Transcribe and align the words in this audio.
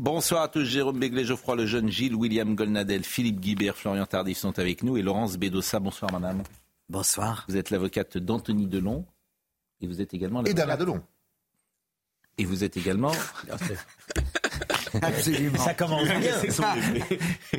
Bonsoir 0.00 0.44
à 0.44 0.48
tous, 0.48 0.64
Jérôme 0.64 0.98
Béglé, 0.98 1.26
Geoffroy 1.26 1.56
Lejeune, 1.56 1.90
Gilles, 1.90 2.14
William 2.14 2.54
Golnadel, 2.54 3.04
Philippe 3.04 3.38
Guibert, 3.38 3.76
Florian 3.76 4.06
Tardif 4.06 4.38
sont 4.38 4.58
avec 4.58 4.82
nous 4.82 4.96
et 4.96 5.02
Laurence 5.02 5.36
Bédossa. 5.36 5.78
Bonsoir 5.78 6.10
madame. 6.10 6.42
Bonsoir. 6.88 7.44
Vous 7.48 7.58
êtes 7.58 7.68
l'avocate 7.68 8.16
d'Anthony 8.16 8.66
Delon 8.66 9.04
et 9.82 9.86
vous 9.86 10.00
êtes 10.00 10.14
également 10.14 10.42
Et 10.44 10.54
d'Alain 10.54 10.78
Delon. 10.78 11.02
Et 12.38 12.46
vous 12.46 12.64
êtes 12.64 12.78
également 12.78 13.12
Absolument. 15.02 15.58
Ça 15.58 15.74
commence 15.74 16.08
bien. 16.18 16.34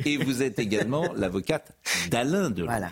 et 0.04 0.16
vous 0.16 0.42
êtes 0.42 0.58
également 0.58 1.12
l'avocate 1.14 1.70
d'Alain 2.10 2.50
Delon. 2.50 2.66
Voilà. 2.66 2.90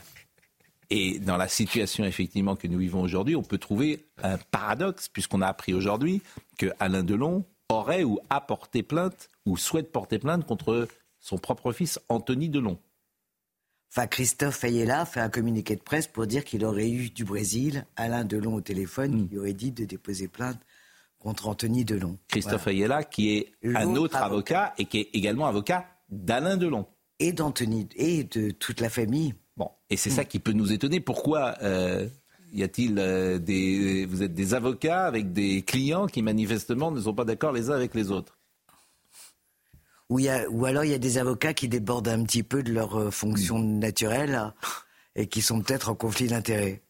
Et 0.91 1.19
dans 1.19 1.37
la 1.37 1.49
situation 1.49 2.05
effectivement 2.05 2.55
que 2.55 2.69
nous 2.69 2.79
vivons 2.79 3.03
aujourd'hui, 3.03 3.35
on 3.35 3.43
peut 3.43 3.59
trouver 3.59 4.07
un 4.23 4.39
paradoxe 4.53 5.09
puisqu'on 5.09 5.41
a 5.41 5.49
appris 5.49 5.75
aujourd'hui 5.75 6.23
que 6.57 6.71
Alain 6.79 7.03
Delon 7.03 7.45
aurait 7.71 8.05
ou 8.05 8.19
a 8.31 8.41
porté 8.41 8.83
plainte 8.83 9.29
ou 9.47 9.57
souhaite 9.57 9.93
porter 9.93 10.19
plainte 10.19 10.47
contre 10.47 10.89
son 11.19 11.39
propre 11.39 11.73
fils 11.73 11.99
Anthony 12.09 12.49
Delon. 12.49 12.79
Enfin, 13.93 14.07
Christophe 14.07 14.63
Ayala 14.63 15.05
fait 15.05 15.21
un 15.21 15.29
communiqué 15.31 15.75
de 15.75 15.83
presse 15.83 16.07
pour 16.07 16.27
dire 16.27 16.45
qu'il 16.45 16.65
aurait 16.65 16.89
eu 16.89 17.11
du 17.11 17.25
Brésil 17.25 17.87
Alain 17.97 18.25
Delon 18.25 18.55
au 18.55 18.61
téléphone, 18.61 19.23
Mm. 19.23 19.29
qui 19.29 19.39
aurait 19.39 19.53
dit 19.53 19.73
de 19.73 19.85
déposer 19.85 20.29
plainte 20.29 20.61
contre 21.19 21.49
Anthony 21.49 21.85
Delon. 21.85 22.17
Christophe 22.29 22.65
Voilà. 22.65 22.79
Ayala, 22.79 23.05
qui 23.05 23.37
est 23.37 23.53
un 23.65 23.97
autre 23.97 24.17
avocat 24.17 24.75
et 24.79 24.85
qui 24.85 25.01
est 25.01 25.09
également 25.13 25.47
avocat 25.47 25.87
d'Alain 26.09 26.57
Delon. 26.57 26.87
Et 27.19 27.33
d'Anthony, 27.33 27.89
et 27.97 28.25
de 28.25 28.51
toute 28.51 28.81
la 28.81 28.89
famille. 28.89 29.35
Bon, 29.57 29.71
et 29.91 29.97
c'est 29.99 30.09
ça 30.09 30.25
qui 30.25 30.39
peut 30.39 30.53
nous 30.53 30.73
étonner. 30.73 31.01
Pourquoi 31.01 31.57
euh, 31.63 32.09
y 32.53 32.63
a-t-il 32.63 32.99
euh, 32.99 33.39
des. 33.39 34.07
Vous 34.07 34.23
êtes 34.23 34.35
des 34.35 34.55
avocats 34.55 35.05
avec 35.07 35.33
des 35.33 35.63
clients 35.63 36.07
qui 36.07 36.23
manifestement 36.23 36.91
ne 36.91 37.01
sont 37.01 37.15
pas 37.15 37.25
d'accord 37.25 37.53
les 37.53 37.71
uns 37.71 37.75
avec 37.75 37.95
les 37.95 38.11
autres? 38.11 38.39
Ou, 40.09 40.19
il 40.19 40.25
y 40.25 40.29
a- 40.29 40.49
ou 40.51 40.65
alors 40.65 40.85
il 40.85 40.91
y 40.91 40.95
a 40.95 40.99
des 40.99 41.19
avocats 41.19 41.55
qui 41.55 41.69
débordent 41.69 42.09
un 42.09 42.25
petit 42.25 42.43
peu 42.43 42.63
de 42.63 42.73
leur 42.73 42.97
euh, 42.99 43.11
fonction 43.11 43.59
Mm. 43.61 43.79
naturelle 43.79 44.35
hein, 44.35 44.55
et 45.15 45.27
qui 45.29 45.41
sont 45.43 45.61
peut-être 45.61 45.89
en 45.91 45.95
conflit 45.95 46.27
d'intérêts. 46.27 46.83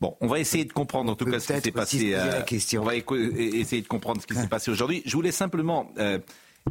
Bon, 0.00 0.16
on 0.20 0.26
va 0.28 0.38
essayer 0.40 0.64
de 0.64 0.72
comprendre 0.72 1.12
en 1.12 1.14
tout 1.14 1.26
cas 1.26 1.38
ce 1.40 1.52
qui 1.52 1.60
s'est 1.60 1.70
passé. 1.72 2.10
la 2.12 2.36
euh, 2.36 2.42
question. 2.42 2.82
On 2.82 2.86
va 2.86 2.96
essayer 2.96 3.82
de 3.82 3.86
comprendre 3.86 4.20
ce 4.22 4.26
qui 4.26 4.34
s'est 4.34 4.48
passé 4.48 4.70
aujourd'hui. 4.70 5.02
Je 5.04 5.14
voulais 5.14 5.30
simplement. 5.32 5.92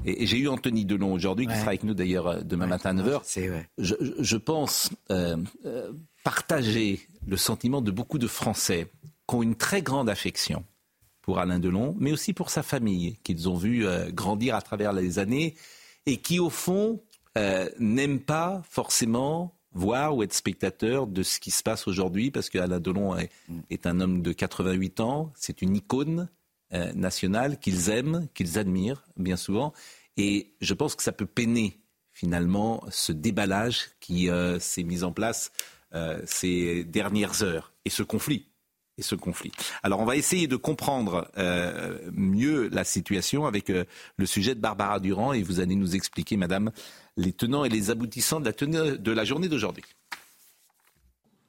Et 0.06 0.24
et 0.24 0.28
j'ai 0.28 0.38
eu 0.38 0.48
Anthony 0.48 0.86
Delon 0.86 1.14
aujourd'hui, 1.14 1.48
qui 1.48 1.56
sera 1.56 1.70
avec 1.70 1.84
nous 1.84 1.94
d'ailleurs 1.94 2.28
euh, 2.28 2.42
demain 2.42 2.68
matin 2.68 2.98
à 2.98 3.02
9h. 3.02 3.22
C'est 3.24 3.48
vrai. 3.48 3.70
je, 3.78 3.96
je 4.20 4.38
pense 4.38 4.90
euh, 5.12 5.38
euh, 5.66 5.92
partager 6.24 7.00
le 7.28 7.38
sentiment 7.38 7.82
de 7.82 7.92
beaucoup 7.92 8.18
de 8.18 8.28
Français 8.28 8.88
qui 9.28 9.36
ont 9.36 9.44
une 9.44 9.56
très 9.56 9.82
grande 9.82 10.10
affection 10.10 10.64
pour 11.22 11.40
Alain 11.40 11.60
Delon, 11.60 11.96
mais 12.00 12.12
aussi 12.12 12.34
pour 12.34 12.50
sa 12.50 12.64
famille, 12.64 13.18
qu'ils 13.24 13.50
ont 13.50 13.56
vu 13.56 13.86
euh, 13.86 14.10
grandir 14.12 14.56
à 14.56 14.62
travers 14.62 14.94
les 14.94 15.20
années 15.20 15.56
et 16.06 16.18
qui, 16.18 16.40
au 16.40 16.50
fond, 16.50 17.02
n'aiment 17.80 18.20
pas 18.20 18.62
forcément 18.70 19.56
voir 19.72 20.14
ou 20.14 20.24
être 20.24 20.34
spectateurs 20.34 21.08
de 21.08 21.24
ce 21.24 21.40
qui 21.40 21.52
se 21.52 21.64
passe 21.64 21.88
aujourd'hui, 21.88 22.32
parce 22.32 22.50
qu'Alain 22.50 22.82
Delon 22.82 23.16
est, 23.16 23.30
est 23.70 23.88
un 23.88 24.02
homme 24.02 24.22
de 24.22 24.34
88 24.34 25.00
ans, 25.00 25.32
c'est 25.36 25.62
une 25.62 25.78
icône 25.78 26.28
euh, 26.74 27.56
qu'ils 27.60 27.90
aiment, 27.90 28.28
qu'ils 28.34 28.58
admirent 28.60 29.04
bien 29.18 29.38
souvent, 29.38 29.74
et 30.18 30.54
je 30.62 30.74
pense 30.74 30.96
que 30.96 31.04
ça 31.04 31.12
peut 31.12 31.26
peiner 31.26 31.80
finalement 32.12 32.84
ce 32.90 33.12
déballage 33.12 33.92
qui 34.00 34.30
euh, 34.30 34.60
s'est 34.60 34.84
mis 34.84 35.04
en 35.04 35.12
place 35.12 35.52
euh, 35.94 36.22
ces 36.26 36.84
dernières 36.84 37.44
heures 37.44 37.74
et 37.86 37.90
ce 37.90 38.04
conflit. 38.04 38.46
Et 38.98 39.02
ce 39.02 39.16
conflit. 39.16 39.54
Alors 39.82 40.02
on 40.02 40.06
va 40.06 40.18
essayer 40.18 40.48
de 40.48 40.58
comprendre 40.58 41.32
euh, 41.38 41.98
mieux 42.12 42.68
la 42.68 42.84
situation 42.84 43.46
avec 43.46 43.70
le 43.70 44.26
sujet 44.26 44.56
de 44.56 44.60
Barbara 44.60 45.00
Durand 45.00 45.32
et 45.32 45.42
vous 45.42 45.62
allez 45.62 45.76
nous 45.76 45.96
expliquer, 45.96 46.36
Madame, 46.36 46.72
les 47.16 47.32
tenants 47.32 47.64
et 47.64 47.70
les 47.70 47.92
aboutissants 47.92 48.42
de 48.42 48.46
la, 48.46 48.52
tenue- 48.52 48.98
de 48.98 49.12
la 49.14 49.24
journée 49.24 49.48
d'aujourd'hui. 49.48 49.86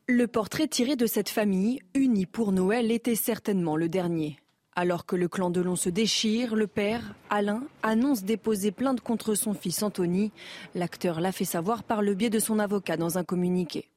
Le 0.06 0.28
portrait 0.28 0.68
tiré 0.68 0.94
de 0.94 1.06
cette 1.06 1.28
famille, 1.28 1.80
unie 1.94 2.26
pour 2.26 2.52
Noël, 2.52 2.92
était 2.92 3.16
certainement 3.16 3.76
le 3.76 3.88
dernier. 3.88 4.38
Alors 4.76 5.04
que 5.04 5.16
le 5.16 5.28
clan 5.28 5.50
Delon 5.50 5.76
se 5.76 5.90
déchire, 5.90 6.54
le 6.54 6.66
père, 6.66 7.14
Alain, 7.28 7.62
annonce 7.82 8.22
déposer 8.22 8.70
plainte 8.70 9.00
contre 9.00 9.34
son 9.34 9.52
fils 9.52 9.82
Anthony. 9.82 10.30
L'acteur 10.74 11.20
l'a 11.20 11.32
fait 11.32 11.44
savoir 11.44 11.82
par 11.82 12.02
le 12.02 12.14
biais 12.14 12.30
de 12.30 12.38
son 12.38 12.58
avocat 12.58 12.96
dans 12.96 13.18
un 13.18 13.24
communiqué. 13.24 13.88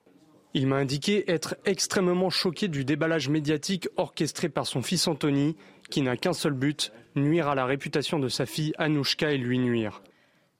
Il 0.55 0.67
m'a 0.67 0.77
indiqué 0.77 1.31
être 1.31 1.55
extrêmement 1.65 2.29
choqué 2.29 2.67
du 2.67 2.85
déballage 2.85 3.29
médiatique 3.29 3.87
orchestré 3.97 4.49
par 4.49 4.67
son 4.67 4.81
fils 4.81 5.07
Anthony, 5.07 5.55
qui 5.89 6.01
n'a 6.01 6.17
qu'un 6.17 6.33
seul 6.33 6.53
but, 6.53 6.91
nuire 7.15 7.47
à 7.47 7.55
la 7.55 7.65
réputation 7.65 8.19
de 8.19 8.27
sa 8.27 8.45
fille 8.45 8.73
Anouchka 8.77 9.31
et 9.31 9.37
lui 9.37 9.59
nuire. 9.59 10.01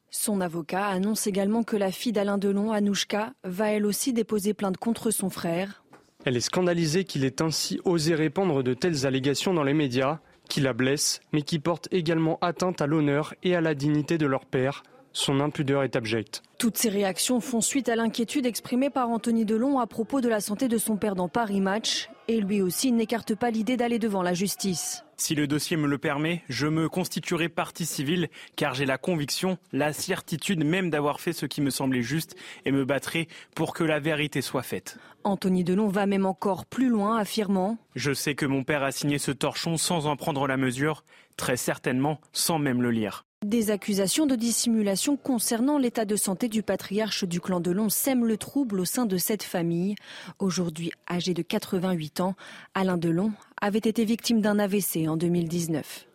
Son 0.10 0.42
avocat 0.42 0.88
annonce 0.88 1.26
également 1.26 1.64
que 1.64 1.76
la 1.76 1.92
fille 1.92 2.12
d'Alain 2.12 2.38
Delon, 2.38 2.72
Anouchka, 2.72 3.34
va 3.44 3.72
elle 3.72 3.86
aussi 3.86 4.14
déposer 4.14 4.54
plainte 4.54 4.78
contre 4.78 5.10
son 5.10 5.32
frère. 5.32 5.83
Elle 6.26 6.38
est 6.38 6.42
scandalisée 6.42 7.04
qu'il 7.04 7.26
ait 7.26 7.42
ainsi 7.42 7.82
osé 7.84 8.16
répandre 8.16 8.64
de 8.64 8.74
telles 8.74 9.06
allégations 9.06 9.54
dans 9.54 9.64
les 9.64 9.74
médias, 9.74 10.20
qui 10.50 10.62
la 10.62 10.74
blessent, 10.74 11.22
mais 11.34 11.42
qui 11.42 11.60
portent 11.60 11.90
également 11.92 12.38
atteinte 12.42 12.82
à 12.82 12.88
l'honneur 12.88 13.34
et 13.44 13.56
à 13.56 13.62
la 13.62 13.76
dignité 13.76 14.18
de 14.18 14.26
leur 14.26 14.46
père. 14.46 14.84
Son 15.14 15.40
impudeur 15.40 15.84
est 15.84 15.96
abjecte. 15.96 16.42
Toutes 16.58 16.78
ces 16.78 16.90
réactions 16.90 17.40
font 17.40 17.62
suite 17.62 17.88
à 17.88 17.96
l'inquiétude 17.96 18.48
exprimée 18.48 18.90
par 18.90 19.10
Anthony 19.10 19.46
Delon 19.46 19.80
à 19.80 19.86
propos 19.86 20.22
de 20.22 20.30
la 20.30 20.40
santé 20.40 20.68
de 20.68 20.80
son 20.80 20.98
père 20.98 21.16
dans 21.16 21.30
Paris 21.30 21.62
Match. 21.62 22.10
Et 22.28 22.40
lui 22.40 22.62
aussi 22.62 22.92
n'écarte 22.92 23.36
pas 23.36 23.52
l'idée 23.52 23.78
d'aller 23.78 24.00
devant 24.00 24.24
la 24.24 24.34
justice. 24.34 25.04
Si 25.18 25.36
le 25.36 25.46
dossier 25.46 25.78
me 25.78 25.88
le 25.88 25.98
permet, 26.00 26.42
je 26.50 26.66
me 26.66 26.90
constituerai 26.90 27.48
partie 27.48 27.86
civile 27.86 28.30
car 28.56 28.74
j'ai 28.74 28.86
la 28.86 28.98
conviction, 28.98 29.58
la 29.72 29.94
certitude 29.94 30.66
même 30.66 30.90
d'avoir 30.90 31.20
fait 31.20 31.34
ce 31.34 31.46
qui 31.46 31.62
me 31.62 31.70
semblait 31.70 32.02
juste 32.02 32.36
et 32.66 32.72
me 32.72 32.84
battrai 32.84 33.28
pour 33.56 33.74
que 33.74 33.84
la 33.84 34.00
vérité 34.00 34.42
soit 34.42 34.64
faite. 34.64 34.98
Anthony 35.24 35.64
Delon 35.64 35.90
va 35.90 36.08
même 36.08 36.26
encore 36.26 36.66
plus 36.66 36.90
loin, 36.90 37.18
affirmant 37.18 37.78
Je 37.96 38.14
sais 38.14 38.36
que 38.36 38.46
mon 38.46 38.64
père 38.64 38.84
a 38.84 38.92
signé 38.92 39.20
ce 39.20 39.32
torchon 39.32 39.78
sans 39.78 40.08
en 40.08 40.16
prendre 40.16 40.48
la 40.48 40.58
mesure, 40.58 41.04
très 41.38 41.58
certainement 41.58 42.20
sans 42.32 42.58
même 42.58 42.82
le 42.82 42.92
lire. 42.92 43.26
Des 43.44 43.72
accusations 43.72 44.26
de 44.26 44.36
dissimulation 44.36 45.18
concernant 45.18 45.78
l'état 45.78 46.06
de 46.06 46.16
santé 46.16 46.48
du 46.48 46.64
patriarche 46.64 47.26
du 47.26 47.42
clan 47.42 47.60
Delon 47.60 47.90
sèment 47.90 48.24
le 48.24 48.38
trouble 48.38 48.80
au 48.80 48.86
sein 48.86 49.06
de 49.06 49.18
cette 49.18 49.44
famille. 49.44 49.96
Aujourd'hui 50.40 50.92
âgé 51.10 51.34
de 51.34 51.42
88 51.42 52.22
ans, 52.22 52.36
Alain 52.74 52.98
Delon 52.98 53.34
avait 53.60 53.80
été 53.80 54.06
victime 54.06 54.40
d'un 54.40 54.60
AVC 54.60 55.10
en 55.10 55.18
2019. 55.18 56.08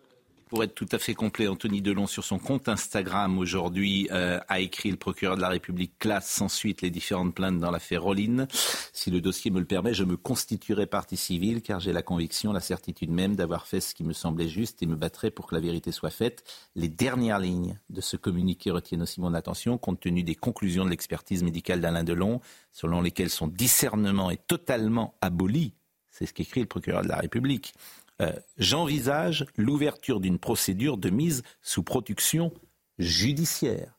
Pour 0.48 0.64
être 0.64 0.74
tout 0.74 0.88
à 0.92 0.98
fait 0.98 1.12
complet, 1.12 1.46
Anthony 1.46 1.82
Delon, 1.82 2.06
sur 2.06 2.24
son 2.24 2.38
compte 2.38 2.70
Instagram 2.70 3.38
aujourd'hui, 3.38 4.08
euh, 4.12 4.40
a 4.48 4.60
écrit 4.60 4.90
le 4.90 4.96
procureur 4.96 5.36
de 5.36 5.42
la 5.42 5.50
République 5.50 5.98
classe 5.98 6.26
sans 6.26 6.48
suite 6.48 6.80
les 6.80 6.88
différentes 6.88 7.34
plaintes 7.34 7.58
dans 7.58 7.70
l'affaire 7.70 8.02
Rolline. 8.02 8.48
Si 8.94 9.10
le 9.10 9.20
dossier 9.20 9.50
me 9.50 9.58
le 9.60 9.66
permet, 9.66 9.92
je 9.92 10.04
me 10.04 10.16
constituerai 10.16 10.86
partie 10.86 11.18
civile 11.18 11.60
car 11.60 11.80
j'ai 11.80 11.92
la 11.92 12.00
conviction, 12.00 12.50
la 12.54 12.60
certitude 12.60 13.10
même 13.10 13.36
d'avoir 13.36 13.66
fait 13.66 13.80
ce 13.80 13.94
qui 13.94 14.04
me 14.04 14.14
semblait 14.14 14.48
juste 14.48 14.82
et 14.82 14.86
me 14.86 14.96
battrai 14.96 15.30
pour 15.30 15.46
que 15.46 15.54
la 15.54 15.60
vérité 15.60 15.92
soit 15.92 16.08
faite. 16.08 16.44
Les 16.74 16.88
dernières 16.88 17.40
lignes 17.40 17.78
de 17.90 18.00
ce 18.00 18.16
communiqué 18.16 18.70
retiennent 18.70 19.02
aussi 19.02 19.20
mon 19.20 19.34
attention 19.34 19.76
compte 19.76 20.00
tenu 20.00 20.22
des 20.22 20.34
conclusions 20.34 20.86
de 20.86 20.90
l'expertise 20.90 21.42
médicale 21.42 21.82
d'Alain 21.82 22.04
Delon, 22.04 22.40
selon 22.72 23.02
lesquelles 23.02 23.28
son 23.28 23.48
discernement 23.48 24.30
est 24.30 24.46
totalement 24.46 25.14
aboli. 25.20 25.74
C'est 26.18 26.26
ce 26.26 26.32
qu'écrit 26.32 26.60
le 26.60 26.66
procureur 26.66 27.02
de 27.02 27.08
la 27.08 27.16
République. 27.16 27.74
Euh, 28.20 28.32
j'envisage 28.56 29.46
l'ouverture 29.56 30.20
d'une 30.20 30.38
procédure 30.38 30.96
de 30.96 31.10
mise 31.10 31.42
sous 31.62 31.82
protection 31.82 32.52
judiciaire. 32.98 33.94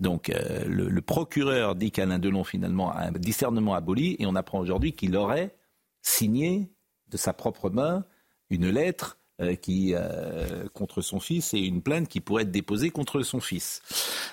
Donc 0.00 0.30
euh, 0.30 0.64
le, 0.66 1.00
procureur 1.00 1.76
dit 1.76 1.92
qu'Alain 1.92 2.18
Delon 2.18 2.42
finalement 2.42 2.90
a 2.90 3.02
un 3.02 3.12
discernement 3.12 3.74
aboli 3.74 4.16
et 4.18 4.26
on 4.26 4.34
apprend 4.34 4.58
aujourd'hui 4.58 4.94
qu'il 4.94 5.16
aurait 5.16 5.54
signé 6.00 6.72
de 7.08 7.16
sa 7.16 7.32
propre 7.32 7.70
main 7.70 8.04
une 8.50 8.68
lettre 8.68 9.18
euh, 9.40 10.68
contre 10.74 11.02
son 11.02 11.20
fils 11.20 11.54
et 11.54 11.60
une 11.60 11.82
plainte 11.82 12.08
qui 12.08 12.20
pourrait 12.20 12.42
être 12.42 12.50
déposée 12.50 12.90
contre 12.90 13.22
son 13.22 13.40
fils. 13.40 13.80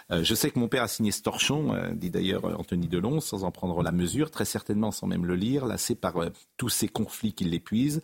Je 0.09 0.33
sais 0.33 0.49
que 0.49 0.57
mon 0.57 0.67
père 0.67 0.83
a 0.83 0.87
signé 0.87 1.11
ce 1.11 1.21
torchon, 1.21 1.75
dit 1.93 2.09
d'ailleurs 2.09 2.45
Anthony 2.59 2.87
Delon, 2.87 3.19
sans 3.19 3.43
en 3.43 3.51
prendre 3.51 3.83
la 3.83 3.91
mesure, 3.91 4.31
très 4.31 4.45
certainement 4.45 4.89
sans 4.89 5.05
même 5.05 5.23
le 5.23 5.35
lire, 5.35 5.67
lassé 5.67 5.93
par 5.93 6.15
tous 6.57 6.69
ces 6.69 6.87
conflits 6.87 7.33
qui 7.33 7.43
l'épuisent. 7.43 8.01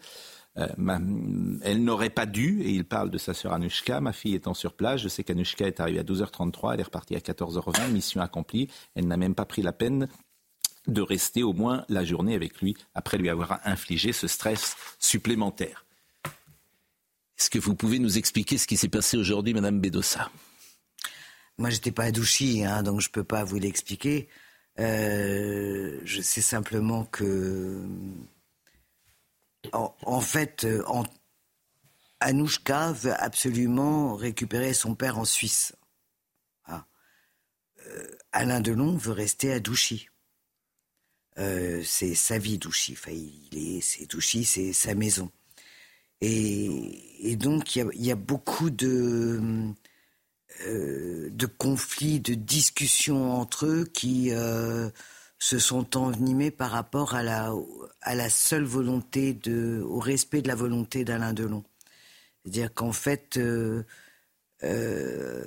Elle 0.56 1.84
n'aurait 1.84 2.10
pas 2.10 2.26
dû, 2.26 2.62
et 2.62 2.70
il 2.70 2.86
parle 2.86 3.10
de 3.10 3.18
sa 3.18 3.34
sœur 3.34 3.54
Anushka, 3.54 4.00
ma 4.00 4.14
fille 4.14 4.36
étant 4.36 4.54
sur 4.54 4.74
place, 4.74 5.02
je 5.02 5.10
sais 5.10 5.24
qu'Anushka 5.24 5.68
est 5.68 5.80
arrivée 5.80 6.00
à 6.00 6.04
12h33, 6.04 6.74
elle 6.74 6.80
est 6.80 6.84
repartie 6.84 7.16
à 7.16 7.20
14h20, 7.20 7.92
mission 7.92 8.22
accomplie, 8.22 8.70
elle 8.96 9.08
n'a 9.08 9.18
même 9.18 9.36
pas 9.36 9.46
pris 9.46 9.62
la 9.62 9.74
peine 9.74 10.08
de 10.88 11.02
rester 11.02 11.44
au 11.44 11.54
moins 11.54 11.84
la 11.90 12.06
journée 12.06 12.36
avec 12.36 12.62
lui 12.62 12.76
après 12.94 13.18
lui 13.18 13.30
avoir 13.30 13.60
infligé 13.66 14.14
ce 14.14 14.28
stress 14.28 14.76
supplémentaire. 15.00 15.86
Est-ce 17.38 17.50
que 17.50 17.60
vous 17.60 17.76
pouvez 17.76 18.00
nous 18.00 18.18
expliquer 18.18 18.58
ce 18.58 18.68
qui 18.68 18.78
s'est 18.78 18.88
passé 18.88 19.18
aujourd'hui, 19.18 19.54
Madame 19.54 19.82
Bedossa 19.82 20.30
Moi, 21.58 21.70
j'étais 21.70 21.92
pas 21.92 22.06
à 22.06 22.12
Douchy, 22.12 22.64
hein, 22.64 22.82
donc 22.82 23.02
je 23.02 23.10
peux 23.10 23.26
pas 23.26 23.44
vous 23.44 23.58
l'expliquer. 23.58 24.30
Euh, 24.80 26.00
je 26.04 26.22
sais 26.22 26.42
simplement 26.42 27.06
que 27.06 27.82
en, 29.74 30.22
fait, 30.22 30.66
euh, 30.66 30.84
Anouchka 32.20 32.92
veut 32.94 33.14
absolument 33.14 34.16
récupérer 34.16 34.74
son 34.74 34.96
père 34.96 35.18
en 35.18 35.26
Suisse. 35.26 35.74
Ah. 36.66 36.86
Euh, 37.88 38.18
Alain 38.32 38.62
Delon 38.62 38.98
veut 38.98 39.12
rester 39.12 39.52
à 39.52 39.60
Douchy. 39.60 40.08
Euh, 41.38 41.84
c'est 41.84 42.16
sa 42.16 42.38
vie, 42.38 42.58
Douchy. 42.58 42.94
Enfin, 42.94 43.12
il 43.12 43.50
est, 43.58 43.82
c'est 43.82 44.06
Douchy, 44.06 44.46
c'est 44.46 44.74
sa 44.74 44.96
maison. 44.96 45.32
Et, 46.22 47.36
donc, 47.36 47.76
il 47.76 47.90
y, 47.94 48.12
a, 48.12 48.16
beaucoup 48.16 48.70
de, 48.70 49.74
de 50.66 51.46
conflits, 51.46 52.20
de 52.20 52.34
discussions 52.34 53.34
entre 53.34 53.66
eux 53.66 53.86
qui 53.86 54.32
se 55.40 55.60
sont 55.60 55.98
envenimés 55.98 56.52
par 56.52 56.72
rapport 56.72 57.16
à 57.16 57.24
la, 57.24 58.30
seule 58.30 58.64
volonté 58.64 59.34
de, 59.34 59.82
au 59.86 60.00
respect 60.00 60.42
de 60.42 60.48
la 60.48 60.56
volonté 60.56 61.04
d'Alain 61.04 61.34
Delon. 61.34 61.64
C'est-à-dire 62.44 62.74
qu'en 62.74 62.94
fait, 62.94 63.38
euh, 63.38 63.84
euh, 64.64 65.44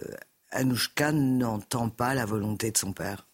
Anouchka 0.50 1.12
n'entend 1.12 1.88
pas 1.88 2.14
la 2.14 2.26
volonté 2.26 2.70
de 2.70 2.78
son 2.78 2.92
père. 2.92 3.26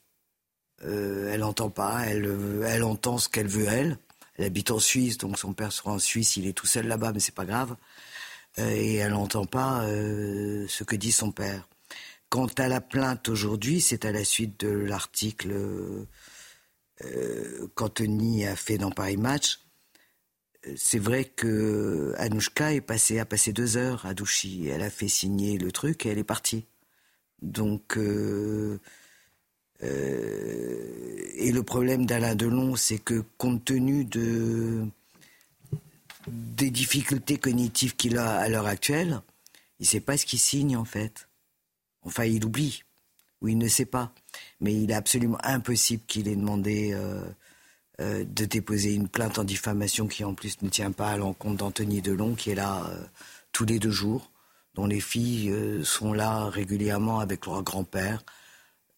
Euh, 0.85 1.31
elle 1.33 1.41
n'entend 1.41 1.71
pas, 1.71 2.07
elle, 2.07 2.31
elle 2.67 2.83
entend 2.83 3.19
ce 3.19 3.29
qu'elle 3.29 3.49
veut 3.49 3.67
elle. 3.67 3.99
Elle 4.37 4.45
habite 4.47 4.71
en 4.71 4.81
Suisse, 4.81 5.19
donc 5.19 5.39
son 5.39 5.55
père 5.55 5.73
sera 5.73 5.93
en 5.93 5.99
Suisse, 5.99 6.37
il 6.37 6.47
est 6.47 6.53
tout 6.53 6.67
seul 6.67 6.87
là-bas, 6.87 7.13
mais 7.13 7.21
c'est 7.21 7.35
pas 7.35 7.47
grave. 7.47 7.77
et 8.59 8.97
elle 8.97 9.13
n'entend 9.13 9.47
pas 9.47 9.87
ce 9.87 10.85
que 10.85 10.97
dit 10.97 11.13
son 11.13 11.31
père. 11.31 11.69
Quant 12.29 12.49
à 12.59 12.67
la 12.67 12.81
plainte 12.81 13.29
aujourd'hui, 13.29 13.81
c'est 13.81 14.05
à 14.05 14.13
la 14.13 14.25
suite 14.25 14.61
de 14.61 14.69
l'article 14.69 15.53
euh, 17.03 17.67
qu'Anthony 17.75 18.47
a 18.47 18.55
fait 18.55 18.79
dans 18.79 18.91
Paris 18.91 19.17
Match, 19.17 19.59
euh, 20.67 20.75
c'est 20.77 20.99
vrai 20.99 21.25
que 21.25 22.15
Anouchka 22.19 22.73
est 22.73 22.81
passé, 22.81 23.19
a 23.19 23.25
passé 23.25 23.53
deux 23.53 23.77
heures 23.77 24.07
à 24.07 24.15
Douchy. 24.15 24.69
Elle 24.69 24.83
a 24.83 24.91
fait 24.91 25.09
signer 25.09 25.59
le 25.59 25.73
truc 25.73 26.07
et 26.07 26.11
elle 26.11 26.19
est 26.19 26.25
partie. 26.25 26.67
Donc, 27.43 27.99
euh, 27.99 28.79
et 29.81 31.53
le 31.53 31.63
problème 31.63 32.07
d'Alain 32.07 32.35
Delon, 32.35 32.77
c'est 32.77 32.99
que 32.99 33.23
compte 33.37 33.65
tenu 33.65 34.05
de, 34.05 34.87
des 36.29 36.71
difficultés 36.71 37.39
cognitives 37.39 37.97
qu'il 37.97 38.17
a 38.19 38.37
à 38.37 38.49
l'heure 38.49 38.67
actuelle, 38.67 39.21
il 39.81 39.83
ne 39.83 39.89
sait 39.89 40.01
pas 40.01 40.17
ce 40.17 40.27
qu'il 40.27 40.39
signe 40.39 40.77
en 40.77 40.85
fait. 40.85 41.29
Enfin, 42.03 42.25
il 42.25 42.45
oublie 42.45 42.85
ou 43.41 43.49
il 43.49 43.59
ne 43.59 43.69
sait 43.69 43.85
pas 43.85 44.15
mais 44.65 44.75
il 44.75 44.91
est 44.91 44.95
absolument 44.95 45.39
impossible 45.45 46.03
qu'il 46.07 46.27
ait 46.27 46.37
demandé 46.37 46.93
euh, 46.95 47.21
euh, 48.01 48.25
de 48.25 48.47
déposer 48.47 48.95
une 48.95 49.09
plainte 49.09 49.39
en 49.39 49.45
diffamation 49.45 50.07
qui 50.09 50.25
en 50.25 50.33
plus 50.33 50.63
ne 50.63 50.71
tient 50.71 50.91
pas 50.91 51.11
à 51.11 51.17
l'encontre 51.19 51.59
d'Anthony 51.59 52.01
Delon, 52.01 52.35
qui 52.35 52.51
est 52.51 52.55
là 52.55 52.87
euh, 52.89 53.05
tous 53.53 53.67
les 53.67 53.79
deux 53.79 53.91
jours, 53.91 54.31
dont 54.75 54.87
les 54.87 55.01
filles 55.01 55.55
sont 55.85 56.15
là 56.15 56.49
régulièrement 56.49 57.21
avec 57.21 57.47
leur 57.47 57.63
grand-père. 57.63 58.25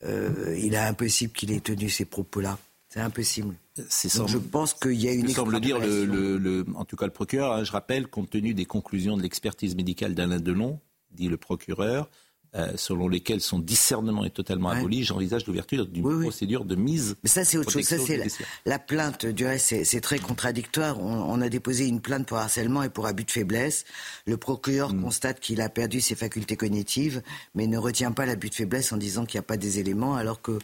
il 0.02 0.72
est 0.72 0.78
impossible 0.78 1.32
qu'il 1.34 1.50
ait 1.52 1.60
tenu 1.60 1.90
ces 1.90 2.06
propos-là. 2.06 2.58
C'est 2.88 3.00
impossible. 3.00 3.56
je 3.76 4.38
pense 4.38 4.72
qu'il 4.72 4.94
y 4.94 5.08
a 5.08 5.12
une. 5.12 5.28
semble 5.28 5.60
dire 5.60 5.78
le, 5.80 6.64
en 6.76 6.86
tout 6.86 6.96
cas 6.96 7.04
le 7.04 7.12
procureur. 7.12 7.52
Hein, 7.52 7.64
je 7.64 7.72
rappelle, 7.72 8.06
compte 8.06 8.30
tenu 8.30 8.54
des 8.54 8.64
conclusions 8.64 9.18
de 9.18 9.22
l'expertise 9.22 9.74
médicale 9.74 10.14
d'Alain 10.14 10.40
Delon, 10.40 10.80
dit 11.10 11.28
le 11.28 11.36
procureur, 11.36 12.08
euh, 12.56 12.72
selon 12.76 13.06
lesquels 13.08 13.42
son 13.42 13.58
discernement 13.58 14.24
est 14.24 14.34
totalement 14.34 14.70
aboli, 14.70 15.04
j'envisage 15.04 15.46
l'ouverture 15.46 15.86
d'une 15.86 16.22
procédure 16.22 16.64
de 16.64 16.74
mise. 16.74 17.16
Mais 17.22 17.28
ça, 17.28 17.44
c'est 17.44 17.58
autre 17.58 17.70
chose. 17.70 17.84
Ça, 17.84 17.98
c'est 17.98 18.18
la, 18.64 18.78
plainte, 18.78 19.26
du 19.26 19.44
reste, 19.44 19.84
c'est 19.84 20.00
très 20.00 20.18
contradictoire. 20.18 20.98
On, 20.98 21.38
a 21.42 21.50
déposé 21.50 21.86
une 21.86 22.00
plainte 22.00 22.26
pour 22.26 22.38
harcèlement 22.38 22.82
et 22.82 22.88
pour 22.88 23.06
abus 23.06 23.24
de 23.24 23.30
faiblesse. 23.30 23.84
Le 24.24 24.38
procureur 24.38 24.94
hmm. 24.94 25.02
constate 25.02 25.40
qu'il 25.40 25.60
a 25.60 25.68
perdu 25.68 26.00
ses 26.00 26.14
facultés 26.14 26.56
cognitives, 26.56 27.20
mais 27.54 27.66
ne 27.66 27.76
retient 27.76 28.12
pas 28.12 28.24
l'abus 28.24 28.48
de 28.48 28.54
faiblesse 28.54 28.90
en 28.90 28.96
disant 28.96 29.26
qu'il 29.26 29.36
n'y 29.38 29.44
a 29.44 29.48
pas 29.48 29.58
des 29.58 29.78
éléments, 29.78 30.14
alors 30.16 30.40
que 30.40 30.58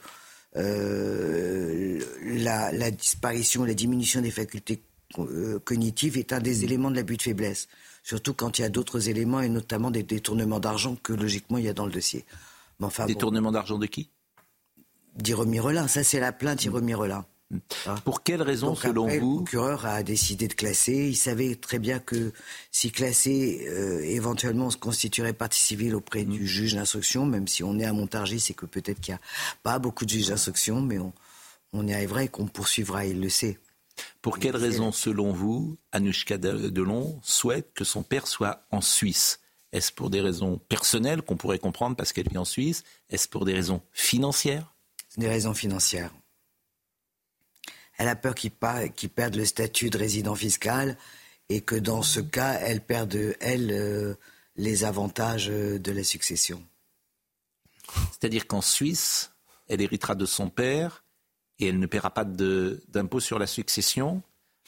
euh, 0.56 2.00
la, 2.22 2.72
la, 2.72 2.90
disparition, 2.90 3.64
la 3.64 3.74
diminution 3.74 4.22
des 4.22 4.30
facultés 4.30 4.80
euh, 5.18 5.58
cognitives 5.58 6.16
est 6.16 6.32
un 6.32 6.40
des 6.40 6.60
hmm. 6.60 6.64
éléments 6.64 6.90
de 6.90 6.96
l'abus 6.96 7.18
de 7.18 7.22
faiblesse 7.22 7.68
surtout 8.02 8.34
quand 8.34 8.58
il 8.58 8.62
y 8.62 8.64
a 8.64 8.68
d'autres 8.68 9.08
éléments 9.08 9.40
et 9.40 9.48
notamment 9.48 9.90
des 9.90 10.02
détournements 10.02 10.60
d'argent 10.60 10.96
que 11.02 11.12
logiquement 11.12 11.58
il 11.58 11.64
y 11.64 11.68
a 11.68 11.74
dans 11.74 11.86
le 11.86 11.92
dossier. 11.92 12.24
enfin, 12.80 13.06
détournements 13.06 13.52
d'argent 13.52 13.78
de 13.78 13.86
qui? 13.86 14.08
D'Iromi 15.16 15.60
Relin, 15.60 15.88
ça 15.88 16.02
c'est 16.04 16.20
la 16.20 16.32
plainte 16.32 16.64
Iromi 16.64 16.94
Relin. 16.94 17.24
Hmm. 17.50 17.58
Ah. 17.86 17.96
Pour 18.04 18.22
quelle 18.22 18.42
raison, 18.42 18.74
selon 18.74 19.06
vous 19.06 19.38
Le 19.38 19.44
procureur 19.44 19.84
a 19.84 20.02
décidé 20.02 20.48
de 20.48 20.54
classer. 20.54 21.08
Il 21.10 21.16
savait 21.16 21.54
très 21.54 21.78
bien 21.78 21.98
que 21.98 22.32
si 22.70 22.90
classé, 22.90 23.66
euh, 23.68 24.00
éventuellement, 24.00 24.66
on 24.66 24.70
se 24.70 24.78
constituerait 24.78 25.34
partie 25.34 25.60
civile 25.60 25.94
auprès 25.94 26.24
du 26.24 26.40
hmm. 26.40 26.46
juge 26.46 26.74
d'instruction, 26.74 27.26
même 27.26 27.46
si 27.46 27.62
on 27.62 27.78
est 27.78 27.84
à 27.84 27.92
Montargis, 27.92 28.40
c'est 28.40 28.54
que 28.54 28.66
peut-être 28.66 29.00
qu'il 29.00 29.12
n'y 29.12 29.18
a 29.18 29.20
pas 29.62 29.78
beaucoup 29.78 30.06
de 30.06 30.10
juges 30.10 30.28
d'instruction, 30.28 30.80
mais 30.80 30.98
on, 30.98 31.12
on 31.74 31.86
y 31.86 31.92
arrivera 31.92 32.24
et 32.24 32.28
qu'on 32.28 32.46
poursuivra, 32.46 33.04
il 33.04 33.20
le 33.20 33.28
sait. 33.28 33.58
Pour 34.20 34.38
quelle 34.38 34.56
raison, 34.56 34.92
selon 34.92 35.32
vous, 35.32 35.78
Anushka 35.92 36.38
Delon 36.38 37.20
souhaite 37.22 37.72
que 37.74 37.84
son 37.84 38.02
père 38.02 38.26
soit 38.26 38.64
en 38.70 38.80
Suisse? 38.80 39.40
Est-ce 39.72 39.92
pour 39.92 40.10
des 40.10 40.20
raisons 40.20 40.58
personnelles 40.68 41.22
qu'on 41.22 41.36
pourrait 41.36 41.58
comprendre 41.58 41.96
parce 41.96 42.12
qu'elle 42.12 42.28
vit 42.28 42.38
en 42.38 42.44
Suisse? 42.44 42.84
Est-ce 43.08 43.28
pour 43.28 43.44
des 43.44 43.54
raisons 43.54 43.82
financières? 43.92 44.74
Des 45.16 45.28
raisons 45.28 45.54
financières. 45.54 46.12
Elle 47.96 48.08
a 48.08 48.16
peur 48.16 48.34
qu'il 48.34 48.50
perde 48.50 49.34
le 49.34 49.44
statut 49.44 49.90
de 49.90 49.98
résident 49.98 50.34
fiscal 50.34 50.96
et 51.48 51.60
que 51.60 51.74
dans 51.74 52.02
ce 52.02 52.20
cas, 52.20 52.54
elle 52.60 52.80
perde, 52.80 53.36
elle, 53.40 53.70
euh, 53.70 54.14
les 54.56 54.84
avantages 54.84 55.46
de 55.48 55.92
la 55.92 56.04
succession. 56.04 56.64
C'est-à-dire 58.10 58.46
qu'en 58.46 58.60
Suisse, 58.62 59.32
elle 59.68 59.80
héritera 59.80 60.14
de 60.14 60.26
son 60.26 60.48
père 60.50 61.04
et 61.58 61.68
elle 61.68 61.78
ne 61.78 61.86
paiera 61.86 62.10
pas 62.10 62.24
d'impôt 62.24 63.20
sur 63.20 63.38
la 63.38 63.46
succession, 63.46 64.22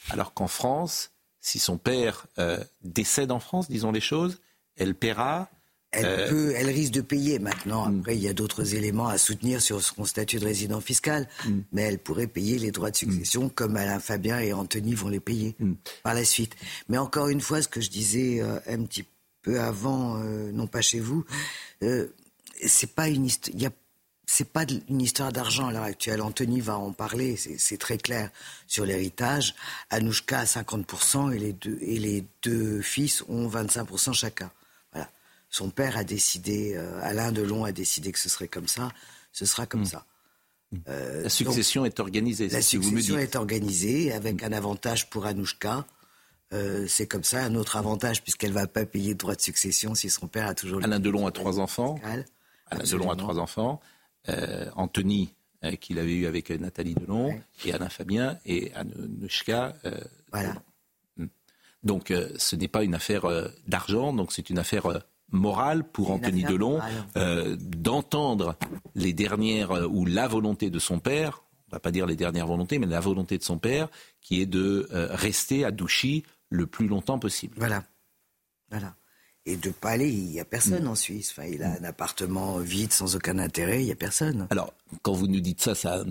alors 0.09 0.33
qu'en 0.33 0.47
France, 0.47 1.11
si 1.45 1.59
son 1.59 1.77
père 1.77 2.25
euh, 2.39 2.57
décède 2.83 3.31
en 3.31 3.39
France, 3.39 3.69
disons 3.69 3.91
les 3.91 4.01
choses, 4.01 4.39
elle 4.77 4.95
paiera. 4.95 5.49
Elle, 5.91 6.05
euh, 6.05 6.29
peut, 6.29 6.53
elle 6.55 6.69
risque 6.69 6.91
de 6.91 7.01
payer 7.01 7.37
maintenant. 7.37 7.87
Hmm. 7.87 7.99
Après, 7.99 8.15
il 8.15 8.21
y 8.21 8.27
a 8.27 8.33
d'autres 8.33 8.73
éléments 8.73 9.07
à 9.07 9.17
soutenir 9.17 9.61
sur 9.61 9.81
son 9.81 10.05
statut 10.05 10.39
de 10.39 10.45
résident 10.45 10.81
fiscal, 10.81 11.29
hmm. 11.45 11.59
mais 11.71 11.83
elle 11.83 11.99
pourrait 11.99 12.27
payer 12.27 12.57
les 12.57 12.71
droits 12.71 12.91
de 12.91 12.95
succession 12.95 13.47
comme 13.47 13.77
Alain 13.77 13.99
Fabien 13.99 14.39
et 14.39 14.53
Anthony 14.53 14.95
vont 14.95 15.09
les 15.09 15.19
payer 15.19 15.55
par 16.03 16.15
la 16.15 16.25
suite. 16.25 16.55
Mais 16.89 16.97
encore 16.97 17.29
une 17.29 17.41
fois, 17.41 17.61
ce 17.61 17.67
que 17.67 17.79
je 17.79 17.91
disais 17.91 18.41
euh, 18.41 18.59
un 18.67 18.83
petit 18.83 19.05
peu 19.43 19.59
avant, 19.59 20.17
non 20.17 20.65
pas 20.65 20.81
chez 20.81 20.99
vous, 20.99 21.23
c'est 22.65 22.95
pas 22.95 23.07
une 23.07 23.25
histoire. 23.25 23.55
Il 23.55 23.61
y 23.61 23.67
a 23.67 23.71
c'est 24.25 24.49
pas 24.49 24.65
une 24.89 25.01
histoire 25.01 25.31
d'argent 25.31 25.67
à 25.67 25.71
l'heure 25.71 25.83
actuelle. 25.83 26.21
Anthony 26.21 26.59
va 26.61 26.77
en 26.77 26.91
parler, 26.91 27.35
c'est 27.35 27.77
très 27.77 27.97
clair 27.97 28.29
sur 28.67 28.85
l'héritage. 28.85 29.55
Anouchka 29.89 30.39
a 30.39 30.45
50% 30.45 31.33
et 31.33 31.39
les, 31.39 31.53
deux, 31.53 31.77
et 31.81 31.99
les 31.99 32.25
deux 32.41 32.81
fils 32.81 33.23
ont 33.27 33.47
25% 33.47 34.13
chacun. 34.13 34.51
Voilà. 34.91 35.09
Son 35.49 35.69
père 35.69 35.97
a 35.97 36.03
décidé, 36.03 36.73
euh, 36.75 36.99
Alain 37.03 37.31
Delon 37.31 37.65
a 37.65 37.71
décidé 37.71 38.11
que 38.11 38.19
ce 38.19 38.29
serait 38.29 38.47
comme 38.47 38.67
ça, 38.67 38.89
ce 39.31 39.45
sera 39.45 39.65
comme 39.65 39.81
hmm. 39.81 39.85
ça. 39.85 40.05
Euh, 40.89 41.23
la 41.23 41.29
succession 41.29 41.85
est 41.85 41.99
organisée. 41.99 42.49
La 42.49 42.61
succession 42.61 43.17
est 43.17 43.35
organisée 43.35 44.11
avec 44.11 44.43
un 44.43 44.51
avantage 44.51 45.09
pour 45.09 45.25
Anouchka. 45.25 45.85
Euh, 46.53 46.85
c'est 46.87 47.07
comme 47.07 47.23
ça, 47.23 47.43
un 47.43 47.55
autre 47.55 47.75
avantage 47.75 48.21
puisqu'elle 48.23 48.51
ne 48.51 48.55
va 48.55 48.67
pas 48.67 48.85
payer 48.85 49.13
de 49.13 49.19
droit 49.19 49.35
de 49.35 49.41
succession 49.41 49.95
si 49.95 50.09
son 50.09 50.27
père 50.27 50.47
a 50.47 50.53
toujours. 50.53 50.83
Alain 50.83 50.99
Delon 50.99 51.27
a 51.27 51.31
trois 51.31 51.59
enfants. 51.59 51.99
Alain 52.03 52.83
Delon 52.83 53.11
a 53.11 53.15
trois 53.15 53.39
enfants. 53.39 53.81
Euh, 54.29 54.69
Anthony, 54.75 55.33
euh, 55.63 55.71
qu'il 55.75 55.99
avait 55.99 56.15
eu 56.15 56.25
avec 56.25 56.49
Nathalie 56.49 56.95
Delon, 56.95 57.39
et 57.63 57.73
Alain 57.73 57.89
Fabien, 57.89 58.39
et 58.45 58.73
Anouchka. 58.73 59.75
Euh, 59.85 59.99
voilà. 60.31 60.55
Donc 61.83 62.11
ce 62.37 62.55
n'est 62.55 62.67
pas 62.67 62.83
une 62.83 62.95
affaire 62.95 63.27
d'argent, 63.67 64.11
donc 64.11 64.31
c'est 64.31 64.49
une 64.49 64.57
affaire 64.57 65.03
morale 65.31 65.83
pour 65.83 66.09
Anthony 66.09 66.43
Delon 66.43 66.79
d'entendre 67.59 68.55
les 68.95 69.13
dernières 69.13 69.87
ou 69.91 70.03
la 70.07 70.27
volonté 70.27 70.71
de 70.71 70.79
son 70.79 70.97
père, 70.97 71.43
on 71.67 71.75
va 71.75 71.79
pas 71.79 71.91
dire 71.91 72.07
les 72.07 72.15
dernières 72.15 72.47
volontés, 72.47 72.79
mais 72.79 72.87
la 72.87 73.01
volonté 73.01 73.37
de 73.37 73.43
son 73.43 73.59
père, 73.59 73.89
qui 74.19 74.41
est 74.41 74.47
de 74.47 74.87
rester 75.11 75.63
à 75.63 75.69
Douchy 75.69 76.23
le 76.49 76.65
plus 76.65 76.87
longtemps 76.87 77.19
possible. 77.19 77.53
Voilà. 77.59 77.83
Voilà. 78.71 78.95
Et 79.47 79.57
de 79.57 79.69
pas 79.69 79.91
aller, 79.91 80.09
il 80.09 80.25
n'y 80.25 80.39
a 80.39 80.45
personne 80.45 80.85
mm. 80.85 80.89
en 80.89 80.95
Suisse. 80.95 81.31
Enfin, 81.31 81.47
il 81.47 81.61
a 81.61 81.71
un 81.71 81.83
appartement 81.83 82.57
vide 82.57 82.91
sans 82.91 83.15
aucun 83.15 83.37
intérêt, 83.37 83.81
il 83.81 83.85
n'y 83.85 83.91
a 83.91 83.95
personne. 83.95 84.47
Alors, 84.49 84.73
quand 85.03 85.13
vous 85.13 85.27
nous 85.27 85.39
dites 85.39 85.61
ça, 85.61 85.75
ça 85.75 86.03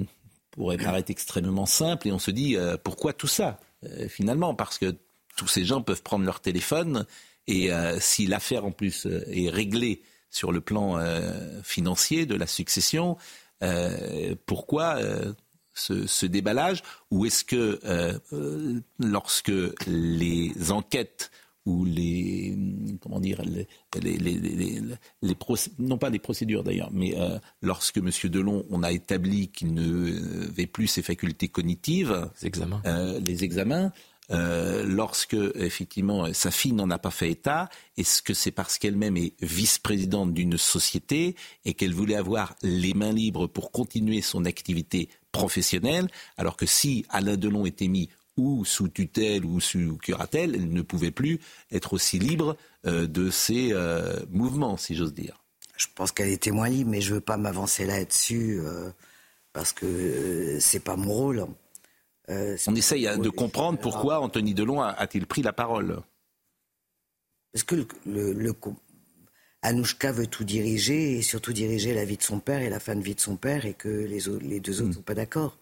pourrait 0.52 0.78
paraître 0.78 1.10
extrêmement 1.10 1.66
simple 1.66 2.08
et 2.08 2.12
on 2.12 2.18
se 2.18 2.30
dit 2.30 2.56
euh, 2.56 2.76
pourquoi 2.82 3.12
tout 3.12 3.26
ça 3.26 3.58
euh, 3.84 4.08
finalement? 4.08 4.54
Parce 4.54 4.78
que 4.78 4.94
tous 5.36 5.48
ces 5.48 5.64
gens 5.64 5.82
peuvent 5.82 6.02
prendre 6.02 6.24
leur 6.24 6.40
téléphone 6.40 7.06
et 7.48 7.72
euh, 7.72 7.98
si 8.00 8.26
l'affaire 8.26 8.64
en 8.64 8.70
plus 8.70 9.06
est 9.06 9.50
réglée 9.50 10.02
sur 10.30 10.52
le 10.52 10.60
plan 10.60 10.98
financier 11.62 12.26
de 12.26 12.34
la 12.34 12.48
succession, 12.48 13.16
pourquoi 14.46 14.98
ce, 15.74 16.08
ce, 16.08 16.26
déballage? 16.26 16.82
Ou 17.12 17.26
est-ce 17.26 17.44
que 17.44 17.78
lorsque 18.98 19.52
les 19.86 20.72
enquêtes 20.72 21.30
ou 21.66 21.85
les 21.85 22.56
comment 23.00 23.21
dire 23.21 23.42
les, 23.42 23.66
les, 24.02 24.18
les, 24.18 24.80
les 25.23 25.37
non 25.78 25.99
pas 25.99 26.11
des 26.11 26.18
procédures 26.18 26.62
d'ailleurs, 26.62 26.90
mais 26.92 27.14
euh, 27.16 27.38
lorsque 27.62 27.99
M. 27.99 28.11
Delon 28.25 28.64
on 28.71 28.83
a 28.83 28.92
établi 28.92 29.49
qu'il 29.49 29.75
ne 29.75 30.49
avait 30.49 30.66
plus 30.66 30.87
ses 30.87 31.02
facultés 31.02 31.49
cognitives, 31.49 32.30
les 32.42 32.47
examens, 32.47 32.83
euh, 32.87 33.18
les 33.21 33.44
examens 33.44 33.92
euh, 34.30 34.85
lorsque 34.87 35.37
effectivement 35.54 36.33
sa 36.33 36.50
fille 36.50 36.73
n'en 36.73 36.90
a 36.90 36.99
pas 36.99 37.11
fait 37.11 37.30
état, 37.30 37.68
est-ce 37.99 38.23
que 38.23 38.33
c'est 38.33 38.50
parce 38.50 38.78
qu'elle-même 38.78 39.16
est 39.16 39.35
vice-présidente 39.42 40.33
d'une 40.33 40.56
société 40.56 41.37
et 41.64 41.75
qu'elle 41.75 41.92
voulait 41.92 42.14
avoir 42.14 42.54
les 42.62 42.94
mains 42.94 43.12
libres 43.12 43.47
pour 43.47 43.71
continuer 43.71 44.23
son 44.23 44.47
activité 44.47 45.09
professionnelle, 45.30 46.09
alors 46.38 46.56
que 46.56 46.64
si 46.64 47.04
Alain 47.11 47.37
Delon 47.37 47.66
était 47.66 47.88
mis 47.88 48.09
ou 48.36 48.64
sous 48.64 48.88
tutelle 48.88 49.44
ou 49.44 49.60
sous 49.60 49.96
curatelle, 49.98 50.54
elle 50.54 50.72
ne 50.72 50.82
pouvait 50.82 51.10
plus 51.10 51.40
être 51.70 51.92
aussi 51.92 52.18
libre 52.18 52.56
euh, 52.86 53.06
de 53.06 53.30
ses 53.30 53.72
euh, 53.72 54.20
mouvements, 54.30 54.76
si 54.76 54.94
j'ose 54.94 55.14
dire. 55.14 55.42
Je 55.76 55.86
pense 55.94 56.12
qu'elle 56.12 56.28
était 56.28 56.50
moins 56.50 56.68
libre, 56.68 56.90
mais 56.90 57.00
je 57.00 57.10
ne 57.10 57.14
veux 57.16 57.20
pas 57.20 57.36
m'avancer 57.36 57.86
là-dessus 57.86 58.60
euh, 58.60 58.90
parce 59.52 59.72
que 59.72 60.58
c'est 60.60 60.80
pas 60.80 60.96
mon 60.96 61.12
rôle. 61.12 61.46
On 62.28 62.74
essaye 62.74 63.04
de 63.18 63.28
comprendre 63.28 63.78
pourquoi 63.78 64.20
Anthony 64.20 64.54
Delon 64.54 64.80
a-t-il 64.80 65.26
pris 65.26 65.42
la 65.42 65.52
parole. 65.52 66.00
Parce 67.52 67.64
que 67.64 67.86
le, 68.06 68.54
Anouchka 69.60 70.10
veut 70.10 70.26
tout 70.26 70.44
diriger 70.44 71.18
et 71.18 71.22
surtout 71.22 71.52
diriger 71.52 71.92
la 71.92 72.04
vie 72.04 72.16
de 72.16 72.22
son 72.22 72.40
père 72.40 72.62
et 72.62 72.70
la 72.70 72.80
fin 72.80 72.96
de 72.96 73.02
vie 73.02 73.14
de 73.14 73.20
son 73.20 73.36
père 73.36 73.66
et 73.66 73.74
que 73.74 73.88
les, 73.88 74.20
les 74.40 74.60
deux 74.60 74.80
autres 74.80 74.84
ne 74.84 74.90
hmm. 74.90 74.94
sont 74.94 75.02
pas 75.02 75.14
d'accord 75.14 75.58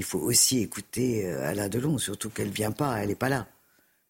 il 0.00 0.04
faut 0.04 0.18
aussi 0.18 0.60
écouter 0.60 1.26
euh, 1.26 1.46
Alain 1.46 1.68
Delon, 1.68 1.98
surtout 1.98 2.30
qu'elle 2.30 2.48
vient 2.48 2.72
pas, 2.72 2.96
elle 3.02 3.08
n'est 3.08 3.14
pas 3.14 3.28
là. 3.28 3.46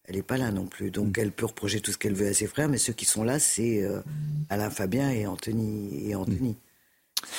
Elle 0.05 0.15
n'est 0.15 0.23
pas 0.23 0.37
là 0.37 0.49
non 0.49 0.65
plus. 0.65 0.89
Donc 0.89 1.17
mm. 1.17 1.21
elle 1.21 1.31
peut 1.33 1.47
reprocher 1.47 1.81
tout 1.81 1.91
ce 1.91 1.97
qu'elle 1.97 2.13
veut 2.13 2.29
à 2.29 2.33
ses 2.33 2.47
frères, 2.47 2.69
mais 2.69 2.77
ceux 2.77 2.93
qui 2.93 3.03
sont 3.03 3.25
là, 3.25 3.39
c'est 3.39 3.83
euh, 3.83 3.99
Alain 4.49 4.69
Fabien 4.69 5.11
et 5.11 5.27
Anthony. 5.27 6.09
Et 6.09 6.15
Anthony. 6.15 6.55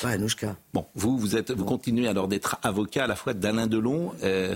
Pas 0.03 0.11
Anouchka. 0.11 0.59
Bon, 0.75 0.85
vous, 0.95 1.17
vous, 1.17 1.35
êtes, 1.35 1.51
vous 1.51 1.65
continuez 1.65 2.07
alors 2.09 2.29
d'être 2.29 2.59
avocat 2.63 3.05
à 3.05 3.07
la 3.07 3.17
fois 3.17 3.33
d'Alain 3.33 3.67
Delon 3.67 4.13
euh, 4.23 4.55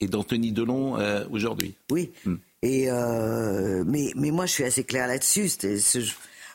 et 0.00 0.08
d'Anthony 0.08 0.50
Delon 0.50 0.96
aujourd'hui. 1.30 1.74
Oui. 1.90 2.12
Mm. 2.24 2.34
Et 2.62 2.88
mais, 3.84 4.10
mais 4.16 4.30
moi, 4.30 4.46
je 4.46 4.52
suis 4.52 4.64
assez 4.64 4.84
clair 4.84 5.06
là-dessus. 5.06 5.50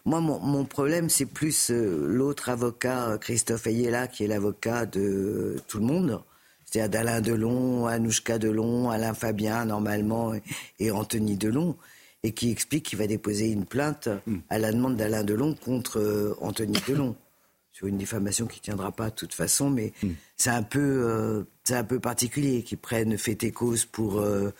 Moi, 0.05 0.21
mon, 0.21 0.39
mon 0.39 0.65
problème, 0.65 1.07
c'est 1.07 1.27
plus 1.27 1.69
l'autre 1.69 2.49
avocat, 2.49 3.19
Christophe 3.21 3.67
Ayela, 3.67 4.07
qui 4.07 4.23
est 4.23 4.27
l'avocat 4.27 4.87
de 4.87 5.57
tout 5.67 5.77
le 5.77 5.85
monde 5.85 6.23
c'est-à-dire 6.69 6.89
d'Alain 6.89 7.21
Delon, 7.21 7.87
Anouchka 7.87 8.37
Delon, 8.37 8.89
Alain 8.89 9.13
Fabien 9.13 9.65
normalement 9.65 10.33
et 10.79 10.91
Anthony 10.91 11.35
Delon, 11.35 11.75
et 12.23 12.33
qui 12.33 12.51
explique 12.51 12.85
qu'il 12.85 12.99
va 12.99 13.07
déposer 13.07 13.49
une 13.49 13.65
plainte 13.65 14.09
à 14.49 14.59
la 14.59 14.71
demande 14.71 14.95
d'Alain 14.95 15.23
Delon 15.23 15.55
contre 15.55 15.99
euh, 15.99 16.35
Anthony 16.41 16.77
Delon 16.87 17.15
sur 17.71 17.87
une 17.87 17.97
diffamation 17.97 18.45
qui 18.45 18.59
tiendra 18.59 18.91
pas 18.91 19.09
de 19.09 19.15
toute 19.15 19.33
façon, 19.33 19.69
mais 19.69 19.93
hmm. 20.03 20.09
c'est 20.35 20.49
un 20.49 20.63
peu 20.63 20.79
euh, 20.79 21.43
c'est 21.63 21.75
un 21.75 21.83
peu 21.83 21.99
particulier 21.99 22.61
qu'ils 22.61 22.77
prennent 22.77 23.17
fait 23.17 23.43
et 23.43 23.51
cause 23.51 23.85
pour 23.85 24.19
euh, 24.19 24.51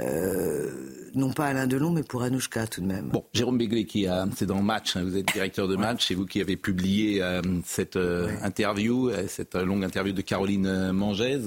euh, 0.00 1.10
non 1.14 1.32
pas 1.32 1.46
Alain 1.46 1.66
Delon, 1.66 1.90
mais 1.90 2.02
pour 2.02 2.22
Anouchka 2.22 2.66
tout 2.66 2.80
de 2.80 2.86
même. 2.86 3.08
Bon, 3.08 3.24
Jérôme 3.32 3.58
Béglé, 3.58 3.84
qui 3.84 4.06
a, 4.06 4.26
c'est 4.34 4.46
dans 4.46 4.62
Match, 4.62 4.96
hein, 4.96 5.04
vous 5.04 5.16
êtes 5.16 5.26
directeur 5.32 5.68
de 5.68 5.76
Match, 5.76 6.06
c'est 6.06 6.14
vous 6.14 6.24
qui 6.24 6.40
avez 6.40 6.56
publié 6.56 7.22
euh, 7.22 7.42
cette 7.64 7.96
euh, 7.96 8.30
interview, 8.42 9.10
cette 9.28 9.54
longue 9.54 9.84
interview 9.84 10.12
de 10.12 10.22
Caroline 10.22 10.92
Mangès. 10.92 11.42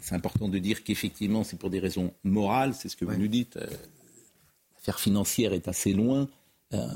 c'est 0.00 0.14
important 0.14 0.48
de 0.48 0.58
dire 0.58 0.82
qu'effectivement, 0.82 1.44
c'est 1.44 1.58
pour 1.58 1.70
des 1.70 1.80
raisons 1.80 2.14
morales, 2.24 2.74
c'est 2.74 2.88
ce 2.88 2.96
que 2.96 3.04
vous 3.04 3.16
nous 3.16 3.28
dites. 3.28 3.58
L'affaire 4.76 4.98
financière 4.98 5.52
est 5.52 5.68
assez 5.68 5.92
loin, 5.92 6.28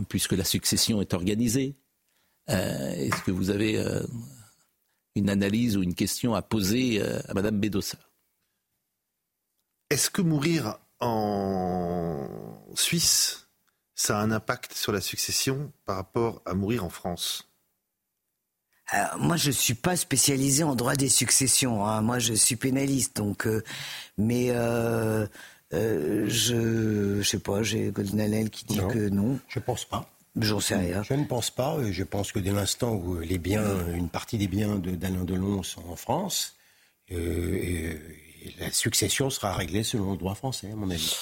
puisque 0.09 0.33
la 0.33 0.45
succession 0.45 1.00
est 1.00 1.14
organisée. 1.14 1.76
Est-ce 2.49 3.23
que 3.23 3.31
vous 3.31 3.50
avez 3.50 3.81
une 5.14 5.31
analyse 5.31 5.76
ou 5.76 5.83
une 5.83 5.95
question 5.95 6.35
à 6.35 6.43
poser 6.43 7.00
à 7.00 7.35
Madame 7.35 7.61
Bedossa 7.61 7.99
est-ce 9.90 10.11
que 10.11 10.23
mourir 10.23 10.78
en 11.00 12.28
Suisse, 12.75 13.49
ça 13.95 14.18
a 14.18 14.23
un 14.23 14.30
impact 14.30 14.73
sur 14.75 14.92
la 14.92 15.00
succession 15.00 15.73
par 15.87 15.97
rapport 15.97 16.42
à 16.45 16.54
mourir 16.54 16.85
en 16.85 16.90
France? 16.90 17.49
Moi, 19.18 19.37
je 19.37 19.50
suis 19.50 19.75
pas 19.75 19.97
spécialisé 19.97 20.62
en 20.64 20.75
droit 20.75 20.97
des 20.97 21.11
successions. 21.11 21.85
Hein. 21.87 22.00
Moi, 22.00 22.18
je 22.18 22.33
suis 22.33 22.57
pénaliste, 22.57 23.16
donc. 23.16 23.47
Euh, 23.47 23.62
mais 24.16 24.47
euh, 24.50 25.26
euh, 25.75 26.25
je, 26.26 27.21
je 27.21 27.28
sais 27.28 27.38
pas. 27.38 27.62
J'ai 27.62 27.90
Golden 27.90 28.49
qui 28.49 28.64
dit 28.64 28.78
que 28.78 29.11
non. 29.11 29.38
Je 29.49 29.59
pense 29.59 29.85
pas. 29.85 30.11
J'en 30.40 30.61
sais 30.61 30.76
rien. 30.76 31.02
Je 31.02 31.14
ne 31.14 31.25
pense 31.25 31.50
pas. 31.50 31.76
Je 31.90 32.02
pense 32.02 32.33
que 32.33 32.38
dès 32.38 32.52
l'instant 32.52 32.95
où 32.95 33.18
les 33.18 33.38
biens, 33.38 33.88
une 33.92 34.09
partie 34.09 34.38
des 34.38 34.49
biens 34.49 34.76
d'Alain 34.76 35.25
Delon 35.25 35.62
sont 35.62 35.87
en 35.87 35.97
France, 35.97 36.57
et 37.11 37.99
la 38.61 38.71
succession 38.71 39.30
sera 39.30 39.52
réglée 39.52 39.83
selon 39.83 40.12
le 40.12 40.18
droit 40.18 40.35
français, 40.35 40.71
à 40.71 40.76
mon 40.76 40.90
avis. 40.90 41.16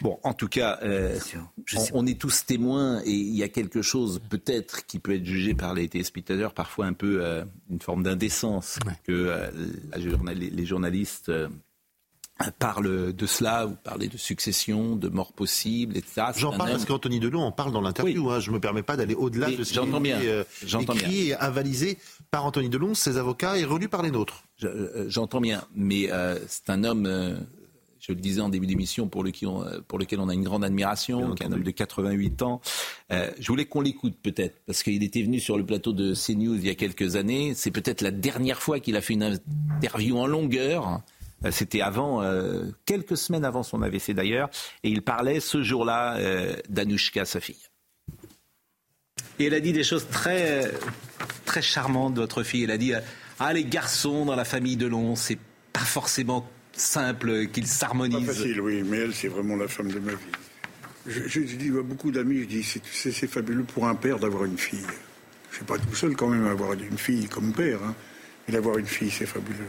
Bon, 0.00 0.18
en 0.22 0.32
tout 0.32 0.48
cas, 0.48 0.78
euh, 0.82 1.18
on, 1.92 2.06
est 2.06 2.18
tous 2.18 2.46
témoins 2.46 3.02
et 3.04 3.10
il 3.10 3.36
y 3.36 3.42
a 3.42 3.48
quelque 3.48 3.82
chose 3.82 4.20
peut-être 4.30 4.86
qui 4.86 4.98
peut 4.98 5.14
être 5.14 5.26
jugé 5.26 5.54
par 5.54 5.74
les 5.74 5.88
téléspectateurs, 5.88 6.54
parfois 6.54 6.86
un 6.86 6.94
peu 6.94 7.22
euh, 7.22 7.44
une 7.68 7.80
forme 7.80 8.02
d'indécence 8.02 8.78
que 9.04 9.12
euh, 9.12 9.50
les 9.96 10.64
journalistes 10.64 11.30
parlent 12.58 13.12
de 13.12 13.26
cela, 13.26 13.66
vous 13.66 13.76
parlez 13.82 14.08
de 14.08 14.16
succession, 14.16 14.96
de 14.96 15.08
mort 15.08 15.32
possible, 15.32 15.96
etc. 15.96 16.28
J'en 16.36 16.56
parle 16.56 16.70
parce 16.70 16.84
qu'Anthony 16.84 17.20
Delon 17.20 17.42
en 17.42 17.52
parle 17.52 17.72
dans 17.72 17.82
l'interview. 17.82 18.30
Hein. 18.30 18.40
je 18.40 18.50
ne 18.50 18.54
me 18.54 18.60
permets 18.60 18.82
pas 18.82 18.96
d'aller 18.96 19.14
au-delà 19.14 19.50
de 19.50 19.62
ce 19.62 19.72
qui 19.72 19.78
est 19.78 20.82
écrit 20.82 21.28
et 21.28 21.34
avalisé 21.34 21.98
par 22.30 22.46
Anthony 22.46 22.68
Delon, 22.68 22.94
ses 22.94 23.18
avocats 23.18 23.58
et 23.58 23.64
relu 23.64 23.88
par 23.88 24.02
les 24.02 24.10
nôtres. 24.10 24.44
Euh, 24.64 25.06
j'entends 25.08 25.40
bien, 25.40 25.62
mais 25.74 26.10
euh, 26.10 26.38
c'est 26.48 26.70
un 26.70 26.84
homme, 26.84 27.06
euh, 27.06 27.36
je 27.98 28.12
le 28.12 28.20
disais 28.20 28.40
en 28.40 28.48
début 28.48 28.66
d'émission, 28.66 29.08
pour, 29.08 29.24
le, 29.24 29.32
pour, 29.82 29.98
lequel 29.98 30.20
on 30.20 30.28
a 30.28 30.34
une 30.34 30.44
grande 30.44 30.64
admiration, 30.64 31.34
qui 31.34 31.42
est 31.42 31.46
un 31.46 31.52
homme 31.52 31.62
de 31.62 31.70
88 31.70 32.42
ans. 32.42 32.60
je 33.10 33.46
voulais 33.46 33.64
qu'on 33.64 33.80
l'écoute 33.80 34.16
peut-être, 34.22 34.56
parce 34.66 34.82
qu'il 34.82 35.02
était 35.02 35.22
venu 35.22 35.40
sur 35.40 35.58
le 35.58 35.64
plateau 35.64 35.92
de 35.92 36.14
CNews 36.14 36.56
il 36.56 36.66
y 36.66 36.70
a 36.70 36.74
quelques 36.74 37.16
années. 37.16 37.54
C'est 37.54 37.70
peut-être 37.70 38.00
la 38.00 38.10
dernière 38.10 38.62
fois 38.62 38.80
qu'il 38.80 38.96
a 38.96 39.00
fait 39.00 39.14
une 39.14 39.40
interview 39.76 40.18
en 40.18 40.26
longueur. 40.26 41.02
C'était 41.50 41.80
avant, 41.80 42.22
quelques 42.84 43.16
semaines 43.16 43.44
avant 43.44 43.62
son 43.62 43.82
AVC 43.82 44.10
d'ailleurs, 44.12 44.50
et 44.82 44.90
il 44.90 45.02
parlait 45.02 45.40
ce 45.40 45.62
jour-là 45.62 46.18
d'Anouchka, 46.68 47.24
sa 47.24 47.40
fille. 47.40 47.70
Et 49.38 49.46
elle 49.46 49.54
a 49.54 49.60
dit 49.60 49.72
des 49.72 49.84
choses 49.84 50.06
très, 50.10 50.70
très 51.46 51.62
charmantes 51.62 52.12
de 52.12 52.20
votre 52.20 52.42
fille. 52.42 52.64
Elle 52.64 52.70
a 52.70 52.76
dit 52.76 52.92
ah, 53.38 53.54
les 53.54 53.64
garçons 53.64 54.26
dans 54.26 54.36
la 54.36 54.44
famille 54.44 54.76
de 54.76 54.84
Delon, 54.84 55.16
c'est 55.16 55.38
pas 55.72 55.80
forcément 55.80 56.46
simple 56.72 57.46
qu'ils 57.46 57.66
s'harmonisent. 57.66 58.26
Pas 58.26 58.34
facile, 58.34 58.60
oui, 58.60 58.82
mais 58.84 58.98
elle, 58.98 59.14
c'est 59.14 59.28
vraiment 59.28 59.56
la 59.56 59.66
femme 59.66 59.90
de 59.90 59.98
ma 59.98 60.12
vie. 60.12 60.18
Je, 61.06 61.40
dis 61.40 61.70
à 61.70 61.82
beaucoup 61.82 62.10
d'amis, 62.10 62.40
je 62.40 62.44
dis, 62.44 62.62
c'est 62.62 63.26
fabuleux 63.26 63.64
pour 63.64 63.88
un 63.88 63.94
père 63.94 64.18
d'avoir 64.18 64.44
une 64.44 64.58
fille. 64.58 64.84
Je 65.50 65.56
suis 65.56 65.64
pas 65.64 65.78
tout 65.78 65.94
seul 65.94 66.14
quand 66.14 66.28
même 66.28 66.46
à 66.46 66.50
avoir 66.50 66.74
une 66.74 66.98
fille 66.98 67.26
comme 67.28 67.52
père, 67.52 67.82
hein. 67.82 67.94
mais 68.46 68.52
d'avoir 68.52 68.76
une 68.76 68.86
fille, 68.86 69.10
c'est 69.10 69.26
fabuleux. 69.26 69.64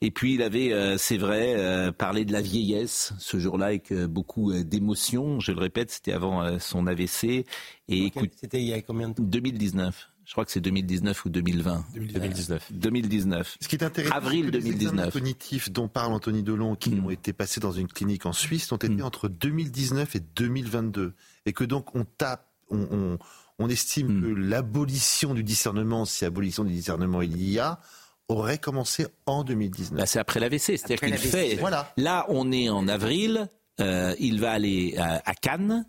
Et 0.00 0.10
puis 0.10 0.34
il 0.34 0.42
avait, 0.42 0.72
euh, 0.72 0.96
c'est 0.98 1.18
vrai, 1.18 1.54
euh, 1.56 1.92
parlé 1.92 2.24
de 2.24 2.32
la 2.32 2.40
vieillesse 2.40 3.12
ce 3.18 3.38
jour-là 3.38 3.66
avec 3.66 3.92
euh, 3.92 4.06
beaucoup 4.06 4.52
d'émotion. 4.52 5.40
Je 5.40 5.52
le 5.52 5.60
répète, 5.60 5.90
c'était 5.90 6.12
avant 6.12 6.58
son 6.58 6.86
AVC. 6.86 7.44
Et 7.88 8.04
écoute, 8.04 8.30
c'était 8.40 8.60
il 8.60 8.68
y 8.68 8.72
a 8.72 8.82
combien 8.82 9.08
de 9.08 9.14
temps? 9.14 9.22
2019. 9.22 10.10
Je 10.28 10.32
crois 10.32 10.44
que 10.44 10.52
c'est 10.52 10.60
2019 10.60 11.24
ou 11.24 11.30
2020. 11.30 11.86
2019. 11.94 12.70
2019. 12.70 13.56
Ce 13.62 13.66
qui 13.66 13.76
est 13.76 13.82
intéressant, 13.82 14.14
avril 14.14 14.50
2019. 14.50 15.06
Les 15.06 15.10
cognitifs 15.10 15.72
dont 15.72 15.88
parle 15.88 16.12
Anthony 16.12 16.42
Delon, 16.42 16.76
qui 16.76 16.90
hmm. 16.90 17.06
ont 17.06 17.10
été 17.10 17.32
passés 17.32 17.60
dans 17.60 17.72
une 17.72 17.88
clinique 17.88 18.26
en 18.26 18.34
Suisse, 18.34 18.70
ont 18.70 18.76
été 18.76 18.90
hmm. 18.90 19.04
entre 19.04 19.28
2019 19.28 20.16
et 20.16 20.20
2022, 20.20 21.14
et 21.46 21.54
que 21.54 21.64
donc 21.64 21.94
on 21.96 22.04
tape, 22.04 22.46
on, 22.70 23.16
on, 23.58 23.68
estime 23.70 24.18
hmm. 24.18 24.20
que 24.20 24.26
l'abolition 24.26 25.32
du 25.32 25.42
discernement, 25.42 26.04
si 26.04 26.26
abolition 26.26 26.62
du 26.62 26.74
discernement 26.74 27.22
il 27.22 27.42
y 27.42 27.58
a, 27.58 27.80
aurait 28.28 28.58
commencé 28.58 29.06
en 29.26 29.44
2019. 29.44 29.98
Bah, 29.98 30.06
c'est 30.06 30.18
après 30.18 30.40
l'AVC, 30.40 30.58
c'est-à-dire 30.58 31.00
qu'il 31.00 31.16
fait. 31.18 31.56
Voilà. 31.56 31.92
Là, 31.96 32.26
on 32.28 32.52
est 32.52 32.68
en 32.68 32.88
avril, 32.88 33.48
il 33.78 34.40
va 34.40 34.52
aller 34.52 34.96
à 34.98 35.34
Cannes. 35.34 35.86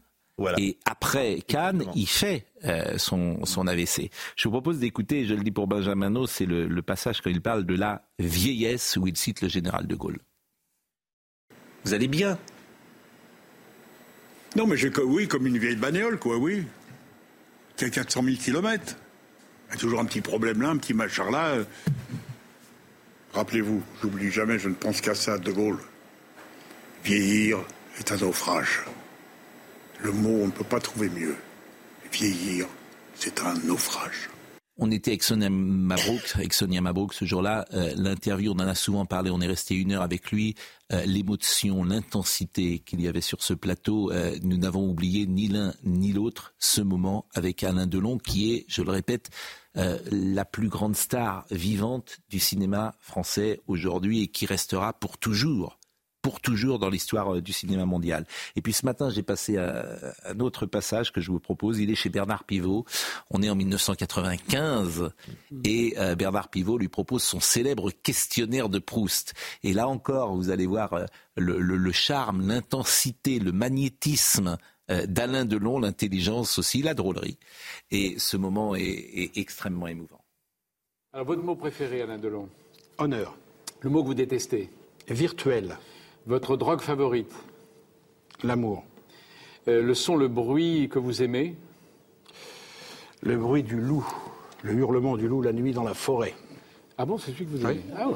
Et 0.57 0.77
après 0.85 1.41
Cannes, 1.45 1.85
il 1.95 2.07
fait 2.07 2.45
son, 2.97 3.45
son 3.45 3.67
AVC. 3.67 4.09
Je 4.35 4.47
vous 4.47 4.51
propose 4.51 4.79
d'écouter, 4.79 5.25
je 5.25 5.33
le 5.33 5.43
dis 5.43 5.51
pour 5.51 5.67
Benjamin 5.67 6.25
c'est 6.27 6.45
le, 6.45 6.67
le, 6.67 6.81
passage 6.81 7.21
quand 7.21 7.29
il 7.29 7.41
parle 7.41 7.65
de 7.65 7.75
la 7.75 8.03
vieillesse 8.19 8.95
où 8.95 9.05
il 9.05 9.17
cite 9.17 9.41
le 9.41 9.49
général 9.49 9.85
de 9.85 9.95
Gaulle. 9.95 10.19
Vous 11.83 11.93
allez 11.93 12.07
bien? 12.07 12.37
Non, 14.55 14.65
mais 14.65 14.77
j'ai 14.77 14.91
oui, 14.99 15.27
comme 15.27 15.45
une 15.45 15.57
vieille 15.57 15.75
bagnole, 15.75 16.17
quoi, 16.17 16.37
oui. 16.37 16.65
C'est 17.75 17.91
400 17.91 18.23
000 18.23 18.37
kilomètres. 18.37 18.95
Il 19.67 19.73
y 19.73 19.75
a 19.75 19.79
toujours 19.79 19.99
un 19.99 20.05
petit 20.05 20.21
problème 20.21 20.61
là, 20.61 20.69
un 20.69 20.77
petit 20.77 20.93
machin 20.93 21.29
là. 21.29 21.57
Rappelez-vous, 23.33 23.83
j'oublie 24.01 24.31
jamais, 24.31 24.57
je 24.57 24.69
ne 24.69 24.73
pense 24.73 25.01
qu'à 25.01 25.15
ça, 25.15 25.37
De 25.37 25.51
Gaulle. 25.51 25.79
Vieillir 27.03 27.59
est 27.99 28.11
un 28.11 28.17
naufrage. 28.17 28.81
Le 30.01 30.11
mot, 30.11 30.41
on 30.41 30.47
ne 30.47 30.51
peut 30.51 30.63
pas 30.63 30.79
trouver 30.79 31.09
mieux. 31.09 31.35
Vieillir, 32.11 32.67
c'est 33.15 33.41
un 33.41 33.53
naufrage. 33.65 34.29
On 34.81 34.91
était 34.91 35.11
avec 35.11 35.23
Sonia 35.23 35.49
Mabrouk, 35.49 36.21
avec 36.35 36.53
Sonia 36.53 36.81
ce 37.11 37.25
jour-là. 37.25 37.65
Euh, 37.73 37.93
l'interview, 37.97 38.53
on 38.53 38.59
en 38.59 38.67
a 38.67 38.75
souvent 38.75 39.05
parlé, 39.05 39.29
on 39.29 39.41
est 39.41 39.47
resté 39.47 39.75
une 39.75 39.91
heure 39.91 40.01
avec 40.01 40.31
lui. 40.31 40.55
Euh, 40.93 41.05
l'émotion, 41.05 41.83
l'intensité 41.83 42.79
qu'il 42.79 43.01
y 43.01 43.07
avait 43.09 43.19
sur 43.19 43.43
ce 43.43 43.53
plateau, 43.53 44.09
euh, 44.11 44.37
nous 44.41 44.57
n'avons 44.57 44.89
oublié 44.89 45.27
ni 45.27 45.49
l'un 45.49 45.73
ni 45.83 46.13
l'autre 46.13 46.53
ce 46.59 46.79
moment 46.79 47.25
avec 47.33 47.61
Alain 47.63 47.87
Delon, 47.87 48.17
qui 48.17 48.53
est, 48.53 48.65
je 48.69 48.81
le 48.81 48.91
répète, 48.91 49.29
la 49.75 50.43
plus 50.43 50.67
grande 50.67 50.95
star 50.95 51.45
vivante 51.51 52.17
du 52.29 52.39
cinéma 52.39 52.95
français 52.99 53.61
aujourd'hui 53.67 54.23
et 54.23 54.27
qui 54.27 54.45
restera 54.45 54.91
pour 54.91 55.17
toujours 55.17 55.78
pour 56.21 56.41
toujours 56.41 56.79
dans 56.79 56.89
l'histoire 56.89 57.35
euh, 57.35 57.41
du 57.41 57.53
cinéma 57.53 57.85
mondial. 57.85 58.25
Et 58.55 58.61
puis 58.61 58.73
ce 58.73 58.85
matin, 58.85 59.09
j'ai 59.09 59.23
passé 59.23 59.57
un 59.57 60.39
autre 60.39 60.65
passage 60.65 61.11
que 61.11 61.21
je 61.21 61.31
vous 61.31 61.39
propose. 61.39 61.79
Il 61.79 61.89
est 61.91 61.95
chez 61.95 62.09
Bernard 62.09 62.43
Pivot. 62.43 62.85
On 63.29 63.41
est 63.41 63.49
en 63.49 63.55
1995 63.55 65.11
et 65.63 65.95
euh, 65.97 66.15
Bernard 66.15 66.49
Pivot 66.49 66.77
lui 66.77 66.87
propose 66.87 67.23
son 67.23 67.39
célèbre 67.39 67.91
questionnaire 67.91 68.69
de 68.69 68.79
Proust. 68.79 69.33
Et 69.63 69.73
là 69.73 69.87
encore, 69.87 70.35
vous 70.35 70.49
allez 70.49 70.65
voir 70.65 70.93
euh, 70.93 71.05
le, 71.35 71.91
charme, 71.91 72.47
l'intensité, 72.47 73.39
le 73.39 73.51
magnétisme 73.51 74.57
d'Alain 74.89 75.45
Delon, 75.45 75.79
l'intelligence 75.79 76.57
aussi, 76.57 76.81
la 76.81 76.95
drôlerie. 76.95 77.37
Et 77.91 78.17
ce 78.17 78.37
moment 78.37 78.75
est, 78.75 78.81
est 78.81 79.37
extrêmement 79.37 79.87
émouvant. 79.87 80.19
Alors 81.13 81.27
votre 81.27 81.43
mot 81.43 81.55
préféré, 81.55 82.01
Alain 82.01 82.17
Delon? 82.17 82.49
Honneur. 82.97 83.37
Le 83.81 83.89
mot 83.89 84.01
que 84.01 84.07
vous 84.07 84.13
détestez? 84.15 84.69
Virtuel. 85.07 85.77
Votre 86.27 86.57
drogue 86.57 86.81
favorite? 86.81 87.31
L'amour. 88.43 88.83
Euh, 89.67 89.81
le 89.81 89.93
son, 89.93 90.15
le 90.15 90.27
bruit 90.27 90.89
que 90.89 90.99
vous 90.99 91.21
aimez? 91.21 91.55
Le 93.21 93.37
bruit 93.37 93.63
du 93.63 93.79
loup, 93.79 94.07
le 94.63 94.73
hurlement 94.73 95.17
du 95.17 95.27
loup 95.27 95.41
la 95.41 95.51
nuit 95.51 95.73
dans 95.73 95.83
la 95.83 95.93
forêt. 95.93 96.33
Ah 96.97 97.05
bon, 97.05 97.17
c'est 97.17 97.31
celui 97.31 97.45
que 97.45 97.51
vous 97.51 97.65
aimez? 97.65 97.81
Ah 97.97 98.07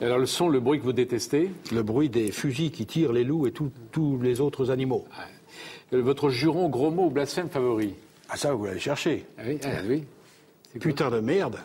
Alors 0.00 0.18
le 0.18 0.26
son, 0.26 0.48
le 0.48 0.60
bruit 0.60 0.78
que 0.78 0.84
vous 0.84 0.92
détestez? 0.92 1.50
Le 1.72 1.82
bruit 1.82 2.08
des 2.08 2.30
fusils 2.32 2.70
qui 2.70 2.86
tirent 2.86 3.12
les 3.12 3.24
loups 3.24 3.46
et 3.46 3.52
tous 3.52 4.18
les 4.20 4.40
autres 4.40 4.70
animaux. 4.70 5.06
Euh, 5.92 6.02
votre 6.02 6.28
juron, 6.30 6.68
gros 6.68 6.90
mot 6.90 7.06
ou 7.06 7.10
blasphème 7.10 7.48
favori? 7.48 7.94
Ah 8.28 8.36
ça, 8.36 8.52
vous 8.52 8.64
l'allez 8.64 8.80
chercher. 8.80 9.24
Ah 9.38 9.42
oui, 9.46 9.58
ah, 9.64 9.68
oui. 9.86 10.04
Putain 10.80 11.10
de 11.10 11.20
merde. 11.20 11.58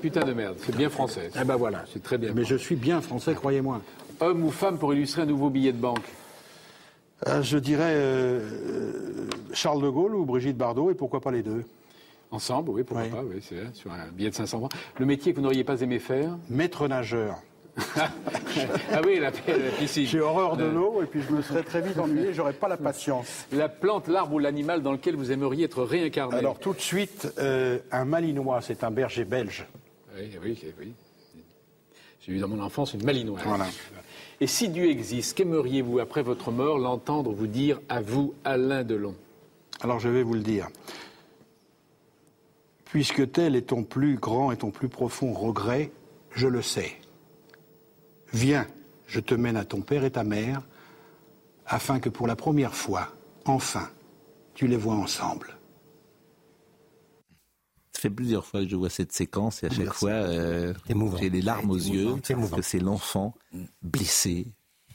Putain 0.00 0.24
de 0.24 0.32
merde, 0.32 0.56
c'est 0.60 0.76
bien 0.76 0.90
français. 0.90 1.30
Ah 1.34 1.44
ben 1.44 1.56
voilà. 1.56 1.84
C'est 1.92 2.02
très 2.02 2.18
bien. 2.18 2.32
Mais 2.34 2.44
je 2.44 2.56
suis 2.56 2.76
bien 2.76 3.00
français, 3.00 3.34
croyez-moi. 3.34 3.80
Homme 4.20 4.44
ou 4.44 4.50
femme 4.50 4.78
pour 4.78 4.94
illustrer 4.94 5.22
un 5.22 5.26
nouveau 5.26 5.50
billet 5.50 5.72
de 5.72 5.78
banque 5.78 6.08
euh, 7.26 7.42
Je 7.42 7.58
dirais 7.58 7.92
euh, 7.94 9.28
Charles 9.52 9.82
de 9.82 9.88
Gaulle 9.88 10.14
ou 10.14 10.24
Brigitte 10.24 10.56
Bardot, 10.56 10.90
et 10.90 10.94
pourquoi 10.94 11.20
pas 11.20 11.30
les 11.30 11.42
deux? 11.42 11.64
Ensemble, 12.30 12.70
oui, 12.70 12.82
pourquoi 12.82 13.06
pas, 13.06 13.22
oui, 13.22 13.40
c'est 13.40 13.74
sur 13.74 13.92
un 13.92 14.08
billet 14.12 14.30
de 14.30 14.34
500 14.34 14.58
francs. 14.58 14.72
Le 14.98 15.06
métier 15.06 15.32
que 15.32 15.36
vous 15.36 15.42
n'auriez 15.42 15.64
pas 15.64 15.80
aimé 15.80 15.98
faire? 15.98 16.36
Maître 16.50 16.88
nageur. 16.88 17.36
ah 17.96 19.00
oui, 19.04 19.20
la, 19.20 19.30
piscine. 19.30 20.06
J'ai 20.06 20.20
horreur 20.20 20.56
de 20.56 20.64
l'eau 20.64 21.02
et 21.02 21.06
puis 21.06 21.20
je 21.20 21.30
me 21.30 21.42
serais 21.42 21.62
très 21.62 21.82
vite 21.82 21.98
ennuyé, 21.98 22.32
j'aurais 22.32 22.54
pas 22.54 22.68
la 22.68 22.78
patience. 22.78 23.46
La 23.52 23.68
plante, 23.68 24.08
l'arbre 24.08 24.34
ou 24.34 24.38
l'animal 24.38 24.82
dans 24.82 24.92
lequel 24.92 25.14
vous 25.14 25.30
aimeriez 25.30 25.64
être 25.64 25.82
réincarné? 25.82 26.38
Alors 26.38 26.58
tout 26.58 26.72
de 26.72 26.80
suite, 26.80 27.28
euh, 27.38 27.78
un 27.92 28.06
malinois, 28.06 28.62
c'est 28.62 28.82
un 28.82 28.90
berger 28.90 29.24
belge. 29.24 29.66
Oui, 30.16 30.30
oui, 30.42 30.58
oui. 30.80 30.94
J'ai 32.20 32.32
eu 32.32 32.38
dans 32.38 32.48
mon 32.48 32.60
enfance 32.60 32.94
une 32.94 33.04
malinoise. 33.04 33.42
Voilà. 33.44 33.66
Et 34.40 34.46
si 34.46 34.68
Dieu 34.68 34.90
existe, 34.90 35.36
qu'aimeriez-vous, 35.36 35.98
après 35.98 36.22
votre 36.22 36.50
mort, 36.50 36.78
l'entendre 36.78 37.32
vous 37.32 37.46
dire 37.46 37.80
à 37.88 38.02
vous, 38.02 38.34
Alain 38.44 38.84
Delon? 38.84 39.14
Alors 39.80 39.98
je 39.98 40.08
vais 40.08 40.22
vous 40.22 40.34
le 40.34 40.40
dire. 40.40 40.68
Puisque 42.84 43.30
tel 43.32 43.56
est 43.56 43.68
ton 43.68 43.82
plus 43.82 44.16
grand 44.16 44.52
et 44.52 44.56
ton 44.56 44.70
plus 44.70 44.88
profond 44.88 45.32
regret, 45.32 45.90
je 46.32 46.48
le 46.48 46.62
sais. 46.62 46.92
Viens, 48.32 48.66
je 49.06 49.20
te 49.20 49.34
mène 49.34 49.56
à 49.56 49.64
ton 49.64 49.80
père 49.80 50.04
et 50.04 50.10
ta 50.10 50.24
mère, 50.24 50.62
afin 51.66 51.98
que 51.98 52.08
pour 52.08 52.26
la 52.26 52.36
première 52.36 52.74
fois, 52.74 53.08
enfin, 53.46 53.88
tu 54.54 54.66
les 54.66 54.76
vois 54.76 54.94
ensemble. 54.94 55.55
Fait 58.06 58.10
plusieurs 58.10 58.46
fois 58.46 58.62
que 58.62 58.68
je 58.68 58.76
vois 58.76 58.88
cette 58.88 59.10
séquence 59.10 59.64
et 59.64 59.66
à 59.66 59.70
chaque 59.70 59.92
fois, 59.92 60.10
euh, 60.10 60.72
j'ai 61.18 61.28
les 61.28 61.42
larmes 61.42 61.72
aux 61.72 61.76
yeux 61.76 62.14
parce 62.22 62.52
que 62.52 62.62
c'est 62.62 62.78
l'enfant 62.78 63.34
blessé 63.82 64.46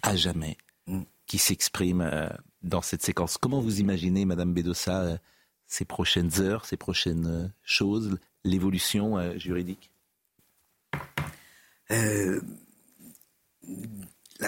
à 0.02 0.16
jamais 0.16 0.56
mm. 0.88 1.02
qui 1.28 1.38
s'exprime 1.38 2.00
euh, 2.00 2.30
dans 2.62 2.82
cette 2.82 3.02
séquence. 3.02 3.38
Comment 3.38 3.60
vous 3.60 3.82
imaginez, 3.82 4.24
Madame 4.24 4.54
Bedossa, 4.54 5.02
euh, 5.02 5.18
ces 5.68 5.84
prochaines 5.84 6.40
heures, 6.40 6.64
ces 6.64 6.78
prochaines 6.78 7.52
choses, 7.64 8.18
l'évolution 8.46 9.38
juridique? 9.38 9.92
La 11.90 12.40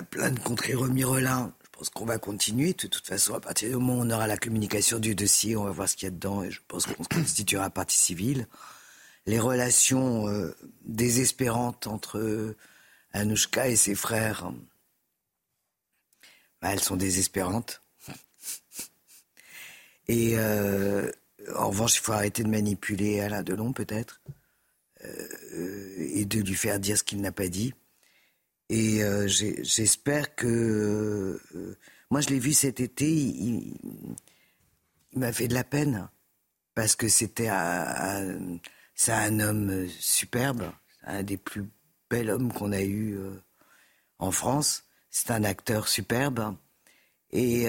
plainte 0.10 0.40
contre 0.40 0.64
je 0.68 1.52
pense 1.84 1.90
qu'on 1.90 2.06
va 2.06 2.18
continuer. 2.18 2.72
De 2.74 2.88
toute 2.88 3.06
façon, 3.06 3.34
à 3.34 3.42
partir 3.42 3.70
du 3.70 3.76
moment 3.76 3.96
où 3.96 4.02
on 4.06 4.10
aura 4.10 4.26
la 4.26 4.38
communication 4.38 5.00
du 5.00 5.16
dossier, 5.16 5.58
on 5.58 5.66
va 5.66 5.72
voir 5.72 5.90
ce 5.90 5.98
qu'il 5.98 6.06
y 6.06 6.08
a 6.08 6.12
dedans 6.12 6.42
et 6.42 6.50
je 6.50 6.62
pense 6.68 6.86
qu'on 6.86 7.04
se 7.04 7.10
constituera 7.10 7.70
partie 7.70 7.98
civile. 7.98 8.48
Les 9.26 9.40
relations 9.40 10.30
euh, 10.30 10.56
désespérantes 10.86 11.88
entre 11.88 12.20
euh, 12.20 12.56
Anouchka 13.12 13.68
et 13.68 13.76
ses 13.76 13.96
frères, 13.96 14.50
bah, 16.62 16.70
elles 16.72 16.80
sont 16.80 16.96
désespérantes. 16.96 17.82
Et 20.08 20.38
euh, 20.38 21.12
en 21.54 21.68
revanche, 21.68 21.96
il 21.98 22.00
faut 22.00 22.14
arrêter 22.14 22.44
de 22.44 22.50
manipuler 22.50 23.20
Alain 23.20 23.44
Delon, 23.44 23.74
peut-être, 23.74 24.22
et 25.02 26.24
de 26.24 26.40
lui 26.40 26.56
faire 26.56 26.80
dire 26.80 26.98
ce 26.98 27.04
qu'il 27.04 27.20
n'a 27.20 27.34
pas 27.34 27.50
dit. 27.50 27.74
Et 28.70 29.04
euh, 29.04 29.28
j'espère 29.28 30.36
que... 30.36 31.40
Euh, 31.56 31.78
moi, 32.10 32.22
je 32.22 32.30
l'ai 32.30 32.40
vu 32.40 32.54
cet 32.54 32.80
été, 32.80 33.12
il, 33.12 33.76
m'a 35.16 35.34
fait 35.34 35.48
de 35.48 35.54
la 35.54 35.64
peine, 35.64 36.10
parce 36.76 36.96
que 36.96 37.08
c'était 37.08 37.50
un, 37.50 38.60
un, 39.08 39.40
homme 39.40 39.88
superbe, 39.90 40.72
un 41.04 41.24
des 41.24 41.38
plus 41.38 41.66
bels 42.10 42.30
hommes 42.30 42.54
qu'on 42.54 42.72
a 42.72 42.82
eu 42.82 43.18
euh, 43.18 43.36
en 44.20 44.32
France. 44.32 44.84
C'est 45.10 45.32
un 45.32 45.44
acteur 45.44 45.88
superbe. 45.88 46.56
Et 47.32 47.66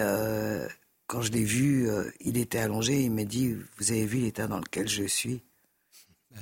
quand 1.07 1.23
je 1.23 1.33
l'ai 1.33 1.45
vu, 1.45 1.89
il 2.21 2.37
était 2.37 2.59
allongé, 2.59 3.03
il 3.03 3.11
m'a 3.11 3.25
dit, 3.25 3.55
vous 3.79 3.93
avez 3.93 4.05
vu 4.05 4.19
l'état 4.19 4.47
dans 4.47 4.59
lequel 4.59 4.89
je 4.89 5.05
suis? 5.05 5.43
Ah, 6.37 6.41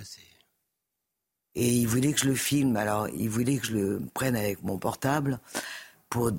et 1.54 1.68
il 1.68 1.86
voulait 1.86 2.12
que 2.12 2.20
je 2.20 2.26
le 2.26 2.34
filme. 2.34 2.76
Alors, 2.76 3.08
il 3.08 3.28
voulait 3.28 3.58
que 3.58 3.66
je 3.66 3.74
le 3.74 4.02
prenne 4.14 4.36
avec 4.36 4.62
mon 4.62 4.78
portable 4.78 5.38
pour 6.08 6.32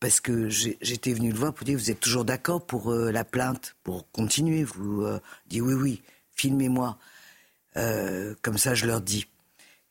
parce 0.00 0.20
que 0.20 0.48
j'étais 0.48 1.12
venu 1.12 1.32
le 1.32 1.38
voir 1.38 1.52
pour 1.52 1.64
dire 1.64 1.76
vous 1.76 1.90
êtes 1.90 1.98
toujours 1.98 2.24
d'accord 2.24 2.64
pour 2.64 2.92
euh, 2.92 3.10
la 3.10 3.24
plainte, 3.24 3.74
pour 3.82 4.08
continuer. 4.12 4.62
Vous 4.62 5.02
euh, 5.02 5.18
dites 5.48 5.62
oui, 5.62 5.74
oui, 5.74 6.02
filmez-moi. 6.34 6.98
Euh, 7.76 8.34
comme 8.42 8.58
ça, 8.58 8.74
je 8.74 8.86
leur 8.86 9.00
dis. 9.00 9.26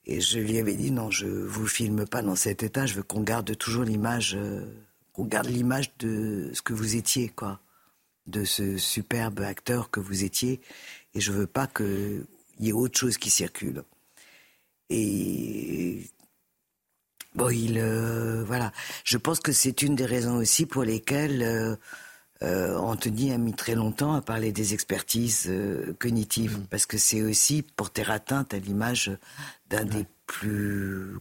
Et 0.06 0.22
je 0.22 0.40
lui 0.40 0.58
avais 0.60 0.76
dit 0.76 0.92
non, 0.92 1.12
je 1.12 1.28
vous 1.28 1.68
filme 1.68 2.06
pas 2.06 2.22
dans 2.22 2.38
cet 2.38 2.64
état. 2.64 2.86
Je 2.86 2.94
veux 2.96 3.04
qu'on 3.04 3.22
garde 3.22 3.58
toujours 3.58 3.84
l'image, 3.84 4.38
qu'on 5.12 5.26
garde 5.26 5.48
l'image 5.48 5.92
de 5.98 6.50
ce 6.54 6.62
que 6.62 6.72
vous 6.72 6.96
étiez, 6.96 7.28
quoi, 7.28 7.60
de 8.26 8.46
ce 8.46 8.78
superbe 8.78 9.42
acteur 9.42 9.90
que 9.90 10.00
vous 10.00 10.24
étiez. 10.24 10.62
Et 11.14 11.20
je 11.20 11.34
veux 11.34 11.48
pas 11.48 11.68
qu'il 11.68 12.26
y 12.60 12.70
ait 12.70 12.74
autre 12.74 12.98
chose 12.98 13.18
qui 13.18 13.30
circule. 13.30 13.84
Et 14.90 16.10
bon, 17.36 17.50
il 17.50 17.78
euh, 17.80 18.44
voilà. 18.46 18.72
Je 19.04 19.18
pense 19.18 19.40
que 19.40 19.52
c'est 19.52 19.82
une 19.82 19.96
des 19.96 20.06
raisons 20.06 20.38
aussi 20.38 20.66
pour 20.66 20.84
lesquelles 20.84 21.44
euh, 21.44 21.76
euh, 22.44 22.78
Anthony 22.78 23.32
a 23.32 23.38
mis 23.38 23.54
très 23.54 23.76
longtemps 23.76 24.14
à 24.14 24.22
parler 24.22 24.52
des 24.52 24.74
expertises 24.74 25.52
cognitives, 26.00 26.60
mm. 26.60 26.68
parce 26.68 26.86
que 26.86 26.98
c'est 26.98 27.22
aussi 27.22 27.64
porter 27.64 28.10
atteinte 28.10 28.54
à 28.54 28.60
l'image 28.60 29.12
d'un 29.70 29.86
des 29.86 30.06
plus 30.26 31.18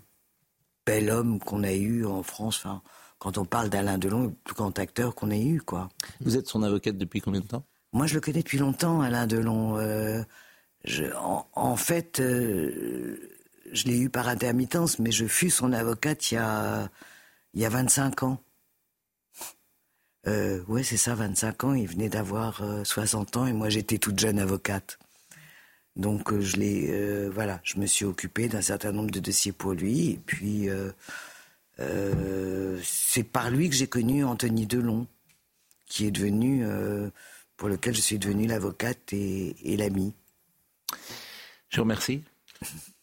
bels 0.84 1.10
hommes 1.10 1.40
qu'on 1.40 1.64
a 1.64 1.72
eu 1.72 2.04
en 2.04 2.22
France. 2.22 2.58
Enfin, 2.58 2.82
quand 3.18 3.38
on 3.38 3.44
parle 3.44 3.70
d'Alain 3.70 3.98
Delon, 3.98 4.24
le 4.24 4.30
plus 4.30 4.54
grand 4.54 4.78
acteur 4.78 5.14
qu'on 5.14 5.30
ait 5.30 5.44
eu, 5.44 5.60
quoi. 5.60 5.88
Vous 6.20 6.36
êtes 6.36 6.46
son 6.46 6.62
avocate 6.62 6.98
depuis 6.98 7.20
combien 7.20 7.40
de 7.40 7.46
temps? 7.46 7.64
Moi, 7.92 8.06
je 8.06 8.14
le 8.14 8.20
connais 8.20 8.42
depuis 8.42 8.58
longtemps, 8.58 9.00
Alain 9.00 9.26
Delon. 9.26 9.78
En, 11.54 11.76
fait, 11.76 12.20
euh, 12.20 13.18
je 13.72 13.84
l'ai 13.84 13.98
eu 13.98 14.10
par 14.10 14.28
intermittence, 14.28 14.98
mais 14.98 15.10
je 15.10 15.26
fus 15.26 15.50
son 15.50 15.72
avocate 15.72 16.30
il 16.30 16.34
y 16.34 16.38
a, 16.38 16.90
il 17.54 17.60
y 17.60 17.64
a 17.64 17.68
25 17.68 18.22
ans. 18.22 18.42
Euh, 20.26 20.62
ouais, 20.66 20.82
c'est 20.82 20.96
ça, 20.96 21.14
25 21.14 21.64
ans. 21.64 21.74
Il 21.74 21.86
venait 21.86 22.08
d'avoir 22.08 22.62
60 22.84 23.36
ans 23.36 23.46
et 23.46 23.52
moi, 23.52 23.68
j'étais 23.68 23.98
toute 23.98 24.18
jeune 24.18 24.38
avocate. 24.38 24.98
Donc, 25.94 26.38
je 26.38 26.56
l'ai, 26.56 27.28
voilà, 27.28 27.60
je 27.64 27.78
me 27.78 27.86
suis 27.86 28.04
occupée 28.04 28.48
d'un 28.48 28.60
certain 28.60 28.92
nombre 28.92 29.10
de 29.10 29.20
dossiers 29.20 29.52
pour 29.52 29.72
lui. 29.72 30.10
Et 30.10 30.20
puis, 30.26 30.68
euh, 31.78 32.78
c'est 32.82 33.22
par 33.24 33.50
lui 33.50 33.68
que 33.68 33.74
j'ai 33.74 33.86
connu 33.86 34.24
Anthony 34.24 34.66
Delon, 34.66 35.06
qui 35.86 36.06
est 36.06 36.10
devenu, 36.10 36.64
euh, 36.64 37.10
pour 37.56 37.68
lequel 37.68 37.94
je 37.94 38.00
suis 38.00 38.18
devenue 38.18 38.46
l'avocate 38.46 39.12
et, 39.12 39.56
et 39.62 39.76
l'amie. 39.76 40.14
Je 41.68 41.76
vous 41.76 41.82
remercie. 41.82 42.22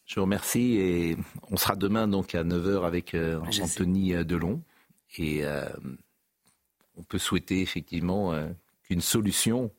Je 0.06 0.16
vous 0.16 0.22
remercie 0.22 0.76
et 0.76 1.16
on 1.50 1.56
sera 1.56 1.76
demain 1.76 2.06
donc 2.06 2.34
à 2.34 2.44
9h 2.44 2.84
avec 2.86 3.14
euh, 3.14 3.40
Anthony 3.62 4.12
Delon 4.24 4.62
et 5.18 5.44
on 6.96 7.02
peut 7.04 7.18
souhaiter 7.18 7.60
effectivement 7.62 8.32
qu'une 8.82 9.00
solution, 9.00 9.70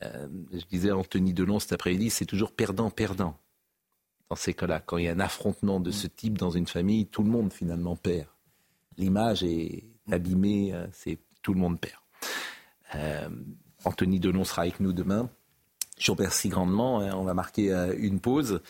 je 0.00 0.64
disais 0.70 0.90
à 0.90 0.96
Anthony 0.96 1.34
Delon 1.34 1.58
cet 1.58 1.72
après-midi, 1.72 2.10
c'est 2.10 2.26
toujours 2.26 2.52
perdant-perdant 2.52 3.36
dans 4.28 4.36
ces 4.36 4.54
cas-là. 4.54 4.80
Quand 4.80 4.98
il 4.98 5.04
y 5.04 5.08
a 5.08 5.12
un 5.12 5.20
affrontement 5.20 5.80
de 5.80 5.90
ce 5.90 6.06
type 6.06 6.38
dans 6.38 6.50
une 6.50 6.66
famille, 6.66 7.06
tout 7.06 7.22
le 7.22 7.30
monde 7.30 7.52
finalement 7.52 7.96
perd. 7.96 8.28
L'image 8.98 9.42
est 9.42 9.84
abîmée, 10.10 10.72
euh, 10.72 10.86
c'est 10.92 11.18
tout 11.42 11.52
le 11.54 11.60
monde 11.60 11.78
perd. 11.80 12.00
Euh, 12.94 13.28
Anthony 13.84 14.20
Delon 14.20 14.44
sera 14.44 14.62
avec 14.62 14.80
nous 14.80 14.92
demain. 14.92 15.28
Je 15.98 16.10
vous 16.10 16.16
remercie 16.16 16.48
grandement. 16.48 17.00
Hein. 17.00 17.14
On 17.14 17.24
va 17.24 17.34
marquer 17.34 17.72
euh, 17.72 17.94
une 17.98 18.20
pause. 18.20 18.60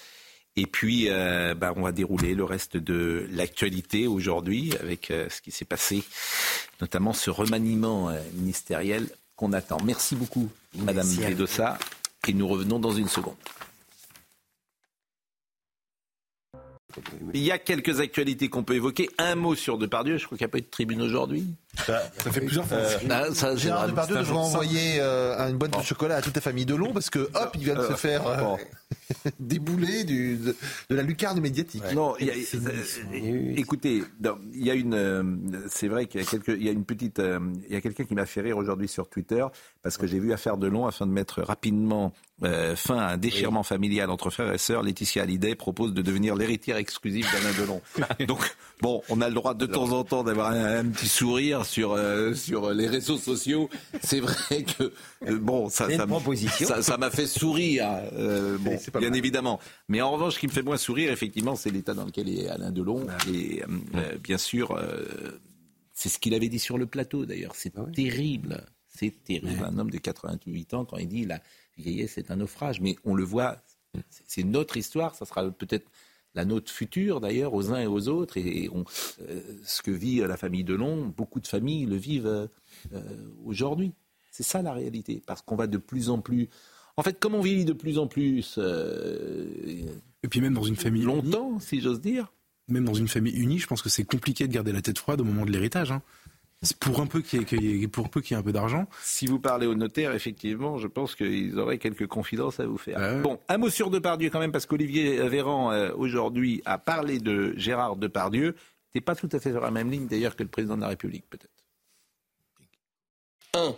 Et 0.56 0.66
puis, 0.66 1.08
bah, 1.08 1.72
on 1.76 1.82
va 1.82 1.92
dérouler 1.92 2.34
le 2.34 2.44
reste 2.44 2.76
de 2.76 3.28
l'actualité 3.30 4.06
aujourd'hui 4.06 4.72
avec 4.80 5.06
ce 5.08 5.40
qui 5.42 5.50
s'est 5.50 5.64
passé, 5.64 6.02
notamment 6.80 7.12
ce 7.12 7.30
remaniement 7.30 8.10
ministériel 8.34 9.08
qu'on 9.36 9.52
attend. 9.52 9.78
Merci 9.84 10.16
beaucoup, 10.16 10.48
Madame 10.78 11.06
Bedossa. 11.06 11.78
Et 12.26 12.32
nous 12.32 12.48
revenons 12.48 12.78
dans 12.78 12.92
une 12.92 13.08
seconde. 13.08 13.36
Il 17.34 17.42
y 17.42 17.50
a 17.50 17.58
quelques 17.58 18.00
actualités 18.00 18.48
qu'on 18.48 18.64
peut 18.64 18.74
évoquer. 18.74 19.10
Un 19.18 19.34
mot 19.34 19.54
sur 19.54 19.76
Depardieu. 19.76 20.16
Je 20.16 20.24
crois 20.24 20.38
qu'il 20.38 20.46
n'y 20.46 20.50
a 20.50 20.52
pas 20.52 20.58
eu 20.58 20.62
de 20.62 20.66
tribune 20.66 21.02
aujourd'hui. 21.02 21.44
Ça, 21.84 22.00
fait 22.30 22.40
plusieurs 22.40 22.66
fois. 22.66 22.78
Euh, 22.78 22.98
ah, 23.10 23.56
Gérard 23.56 23.88
Depardieu 23.88 24.16
devrait 24.16 24.36
envoyer 24.36 24.98
euh, 25.00 25.48
une 25.48 25.56
boîte 25.56 25.78
de 25.78 25.84
chocolat 25.84 26.16
à 26.16 26.22
toute 26.22 26.34
la 26.34 26.40
famille 26.40 26.66
Delon 26.66 26.92
parce 26.92 27.10
que 27.10 27.18
hop, 27.18 27.50
il 27.54 27.64
vient 27.64 27.74
de 27.74 27.82
se 27.82 27.92
euh, 27.92 27.96
faire 27.96 28.26
euh, 28.26 28.56
débouler 29.40 30.04
du, 30.04 30.36
de, 30.36 30.54
la 30.90 31.02
lucarne 31.02 31.40
médiatique. 31.40 31.84
Non, 31.94 32.14
écoutez, 33.56 34.02
il 34.54 34.64
y 34.64 34.70
a 34.70 34.74
une, 34.74 35.64
c'est 35.68 35.88
vrai 35.88 36.06
qu'il 36.06 36.20
y 36.20 36.24
a 36.24 36.26
quelques, 36.26 36.48
il 36.48 36.64
y 36.64 36.68
a 36.68 36.72
une 36.72 36.84
petite, 36.84 37.20
il 37.20 37.72
y 37.72 37.76
a 37.76 37.80
quelqu'un 37.80 38.04
qui 38.04 38.14
m'a 38.14 38.26
fait 38.26 38.40
rire 38.40 38.56
aujourd'hui 38.56 38.88
sur 38.88 39.08
Twitter 39.08 39.44
parce 39.82 39.96
que 39.96 40.06
j'ai 40.06 40.18
vu 40.18 40.32
affaire 40.32 40.56
Delon 40.56 40.86
afin 40.86 41.06
de 41.06 41.12
mettre 41.12 41.42
rapidement 41.42 42.12
fin 42.76 42.98
à 42.98 43.12
un 43.12 43.16
déchirement 43.16 43.62
familial 43.62 44.10
entre 44.10 44.30
frères 44.30 44.52
et 44.52 44.58
sœurs. 44.58 44.82
Laetitia 44.82 45.22
Hallyday 45.22 45.54
propose 45.54 45.94
de 45.94 46.02
devenir 46.02 46.36
l'héritière 46.36 46.76
exclusive 46.76 47.26
d'Alain 47.32 47.54
Delon. 47.58 47.80
Donc 48.26 48.56
bon, 48.80 49.02
on 49.08 49.20
a 49.20 49.28
le 49.28 49.34
droit 49.34 49.54
de 49.54 49.66
temps 49.66 49.92
en 49.92 50.04
temps 50.04 50.24
d'avoir 50.24 50.50
un 50.50 50.84
petit 50.86 51.08
sourire 51.08 51.64
sur, 51.66 51.92
euh, 51.92 52.34
sur 52.34 52.72
les 52.72 52.86
réseaux 52.86 53.18
sociaux, 53.18 53.68
c'est 54.02 54.20
vrai 54.20 54.64
que 54.64 54.92
euh, 55.26 55.38
bon, 55.38 55.68
ça, 55.68 55.88
ça, 55.90 56.96
m'a 56.96 57.10
fait 57.10 57.26
sourire, 57.26 57.86
euh, 58.12 58.56
bon, 58.58 58.78
bien 58.98 59.12
évidemment. 59.12 59.60
Mais 59.88 60.00
en 60.00 60.12
revanche, 60.12 60.34
ce 60.34 60.38
qui 60.38 60.46
me 60.46 60.52
fait 60.52 60.62
moins 60.62 60.76
sourire, 60.76 61.12
effectivement, 61.12 61.56
c'est 61.56 61.70
l'état 61.70 61.94
dans 61.94 62.04
lequel 62.04 62.28
est 62.28 62.48
Alain 62.48 62.70
Delon. 62.70 63.06
Et 63.32 63.62
bien 64.22 64.38
sûr, 64.38 64.78
c'est 65.92 66.08
ce 66.08 66.18
qu'il 66.18 66.34
avait 66.34 66.48
dit 66.48 66.58
sur 66.58 66.78
le 66.78 66.86
plateau, 66.86 67.26
d'ailleurs. 67.26 67.54
C'est 67.54 67.74
ah 67.76 67.84
terrible. 67.94 68.64
C'est 68.86 69.24
terrible. 69.24 69.62
Un 69.64 69.78
homme 69.78 69.90
de 69.90 69.98
88 69.98 70.74
ans, 70.74 70.84
quand 70.84 70.96
il 70.96 71.08
dit 71.08 71.26
la 71.26 71.40
vieillesse 71.76 72.12
c'est 72.14 72.30
un 72.30 72.36
naufrage, 72.36 72.80
mais 72.80 72.96
on 73.04 73.14
le 73.14 73.24
voit, 73.24 73.62
c'est 74.26 74.44
notre 74.44 74.76
histoire, 74.76 75.14
ça 75.14 75.26
sera 75.26 75.50
peut-être 75.50 75.90
la 76.36 76.44
nôtre 76.44 76.70
future 76.70 77.20
d'ailleurs 77.20 77.54
aux 77.54 77.72
uns 77.72 77.80
et 77.80 77.86
aux 77.86 78.08
autres. 78.08 78.36
Et 78.36 78.68
on, 78.72 78.84
euh, 79.22 79.40
ce 79.64 79.82
que 79.82 79.90
vit 79.90 80.18
la 80.18 80.36
famille 80.36 80.62
Delon, 80.62 81.06
beaucoup 81.06 81.40
de 81.40 81.46
familles 81.46 81.86
le 81.86 81.96
vivent 81.96 82.26
euh, 82.26 83.02
aujourd'hui. 83.44 83.92
C'est 84.30 84.42
ça 84.42 84.62
la 84.62 84.74
réalité, 84.74 85.22
parce 85.26 85.40
qu'on 85.42 85.56
va 85.56 85.66
de 85.66 85.78
plus 85.78 86.10
en 86.10 86.20
plus. 86.20 86.48
En 86.98 87.02
fait, 87.02 87.18
comme 87.18 87.34
on 87.34 87.40
vit 87.40 87.64
de 87.64 87.72
plus 87.72 87.98
en 87.98 88.06
plus. 88.06 88.56
Euh, 88.58 89.46
et 90.22 90.28
puis 90.28 90.40
même 90.40 90.54
dans 90.54 90.62
une 90.62 90.76
famille. 90.76 91.02
Longtemps, 91.02 91.58
si 91.58 91.80
j'ose 91.80 92.00
dire. 92.00 92.32
Même 92.68 92.84
dans 92.84 92.94
une 92.94 93.08
famille 93.08 93.34
unie, 93.34 93.58
je 93.58 93.66
pense 93.66 93.80
que 93.80 93.88
c'est 93.88 94.04
compliqué 94.04 94.46
de 94.46 94.52
garder 94.52 94.72
la 94.72 94.82
tête 94.82 94.98
froide 94.98 95.20
au 95.20 95.24
moment 95.24 95.46
de 95.46 95.52
l'héritage. 95.52 95.92
Hein 95.92 96.02
pour 96.80 97.00
un 97.00 97.06
peu 97.06 97.20
qu'il 97.20 97.62
y 97.62 97.82
ait, 97.82 97.88
pour 97.88 98.08
peu 98.08 98.20
qu'il 98.20 98.34
y 98.34 98.36
ait 98.36 98.40
un 98.40 98.42
peu 98.42 98.52
d'argent. 98.52 98.86
Si 99.02 99.26
vous 99.26 99.38
parlez 99.38 99.66
au 99.66 99.74
notaire, 99.74 100.14
effectivement, 100.14 100.78
je 100.78 100.86
pense 100.86 101.14
qu'ils 101.14 101.58
auraient 101.58 101.78
quelques 101.78 102.06
confidences 102.06 102.60
à 102.60 102.66
vous 102.66 102.78
faire. 102.78 102.98
Ah 102.98 103.14
bon, 103.20 103.38
un 103.48 103.58
mot 103.58 103.70
sur 103.70 103.90
Depardieu 103.90 104.30
quand 104.30 104.40
même, 104.40 104.52
parce 104.52 104.66
qu'Olivier 104.66 105.28
Véran 105.28 105.72
euh, 105.72 105.92
aujourd'hui 105.96 106.62
a 106.64 106.78
parlé 106.78 107.18
de 107.18 107.54
Gérard 107.56 107.96
Depardieu. 107.96 108.56
T'es 108.92 109.00
pas 109.00 109.14
tout 109.14 109.28
à 109.32 109.38
fait 109.38 109.50
sur 109.50 109.60
la 109.60 109.70
même 109.70 109.90
ligne 109.90 110.06
d'ailleurs 110.06 110.36
que 110.36 110.42
le 110.42 110.48
président 110.48 110.76
de 110.76 110.82
la 110.82 110.88
République, 110.88 111.28
peut-être. 111.28 111.50
Un, 113.54 113.74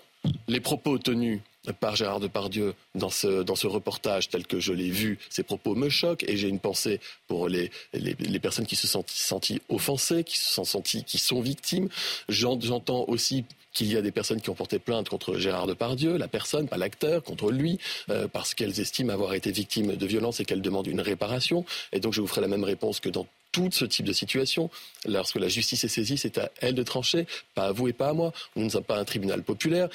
les 0.47 0.61
propos 0.61 0.99
tenus 0.99 1.41
par 1.73 1.97
Gérard 1.97 2.21
Depardieu 2.21 2.75
dans 2.95 3.11
ce, 3.11 3.43
dans 3.43 3.57
ce 3.57 3.67
reportage 3.67 4.29
tel 4.29 4.47
que 4.47 4.61
je 4.61 4.73
l'ai 4.73 4.91
vu. 4.91 5.19
Ces 5.31 5.43
propos 5.43 5.75
me 5.75 5.89
choquent 5.89 6.25
et 6.25 6.37
j'ai 6.37 6.49
une 6.49 6.61
pensée 6.61 7.01
pour 7.27 7.49
les, 7.49 7.71
les, 7.93 8.39
personnes 8.39 8.67
qui 8.67 8.77
se 8.77 8.87
sont 8.87 9.05
senties 9.07 9.61
offensées, 9.69 10.25
qui 10.25 10.39
se 10.39 10.53
sont 10.53 10.65
senties, 10.65 11.05
qui 11.05 11.19
sont 11.19 11.41
victimes. 11.41 11.89
J'entends 12.29 13.05
aussi 13.09 13.45
qu'il 13.73 13.93
y 13.93 13.97
a 13.97 14.03
des 14.03 14.13
personnes 14.13 14.41
qui 14.41 14.51
ont 14.51 14.55
porté 14.55 14.79
plainte 14.79 15.09
contre 15.09 15.39
Gérard 15.39 15.67
Depardieu, 15.67 16.17
la 16.17 16.29
personne, 16.29 16.69
pas 16.69 16.79
l'acteur, 16.79 17.23
contre 17.23 17.51
lui, 17.51 17.79
euh, 18.11 18.27
parce 18.29 18.55
qu'elles 18.55 18.81
estiment 18.81 19.13
avoir 19.13 19.35
été 19.35 19.53
victimes 19.53 19.97
de 19.97 20.07
violences 20.07 20.41
et 20.41 20.45
qu'elles 20.45 20.63
demandent 20.63 20.87
une 20.87 21.01
réparation. 21.01 21.65
Et 21.93 22.01
donc 22.01 22.13
je 22.13 22.21
vous 22.21 22.27
ferai 22.27 22.41
la 22.41 22.49
même 22.49 22.65
réponse 22.65 23.01
que 23.01 23.09
dans 23.09 23.27
tout 23.53 23.71
ce 23.73 23.85
type 23.85 24.07
de 24.07 24.13
situation. 24.13 24.71
Lorsque 25.07 25.37
la 25.37 25.49
justice 25.49 25.85
est 25.85 25.89
saisie, 25.89 26.19
c'est 26.19 26.39
à 26.39 26.51
elle 26.61 26.75
de 26.75 26.83
trancher, 26.83 27.27
pas 27.55 27.67
à 27.67 27.73
vous 27.73 27.89
et 27.89 27.93
pas 27.93 28.11
à 28.11 28.13
moi. 28.13 28.33
Nous 28.57 28.65
ne 28.65 28.69
sommes 28.69 28.85
pas 28.85 28.99
un 28.99 29.05
tribunal 29.05 29.43
populaire. 29.43 29.89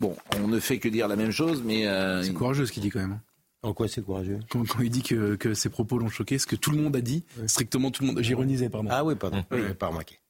Bon, 0.00 0.16
on 0.36 0.48
ne 0.48 0.60
fait 0.60 0.78
que 0.78 0.88
dire 0.88 1.08
la 1.08 1.16
même 1.16 1.32
chose, 1.32 1.62
mais... 1.64 1.86
Euh, 1.86 2.22
c'est 2.22 2.32
courageux 2.32 2.66
ce 2.66 2.72
qu'il 2.72 2.82
dit 2.82 2.90
quand 2.90 3.00
même. 3.00 3.12
Hein. 3.12 3.22
En 3.62 3.74
quoi 3.74 3.88
c'est 3.88 4.02
courageux 4.02 4.38
quand, 4.50 4.64
il 4.80 4.90
dit 4.90 5.02
que, 5.02 5.34
que, 5.34 5.54
ses 5.54 5.68
propos 5.68 5.98
l'ont 5.98 6.08
choqué, 6.08 6.38
ce 6.38 6.46
que 6.46 6.54
tout 6.54 6.70
le 6.70 6.78
monde 6.80 6.94
a 6.94 7.00
dit, 7.00 7.24
strictement 7.46 7.90
tout 7.90 8.04
le 8.04 8.12
monde... 8.12 8.22
J'ironisais, 8.22 8.68
pardon. 8.68 8.88
Ah 8.92 9.04
oui, 9.04 9.16
pardon. 9.16 9.44
Oui. 9.50 9.74
pas 9.74 9.88
remarqué. 9.88 10.20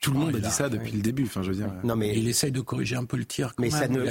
Tout 0.00 0.12
le 0.12 0.18
monde 0.18 0.36
a 0.36 0.40
dit 0.40 0.50
ça 0.50 0.68
depuis 0.68 0.92
le 0.92 1.00
début. 1.00 1.24
Enfin, 1.24 1.42
je 1.42 1.50
veux 1.50 1.56
dire. 1.56 1.72
Non, 1.84 1.96
mais 1.96 2.16
il 2.16 2.28
essaye 2.28 2.52
de 2.52 2.60
corriger 2.60 2.96
un 2.96 3.04
peu 3.04 3.16
le 3.16 3.24
tir. 3.24 3.52
mais 3.58 3.70
ça 3.70 3.88
ne, 3.88 4.04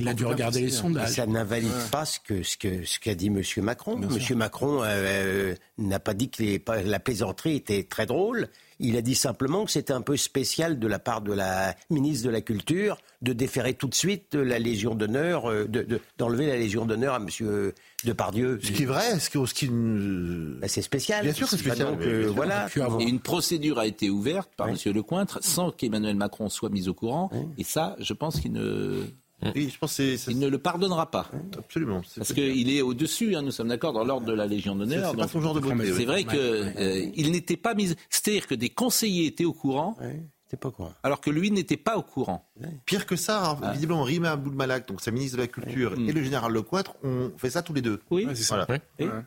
il 0.00 0.08
a 0.08 0.14
dû 0.14 0.24
regarder 0.24 0.60
les 0.60 0.70
sondages. 0.70 1.10
Ça 1.10 1.26
n'invalide 1.26 1.70
pas 1.90 2.04
ce 2.04 2.18
que 2.20 2.42
ce 2.42 2.56
que 2.56 2.84
ce 2.84 2.98
qu'a 2.98 3.14
dit 3.14 3.28
M. 3.28 3.42
Macron. 3.62 4.00
M. 4.00 4.36
Macron 4.36 4.82
euh, 4.82 4.86
euh, 4.86 5.54
n'a 5.78 6.00
pas 6.00 6.14
dit 6.14 6.30
que 6.30 6.42
la 6.84 7.00
plaisanterie 7.00 7.56
était 7.56 7.84
très 7.84 8.06
drôle. 8.06 8.48
Il 8.80 8.96
a 8.96 9.02
dit 9.02 9.14
simplement 9.14 9.64
que 9.64 9.70
c'était 9.70 9.92
un 9.92 10.00
peu 10.00 10.16
spécial 10.16 10.78
de 10.78 10.86
la 10.88 10.98
part 10.98 11.20
de 11.20 11.32
la 11.32 11.76
ministre 11.90 12.26
de 12.26 12.30
la 12.30 12.40
Culture 12.40 12.98
de 13.22 13.32
déférer 13.32 13.74
tout 13.74 13.86
de 13.88 13.94
suite 13.94 14.34
la 14.34 14.58
Légion 14.58 14.94
d'honneur, 14.94 15.50
euh, 15.50 15.66
d'enlever 16.18 16.46
la 16.46 16.56
Légion 16.56 16.84
d'honneur 16.84 17.14
à 17.14 17.18
M. 17.18 17.72
Depardieu. 18.04 18.58
Ce 18.62 18.72
qui 18.72 18.82
est 18.82 18.86
vrai, 18.86 19.18
ce 19.18 19.30
qui, 19.30 19.38
ce 19.46 19.54
qui... 19.54 19.68
Bah, 20.60 20.68
c'est 20.68 20.82
spécial. 20.82 21.24
Bien 21.24 21.32
sûr, 21.32 21.48
c'est 21.48 21.56
spécial. 21.56 21.88
Donc, 21.88 22.02
euh, 22.02 22.30
voilà. 22.34 22.68
Et 23.00 23.04
une 23.04 23.20
procédure 23.20 23.78
a 23.78 23.86
été 23.86 24.10
ouverte 24.10 24.23
par 24.56 24.68
M. 24.68 24.76
Lecointre 24.86 25.38
sans 25.42 25.70
qu'Emmanuel 25.70 26.16
Macron 26.16 26.48
soit 26.48 26.70
mis 26.70 26.88
au 26.88 26.94
courant. 26.94 27.30
Et 27.58 27.64
ça, 27.64 27.96
je 27.98 28.12
pense 28.12 28.40
qu'il 28.40 28.52
ne 28.52 29.04
oui, 29.54 29.68
je 29.70 29.78
pense 29.78 29.98
Il 29.98 30.38
ne 30.38 30.48
le 30.48 30.58
pardonnera 30.58 31.10
pas. 31.10 31.30
Absolument. 31.58 32.02
Parce 32.16 32.32
qu'il 32.32 32.70
est 32.70 32.80
au-dessus, 32.80 33.36
hein, 33.36 33.42
nous 33.42 33.50
sommes 33.50 33.68
d'accord, 33.68 33.92
dans 33.92 34.04
l'ordre 34.04 34.26
de 34.26 34.32
la 34.32 34.46
Légion 34.46 34.74
d'honneur. 34.74 35.10
C'est 35.10 35.16
pas 35.16 35.28
son 35.28 35.40
genre 35.40 35.54
de 35.54 35.60
beauté. 35.60 35.92
C'est 35.92 36.04
vrai 36.04 36.24
qu'il 36.24 36.38
euh, 36.38 37.30
n'était 37.30 37.56
pas 37.56 37.74
mis. 37.74 37.94
C'est-à-dire 38.08 38.46
que 38.46 38.54
des 38.54 38.70
conseillers 38.70 39.26
étaient 39.26 39.44
au 39.44 39.52
courant. 39.52 39.96
Pas 40.56 40.70
quoi. 40.70 40.92
Alors 41.02 41.20
que 41.20 41.30
lui 41.30 41.50
n'était 41.50 41.76
pas 41.76 41.96
au 41.96 42.02
courant. 42.02 42.48
Pire 42.86 43.06
que 43.06 43.16
ça, 43.16 43.58
hein, 43.60 43.72
visiblement, 43.72 44.04
Rima 44.04 44.32
Abdul-Malak, 44.32 44.86
donc 44.86 45.00
sa 45.00 45.10
ministre 45.10 45.36
de 45.36 45.42
la 45.42 45.48
Culture, 45.48 45.94
et 45.94 46.12
le 46.12 46.22
général 46.22 46.52
Lecointre 46.52 46.94
ont 47.02 47.32
fait 47.36 47.50
ça 47.50 47.62
tous 47.62 47.74
les 47.74 47.82
deux. 47.82 48.00
Oui, 48.10 48.26
c'est 48.34 48.44
ça. 48.44 48.66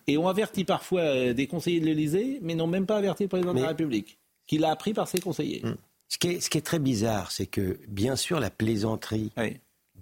Et, 0.08 0.18
ont 0.18 0.28
averti 0.30 0.64
parfois 0.64 1.02
euh, 1.02 1.34
des 1.34 1.48
conseillers 1.48 1.80
de 1.80 1.86
l'Élysée, 1.86 2.40
mais 2.42 2.56
n'ont 2.56 2.68
même 2.68 2.86
pas 2.86 2.98
averti 2.98 3.24
le 3.24 3.30
président 3.30 3.54
de 3.54 3.60
la 3.60 3.68
République, 3.68 4.18
qu'il 4.48 4.64
a 4.66 4.72
appris 4.72 4.94
par 4.94 5.08
ses 5.08 5.20
conseillers. 5.20 5.62
Mm. 5.64 5.76
Ce 6.10 6.18
qui, 6.18 6.28
est, 6.30 6.40
ce 6.40 6.50
qui 6.50 6.58
est 6.58 6.66
très 6.66 6.80
bizarre, 6.80 7.32
c'est 7.32 7.46
que, 7.46 7.80
bien 7.88 8.16
sûr, 8.16 8.40
la 8.40 8.50
plaisanterie 8.50 9.32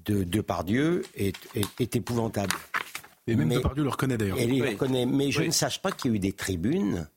de 0.06 0.24
Depardieu 0.24 1.04
est, 1.16 1.36
est, 1.56 1.96
épouvantable. 1.96 2.54
Et 3.28 3.36
même 3.36 3.50
Depardieu 3.50 3.84
le 3.84 3.90
reconnaît 3.90 4.18
d'ailleurs. 4.18 4.38
le 4.38 4.70
reconnaît, 4.70 5.08
mais 5.08 5.32
je 5.32 5.42
ne 5.42 5.52
sache 5.52 5.82
pas 5.82 5.92
qu'il 5.92 6.12
y 6.12 6.14
a 6.14 6.18
eu 6.18 6.20
des 6.20 6.34
tribunes 6.34 7.08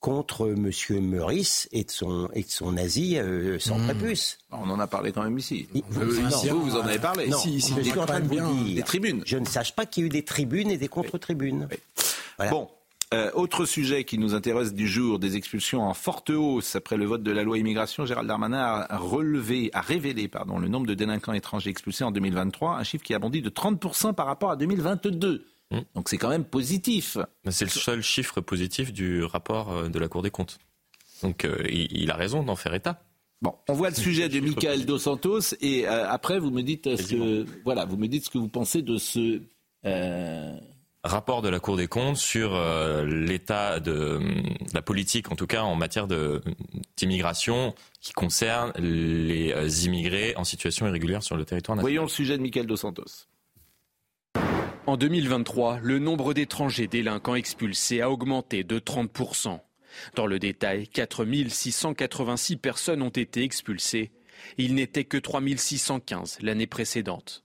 contre 0.00 0.48
M. 0.48 0.70
Meurice 1.02 1.68
et 1.72 1.84
de 1.84 1.90
son, 1.90 2.30
et 2.32 2.42
de 2.42 2.48
son 2.48 2.76
Asie 2.76 3.18
euh, 3.18 3.58
sans 3.58 3.78
mmh. 3.78 3.84
prépuce. 3.84 4.38
On 4.50 4.70
en 4.70 4.78
a 4.78 4.86
parlé 4.86 5.12
quand 5.12 5.24
même 5.24 5.36
ici. 5.36 5.68
vous, 5.90 6.60
vous, 6.60 6.76
en 6.76 6.82
avez 6.82 7.00
parlé. 7.00 7.28
Non, 7.28 7.36
si, 7.36 7.60
si, 7.60 7.74
je 7.76 7.82
suis 7.82 7.98
en 7.98 8.06
train 8.06 8.20
de 8.20 8.28
vous 8.28 8.64
dire. 8.64 8.76
Des 8.76 8.82
tribunes. 8.82 9.22
Je 9.26 9.36
ne 9.36 9.44
sache 9.44 9.74
pas 9.74 9.86
qu'il 9.86 10.02
y 10.02 10.04
a 10.04 10.06
eu 10.06 10.10
des 10.10 10.24
tribunes 10.24 10.70
et 10.70 10.78
des 10.78 10.88
contre-tribunes. 10.88 11.68
Bon. 12.50 12.68
Euh, 13.14 13.30
autre 13.32 13.64
sujet 13.64 14.04
qui 14.04 14.18
nous 14.18 14.34
intéresse 14.34 14.74
du 14.74 14.86
jour, 14.86 15.18
des 15.18 15.36
expulsions 15.36 15.82
en 15.82 15.94
forte 15.94 16.28
hausse 16.28 16.76
après 16.76 16.98
le 16.98 17.06
vote 17.06 17.22
de 17.22 17.30
la 17.30 17.42
loi 17.42 17.56
immigration. 17.56 18.04
Gérald 18.04 18.28
Darmanin 18.28 18.58
a 18.58 18.98
relevé, 18.98 19.70
a 19.72 19.80
révélé 19.80 20.28
pardon, 20.28 20.58
le 20.58 20.68
nombre 20.68 20.86
de 20.86 20.92
délinquants 20.92 21.32
étrangers 21.32 21.70
expulsés 21.70 22.04
en 22.04 22.10
2023, 22.10 22.76
un 22.76 22.82
chiffre 22.82 23.02
qui 23.02 23.14
a 23.14 23.18
bondi 23.18 23.40
de 23.40 23.48
30% 23.48 24.14
par 24.14 24.26
rapport 24.26 24.50
à 24.50 24.56
2022. 24.56 25.46
Mmh. 25.70 25.78
Donc 25.94 26.10
c'est 26.10 26.18
quand 26.18 26.28
même 26.28 26.44
positif. 26.44 27.16
C'est 27.48 27.64
le 27.64 27.70
seul 27.70 28.02
chiffre 28.02 28.42
positif 28.42 28.92
du 28.92 29.24
rapport 29.24 29.72
euh, 29.72 29.88
de 29.88 29.98
la 29.98 30.08
Cour 30.08 30.22
des 30.22 30.30
comptes. 30.30 30.58
Donc 31.22 31.46
euh, 31.46 31.66
il, 31.70 32.10
a 32.10 32.14
raison 32.14 32.42
d'en 32.42 32.56
faire 32.56 32.74
état. 32.74 33.02
Bon, 33.40 33.54
on 33.68 33.72
voit 33.72 33.88
le 33.88 33.96
sujet 33.96 34.28
de 34.28 34.38
Michael 34.40 34.84
Dos 34.84 34.98
Santos 34.98 35.54
et 35.62 35.88
euh, 35.88 36.08
après 36.10 36.38
vous 36.38 36.50
me 36.50 36.62
dites 36.62 36.96
ce 36.96 37.14
que 37.14 37.46
voilà, 37.64 37.86
vous 37.86 37.96
me 37.96 38.06
dites 38.06 38.26
ce 38.26 38.30
que 38.30 38.38
vous 38.38 38.48
pensez 38.48 38.82
de 38.82 38.98
ce 38.98 39.40
rapport 41.04 41.42
de 41.42 41.48
la 41.48 41.60
Cour 41.60 41.76
des 41.76 41.86
comptes 41.86 42.16
sur 42.16 42.60
l'état 43.04 43.80
de, 43.80 44.20
la 44.74 44.82
politique, 44.82 45.30
en 45.30 45.36
tout 45.36 45.46
cas 45.46 45.62
en 45.62 45.76
matière 45.76 46.06
d'immigration, 46.96 47.74
qui 48.00 48.12
concerne 48.12 48.72
les 48.78 49.86
immigrés 49.86 50.34
en 50.36 50.44
situation 50.44 50.86
irrégulière 50.86 51.22
sur 51.22 51.36
le 51.36 51.44
territoire 51.44 51.76
national. 51.76 51.92
Voyons 51.92 52.02
le 52.02 52.08
sujet 52.08 52.36
de 52.36 52.42
Michael 52.42 52.66
Dos 52.66 52.76
Santos. 52.76 53.26
En 54.88 54.96
2023, 54.96 55.80
le 55.82 55.98
nombre 55.98 56.32
d'étrangers 56.32 56.86
délinquants 56.86 57.34
expulsés 57.34 58.00
a 58.00 58.10
augmenté 58.10 58.64
de 58.64 58.78
30%. 58.78 59.60
Dans 60.14 60.26
le 60.26 60.38
détail, 60.38 60.88
4 60.88 61.26
686 61.48 62.56
personnes 62.56 63.02
ont 63.02 63.10
été 63.10 63.42
expulsées. 63.42 64.12
Il 64.56 64.74
n'était 64.74 65.04
que 65.04 65.18
3 65.18 65.42
615 65.58 66.38
l'année 66.40 66.66
précédente. 66.66 67.44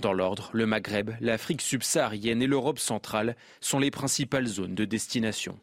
Dans 0.00 0.12
l'ordre, 0.12 0.50
le 0.52 0.66
Maghreb, 0.66 1.10
l'Afrique 1.20 1.62
subsaharienne 1.62 2.42
et 2.42 2.46
l'Europe 2.46 2.78
centrale 2.78 3.36
sont 3.60 3.78
les 3.78 3.90
principales 3.90 4.46
zones 4.46 4.74
de 4.74 4.84
destination. 4.84 5.58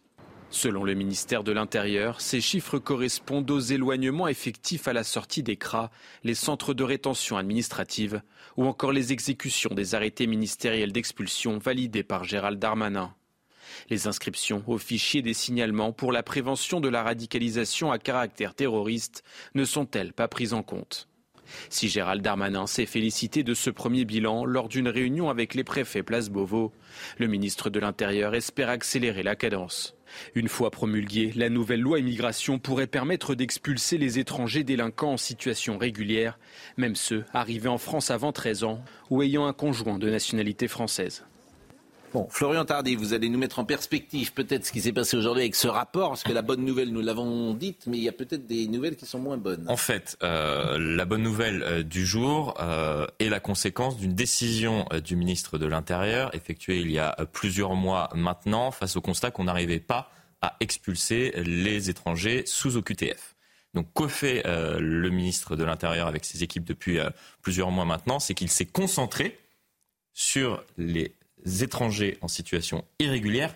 Selon 0.54 0.84
le 0.84 0.94
ministère 0.94 1.44
de 1.44 1.52
l'Intérieur, 1.52 2.22
ces 2.22 2.40
chiffres 2.40 2.78
correspondent 2.78 3.50
aux 3.50 3.60
éloignements 3.60 4.28
effectifs 4.28 4.88
à 4.88 4.94
la 4.94 5.04
sortie 5.04 5.42
des 5.42 5.58
CRA, 5.58 5.90
les 6.24 6.36
centres 6.36 6.76
de 6.76 6.84
rétention 6.84 7.38
administrative, 7.38 8.22
ou 8.56 8.66
encore 8.66 8.92
les 8.92 9.12
exécutions 9.12 9.74
des 9.74 9.96
arrêtés 9.96 10.28
ministériels 10.28 10.92
d'expulsion 10.92 11.58
validés 11.58 12.04
par 12.04 12.24
Gérald 12.24 12.60
Darmanin. 12.60 13.16
Les 13.90 14.06
inscriptions 14.06 14.64
au 14.68 14.78
fichier 14.78 15.24
des 15.24 15.34
signalements 15.34 15.92
pour 15.92 16.12
la 16.12 16.22
prévention 16.22 16.80
de 16.80 16.90
la 16.90 17.02
radicalisation 17.02 17.92
à 17.92 17.98
caractère 17.98 18.54
terroriste 18.54 19.24
ne 19.56 19.66
sont-elles 19.66 20.14
pas 20.14 20.28
prises 20.28 20.54
en 20.54 20.62
compte? 20.62 21.08
Si 21.70 21.90
Gérald 21.90 22.22
Darmanin 22.22 22.68
s'est 22.68 22.86
félicité 22.86 23.44
de 23.44 23.54
ce 23.54 23.70
premier 23.70 24.06
bilan 24.06 24.46
lors 24.46 24.70
d'une 24.70 24.88
réunion 24.88 25.30
avec 25.30 25.54
les 25.54 25.64
préfets 25.64 26.04
Place 26.04 26.30
Beauvau, 26.30 26.72
le 27.18 27.28
ministre 27.28 27.70
de 27.70 27.80
l'Intérieur 27.80 28.36
espère 28.36 28.70
accélérer 28.70 29.24
la 29.24 29.36
cadence. 29.36 29.96
Une 30.36 30.48
fois 30.48 30.72
promulguée, 30.72 31.32
la 31.36 31.50
nouvelle 31.50 31.82
loi 31.82 32.00
immigration 32.00 32.60
pourrait 32.60 32.88
permettre 32.88 33.36
d'expulser 33.36 33.98
les 33.98 34.20
étrangers 34.20 34.64
délinquants 34.64 35.14
en 35.14 35.18
situation 35.18 35.78
régulière, 35.78 36.38
même 36.78 36.96
ceux 36.96 37.26
arrivés 37.34 37.70
en 37.70 37.78
France 37.78 38.12
avant 38.12 38.32
13 38.32 38.64
ans 38.64 38.84
ou 39.10 39.22
ayant 39.22 39.48
un 39.48 39.54
conjoint 39.54 39.98
de 39.98 40.10
nationalité 40.10 40.68
française. 40.68 41.26
Bon, 42.14 42.28
Florian 42.30 42.64
Tardy, 42.64 42.96
vous 42.96 43.14
allez 43.14 43.28
nous 43.28 43.40
mettre 43.40 43.58
en 43.58 43.66
perspective 43.66 44.34
peut-être 44.34 44.68
ce 44.68 44.72
qui 44.72 44.82
s'est 44.82 44.94
passé 44.94 45.18
aujourd'hui 45.18 45.42
avec 45.42 45.56
ce 45.56 45.68
rapport, 45.68 46.10
parce 46.10 46.22
que 46.22 46.32
la 46.32 46.44
bonne 46.44 46.64
nouvelle, 46.64 46.90
nous 46.90 47.02
l'avons 47.02 47.56
dite, 47.56 47.88
mais 47.88 47.98
il 47.98 48.04
y 48.04 48.10
a 48.10 48.12
peut-être 48.12 48.46
des 48.46 48.68
nouvelles 48.68 48.96
qui 48.96 49.08
sont 49.08 49.18
moins 49.18 49.38
bonnes. 49.38 49.66
En 49.68 49.78
fait, 49.78 50.16
euh, 50.22 50.78
la 50.78 51.06
bonne 51.06 51.24
nouvelle 51.24 51.64
euh, 51.64 51.82
du 51.82 52.06
jour 52.06 52.54
euh, 52.60 53.08
est 53.18 53.30
la 53.30 53.40
conséquence 53.40 53.98
d'une 53.98 54.14
décision 54.14 54.86
du 55.04 55.16
ministre 55.16 55.58
de 55.58 55.66
l'Intérieur 55.66 56.36
effectuée 56.36 56.82
il 56.82 56.92
y 56.92 57.00
a 57.00 57.16
plusieurs 57.32 57.74
mois 57.74 58.10
maintenant, 58.14 58.70
face 58.70 58.96
au 58.96 59.02
constat 59.02 59.32
qu'on 59.32 59.46
n'arrivait 59.46 59.80
pas 59.80 60.12
à 60.44 60.56
expulser 60.60 61.34
les 61.38 61.90
étrangers 61.90 62.44
sous 62.46 62.78
OQTF. 62.78 63.34
Donc, 63.74 63.88
qu'au 63.94 64.08
fait 64.08 64.44
le 64.46 65.10
ministre 65.10 65.56
de 65.56 65.64
l'Intérieur 65.64 66.08
avec 66.08 66.26
ses 66.26 66.44
équipes 66.44 66.66
depuis 66.66 67.00
plusieurs 67.42 67.72
mois 67.72 67.86
maintenant? 67.86 68.20
C'est 68.20 68.36
qu'il 68.36 68.50
s'est 68.50 68.68
concentré 68.68 69.40
sur 70.14 70.64
les 70.78 71.16
étrangers 71.46 72.18
en 72.22 72.28
situation 72.28 72.86
irrégulière 73.00 73.56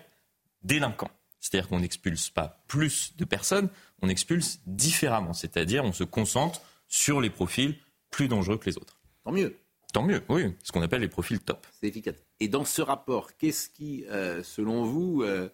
délinquants. 0.62 1.10
C'est-à-dire 1.40 1.68
qu'on 1.68 1.80
n'expulse 1.80 2.30
pas 2.30 2.62
plus 2.66 3.14
de 3.16 3.24
personnes, 3.24 3.68
on 4.02 4.08
expulse 4.08 4.60
différemment. 4.66 5.32
C'est-à-dire 5.32 5.84
on 5.84 5.92
se 5.92 6.04
concentre 6.04 6.62
sur 6.88 7.20
les 7.20 7.30
profils 7.30 7.76
plus 8.10 8.28
dangereux 8.28 8.58
que 8.58 8.68
les 8.68 8.76
autres. 8.76 9.00
Tant 9.24 9.32
mieux. 9.32 9.56
Tant 9.92 10.02
mieux, 10.02 10.22
oui. 10.28 10.54
Ce 10.62 10.72
qu'on 10.72 10.82
appelle 10.82 11.00
les 11.00 11.08
profils 11.08 11.40
top. 11.40 11.66
C'est 11.80 11.88
efficace. 11.88 12.16
Et 12.40 12.48
dans 12.48 12.64
ce 12.64 12.82
rapport, 12.82 13.36
qu'est-ce 13.36 13.70
qui, 13.70 14.04
euh, 14.06 14.42
selon 14.42 14.84
vous, 14.84 15.22
euh, 15.22 15.48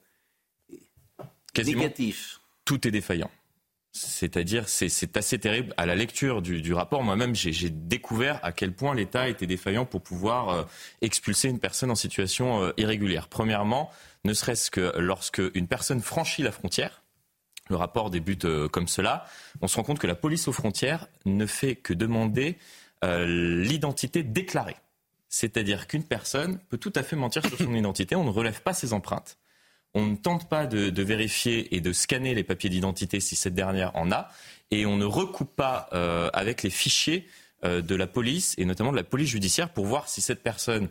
est 1.55 1.65
négatif? 1.65 2.41
Tout 2.65 2.87
est 2.87 2.91
défaillant. 2.91 3.31
C'est-à-dire, 3.97 4.69
c'est 4.69 5.17
assez 5.17 5.39
terrible. 5.39 5.73
À 5.77 5.87
la 5.87 5.95
lecture 5.95 6.43
du, 6.43 6.75
rapport, 6.75 7.05
moi-même, 7.05 7.33
j'ai 7.37 7.71
découvert 7.71 8.41
à 8.43 8.51
quel 8.51 8.73
point 8.73 8.93
l'État 8.93 9.29
était 9.29 9.47
défaillant 9.47 9.87
pour 9.87 10.03
pouvoir 10.03 10.49
euh, 10.49 10.65
expulser 11.01 11.49
une 11.49 11.61
personne 11.61 11.93
en 11.93 11.95
situation 11.95 12.61
euh, 12.65 12.73
irrégulière. 12.77 13.29
Premièrement, 13.29 13.93
ne 14.25 14.35
serait-ce 14.35 14.73
que 14.73 14.99
lorsque 14.99 15.41
une 15.55 15.69
personne 15.69 16.01
franchit 16.01 16.43
la 16.43 16.51
frontière, 16.51 17.05
le 17.71 17.77
rapport 17.77 18.11
débute 18.11 18.47
euh, 18.47 18.69
comme 18.69 18.89
cela, 18.89 19.27
on 19.61 19.69
se 19.69 19.77
rend 19.77 19.85
compte 19.85 20.01
que 20.01 20.09
la 20.09 20.17
police 20.17 20.49
aux 20.49 20.53
frontières 20.53 21.07
ne 21.25 21.47
fait 21.47 21.77
que 21.77 21.95
demander 21.95 22.59
l'identité 23.27 24.23
déclarée. 24.23 24.77
C'est-à-dire 25.29 25.87
qu'une 25.89 26.05
personne 26.05 26.59
peut 26.71 26.79
tout 26.79 26.93
à 26.97 27.03
fait 27.03 27.17
mentir 27.17 27.47
sur 27.47 27.59
son 27.59 27.75
identité, 27.77 28.17
on 28.17 28.25
ne 28.25 28.31
relève 28.31 28.63
pas 28.63 28.73
ses 28.73 28.95
empreintes 28.95 29.37
on 29.95 30.07
ne 30.07 30.17
tente 30.17 30.49
pas 30.49 30.67
de, 30.67 31.03
vérifier 31.03 31.75
et 31.75 31.81
de 31.81 31.93
scanner 31.93 32.35
les 32.35 32.45
papiers 32.45 32.71
d'identité 32.71 33.21
si 33.21 33.37
cette 33.37 33.55
dernière 33.55 33.95
en 33.97 34.11
a, 34.11 34.29
et 34.71 34.87
on 34.87 34.97
ne 34.97 35.05
recoupe 35.05 35.55
pas 35.55 35.89
euh, 35.93 36.31
avec 36.33 36.63
les 36.63 36.71
fichiers 36.71 37.27
euh, 37.65 37.81
de 37.81 37.95
la 37.95 38.07
police 38.07 38.55
et 38.59 38.65
notamment 38.65 38.91
de 38.91 38.97
la 38.97 39.05
police 39.05 39.31
judiciaire 39.31 39.73
pour 39.73 39.87
voir 39.87 40.09
si 40.09 40.21
cette 40.21 40.43
personne 40.43 40.89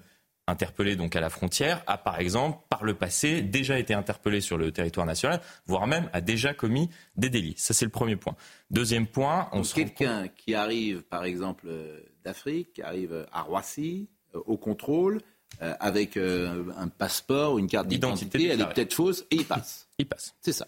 interpellée 0.47 0.95
donc 0.95 1.15
à 1.15 1.21
la 1.21 1.29
frontière 1.29 1.83
a 1.87 1.97
par 1.97 2.19
exemple 2.19 2.59
par 2.69 2.83
le 2.83 2.93
passé 2.93 3.41
déjà 3.41 3.79
été 3.79 3.93
interpellée 3.93 4.41
sur 4.41 4.57
le 4.57 4.71
territoire 4.71 5.05
national, 5.05 5.41
voire 5.65 5.87
même 5.87 6.09
a 6.11 6.19
déjà 6.19 6.53
commis 6.53 6.89
des 7.15 7.29
délits. 7.29 7.55
Ça 7.57 7.73
c'est 7.73 7.85
le 7.85 7.91
premier 7.91 8.15
point. 8.15 8.35
Deuxième 8.69 9.07
point, 9.07 9.49
on 9.51 9.61
quelqu'un 9.63 10.27
qui 10.27 10.53
arrive 10.55 11.03
par 11.03 11.23
exemple 11.23 11.67
euh, 11.67 11.99
d'Afrique, 12.23 12.73
qui 12.73 12.81
arrive 12.81 13.25
à 13.31 13.41
Roissy 13.41 14.09
au 14.33 14.57
contrôle 14.57 15.19
euh, 15.61 15.73
avec 15.79 16.17
euh, 16.17 16.63
un 16.77 16.87
passeport 16.87 17.53
ou 17.53 17.59
une 17.59 17.67
carte 17.67 17.87
d'identité, 17.87 18.47
elle 18.47 18.61
est 18.61 18.73
peut-être 18.73 18.93
fausse, 18.93 19.25
et 19.31 19.37
il 19.37 19.45
passe. 19.45 19.87
Il 19.99 20.07
passe. 20.07 20.33
C'est 20.41 20.53
ça. 20.53 20.67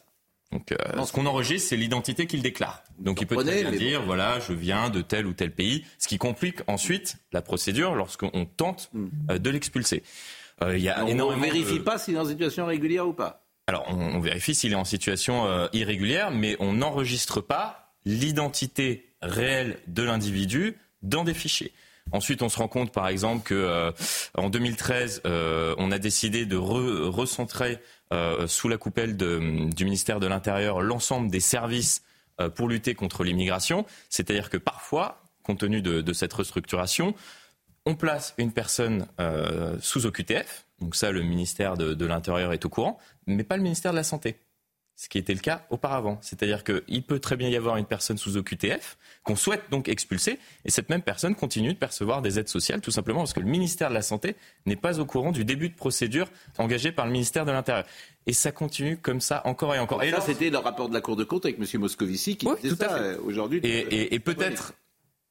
Donc, 0.52 0.72
euh, 0.72 1.04
ce 1.04 1.12
qu'on 1.12 1.26
enregistre, 1.26 1.70
c'est 1.70 1.76
l'identité 1.76 2.28
qu'il 2.28 2.44
déclare. 2.44 2.84
Donc, 3.00 3.20
il 3.20 3.28
peut 3.28 3.36
très 3.36 3.64
bien 3.64 3.72
dire, 3.72 4.04
voilà, 4.04 4.40
je 4.40 4.54
viens 4.54 4.92
de 4.92 5.02
tel 5.02 5.26
ou 5.26 5.34
tel 5.34 5.52
pays, 5.52 5.84
ce 5.98 6.08
qui 6.08 6.20
complique 6.20 6.60
ensuite 6.68 7.18
la 7.34 7.42
procédure 7.42 7.96
lorsqu'on 7.96 8.46
tente 8.46 8.92
hmm. 8.94 9.40
de 9.40 9.50
l'expulser. 9.50 10.04
y 10.62 10.90
a 10.90 11.04
on 11.04 11.36
ne 11.36 11.42
vérifie 11.42 11.80
pas 11.80 11.98
s'il 11.98 12.16
est 12.16 12.20
en 12.20 12.26
situation 12.26 12.68
régulière 12.68 13.08
ou 13.08 13.14
pas. 13.14 13.44
Alors, 13.66 13.86
on, 13.90 13.98
on 13.98 14.20
vérifie 14.20 14.54
s'il 14.54 14.74
est 14.74 14.76
en 14.76 14.86
situation 14.86 15.68
irrégulière, 15.74 16.30
mais 16.30 16.56
on 16.60 16.74
n'enregistre 16.74 17.42
pas 17.42 17.96
l'identité 18.06 19.10
réelle 19.24 19.80
de 19.88 20.04
l'individu 20.04 20.78
dans 21.02 21.24
des 21.24 21.34
fichiers. 21.34 21.74
Ensuite, 22.12 22.42
on 22.42 22.50
se 22.50 22.58
rend 22.58 22.68
compte, 22.68 22.92
par 22.92 23.08
exemple, 23.08 23.44
que 23.44 23.54
euh, 23.56 23.92
en 24.36 24.50
2013, 24.50 25.24
euh, 25.26 25.76
on 25.78 25.92
a 25.92 25.98
décidé 25.98 26.46
de 26.46 26.56
recentrer 26.56 27.80
euh, 28.14 28.48
sous 28.48 28.70
la 28.70 28.78
coupelle 28.78 29.18
du 29.18 29.86
ministère 29.86 30.20
de 30.20 30.28
l'Intérieur 30.28 30.82
l'ensemble 30.82 31.30
des 31.30 31.40
services 31.40 32.04
pour 32.56 32.68
lutter 32.68 32.96
contre 32.96 33.24
l'immigration. 33.24 33.86
C'est-à-dire 34.10 34.50
que 34.50 34.58
parfois, 34.58 35.24
compte 35.44 35.60
tenu 35.60 35.82
de, 35.82 36.14
cette 36.14 36.34
restructuration, 36.34 37.16
on 37.86 37.96
place 37.96 38.34
une 38.38 38.52
personne 38.52 39.08
sous 39.80 40.06
OQTF. 40.06 40.66
Donc 40.82 40.96
ça, 40.96 41.12
le 41.12 41.22
ministère 41.22 41.78
de 41.78 42.06
l'Intérieur 42.06 42.52
est 42.52 42.66
au 42.66 42.70
courant, 42.70 43.00
mais 43.26 43.46
pas 43.46 43.56
le 43.56 43.64
ministère 43.64 43.92
de 43.92 43.98
la 43.98 44.04
Santé 44.04 44.38
ce 44.96 45.10
qui 45.10 45.18
était 45.18 45.34
le 45.34 45.40
cas 45.40 45.66
auparavant. 45.70 46.18
C'est-à-dire 46.22 46.64
qu'il 46.64 47.04
peut 47.04 47.20
très 47.20 47.36
bien 47.36 47.50
y 47.50 47.56
avoir 47.56 47.78
une 47.78 47.86
personne 47.86 48.18
sous 48.18 48.38
OQTF 48.38 48.98
qu'on 49.24 49.36
souhaite 49.36 49.64
donc 49.70 49.90
expulser, 49.90 50.40
et 50.64 50.72
cette 50.72 50.90
même 50.90 51.02
personne 51.02 51.36
continue 51.36 51.74
de 51.74 51.78
percevoir 51.78 52.22
des 52.22 52.40
aides 52.40 52.48
sociales, 52.48 52.80
tout 52.80 52.92
simplement 52.92 53.20
parce 53.20 53.34
que 53.34 53.40
le 53.40 53.48
ministère 53.48 53.90
de 53.90 53.94
la 53.94 54.02
Santé 54.02 54.36
n'est 54.66 54.76
pas 54.76 55.00
au 55.00 55.06
courant 55.06 55.32
du 55.32 55.44
début 55.44 55.70
de 55.70 55.76
procédure 55.76 56.28
engagée 56.58 56.92
par 56.92 57.06
le 57.06 57.12
ministère 57.12 57.46
de 57.46 57.52
l'Intérieur. 57.52 57.86
Et 58.28 58.34
ça 58.34 58.52
continue 58.52 58.98
comme 58.98 59.22
ça 59.22 59.42
encore 59.46 59.76
et 59.76 59.80
encore. 59.80 60.02
Et, 60.04 60.12
ça, 60.12 60.22
c'était 60.22 60.50
le 60.50 60.58
rapport 60.58 60.90
de 60.90 60.94
la 60.94 61.02
Cour 61.02 61.16
de 61.16 61.24
compte 61.24 61.46
avec 61.46 61.60
M. 61.60 61.82
Moscovici 61.82 62.38
qui 62.38 62.48
disait 62.62 62.76
ça 62.76 62.96
euh, 62.96 63.18
aujourd'hui. 63.24 63.60
Et, 63.64 64.20
peut-être, 64.20 64.74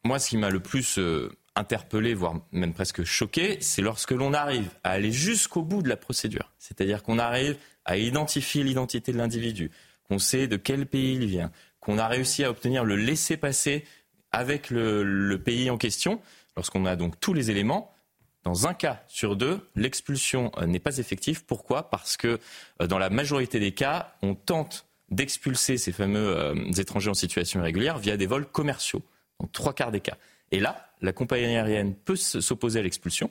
moi, 0.05 0.19
ce 0.19 0.29
qui 0.29 0.37
m'a 0.37 0.51
le 0.51 0.61
plus 0.61 0.99
euh, 0.99 1.33
interpellé, 1.57 2.15
voire 2.15 2.35
même 2.53 2.75
presque 2.75 3.05
choqué, 3.05 3.59
c'est 3.61 3.83
lorsque 3.83 4.13
l'on 4.13 4.33
arrive 4.35 4.69
à 4.85 4.91
aller 4.91 5.13
jusqu'au 5.13 5.63
bout 5.63 5.83
de 5.83 5.89
la 5.89 5.97
procédure. 5.97 6.53
C'est-à-dire 6.59 7.03
qu'on 7.03 7.19
arrive 7.19 7.57
à 7.85 7.97
identifier 7.97 8.65
l'identité 8.65 9.13
de 9.13 9.19
l'individu, 9.19 9.71
qu'on 10.09 10.19
sait 10.19 10.47
de 10.47 10.57
quel 10.57 10.87
pays 10.87 11.15
il 11.15 11.27
vient, 11.27 11.51
qu'on 11.81 11.99
a 11.99 12.09
réussi 12.09 12.45
à 12.45 12.51
obtenir 12.51 12.85
le 12.85 12.97
laisser-passer 12.97 13.85
avec 14.33 14.71
le, 14.71 15.37
pays 15.37 15.71
en 15.71 15.79
question, 15.79 16.21
lorsqu'on 16.57 16.87
a 16.87 16.97
donc 16.97 17.21
tous 17.21 17.35
les 17.35 17.51
éléments, 17.51 17.95
dans 18.43 18.67
un 18.67 18.75
cas 18.75 19.03
sur 19.07 19.37
deux, 19.37 19.69
l'expulsion 19.75 20.51
euh, 20.59 20.67
n'est 20.67 20.81
pas 20.81 20.99
effective. 20.99 21.45
Pourquoi? 21.45 21.89
Parce 21.89 22.17
que 22.17 22.39
euh, 22.83 22.87
dans 22.87 22.99
la 22.99 23.11
majorité 23.11 23.59
des 23.59 23.73
cas, 23.73 24.15
on 24.23 24.35
tente 24.35 24.87
d'expulser 25.11 25.79
ces 25.79 25.93
fameux 25.93 26.37
euh, 26.37 26.55
étrangers 26.77 27.11
en 27.11 27.15
situation 27.15 27.61
irrégulière 27.61 27.99
via 27.99 28.17
des 28.17 28.27
vols 28.27 28.47
commerciaux, 28.47 29.03
dans 29.41 29.47
trois 29.47 29.73
quarts 29.73 29.93
des 29.93 30.01
cas. 30.01 30.17
Et 30.51 30.61
là, 30.61 30.91
la 31.01 31.13
compagnie 31.13 31.45
aérienne 31.45 31.95
peut 31.95 32.17
s'opposer 32.17 32.81
à 32.81 32.83
l'expulsion. 32.83 33.31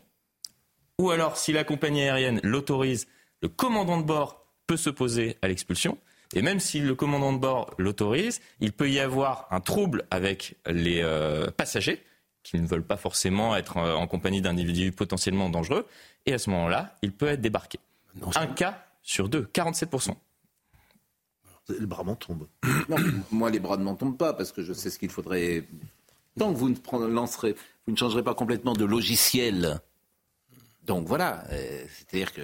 Ou 0.99 1.11
alors, 1.11 1.37
si 1.37 1.53
la 1.53 1.63
compagnie 1.63 2.03
aérienne 2.03 2.39
l'autorise, 2.43 3.07
le 3.41 3.49
commandant 3.49 3.97
de 3.97 4.05
bord 4.05 4.42
peut 4.67 4.78
s'opposer 4.78 5.38
à 5.41 5.47
l'expulsion. 5.47 5.97
Et 6.36 6.41
même 6.41 6.60
si 6.60 6.80
le 6.80 6.95
commandant 6.95 7.34
de 7.34 7.38
bord 7.38 7.73
l'autorise, 7.78 8.41
il 8.60 8.71
peut 8.71 8.89
y 8.89 8.99
avoir 8.99 9.47
un 9.52 9.60
trouble 9.60 10.06
avec 10.10 10.56
les 10.65 11.02
euh, 11.04 11.52
passagers 11.52 12.02
qui 12.41 12.60
ne 12.60 12.67
veulent 12.67 12.86
pas 12.86 12.97
forcément 12.97 13.56
être 13.56 13.78
euh, 13.78 13.93
en 13.93 14.08
compagnie 14.08 14.41
d'individus 14.41 14.91
potentiellement 14.91 15.49
dangereux. 15.49 15.86
Et 16.26 16.34
à 16.34 16.38
ce 16.38 16.49
moment-là, 16.49 16.95
il 17.02 17.12
peut 17.12 17.28
être 17.28 17.41
débarqué. 17.41 17.80
un 18.36 18.47
cas 18.47 18.84
sur 19.02 19.30
deux, 19.30 19.49
47%. 19.54 20.15
Les 21.80 21.86
bras 21.86 22.04
m'en 22.04 22.15
tombent. 22.15 22.47
Non, 22.89 22.97
moi, 23.32 23.49
les 23.49 23.60
bras 23.60 23.78
ne 23.78 23.84
m'en 23.84 23.95
tombent 23.95 24.17
pas 24.17 24.34
parce 24.34 24.52
que 24.52 24.62
je 24.62 24.73
sais 24.73 24.89
ce 24.89 24.99
qu'il 24.99 25.10
faudrait. 25.10 25.65
Tant 26.38 26.52
que 26.52 26.58
vous 26.58 26.69
ne, 26.69 27.08
lancerez, 27.08 27.56
vous 27.86 27.93
ne 27.93 27.97
changerez 27.97 28.23
pas 28.23 28.34
complètement 28.34 28.73
de 28.73 28.84
logiciel 28.84 29.80
donc 30.85 31.07
voilà, 31.07 31.43
euh, 31.51 31.85
c'est-à-dire 31.87 32.33
que, 32.33 32.41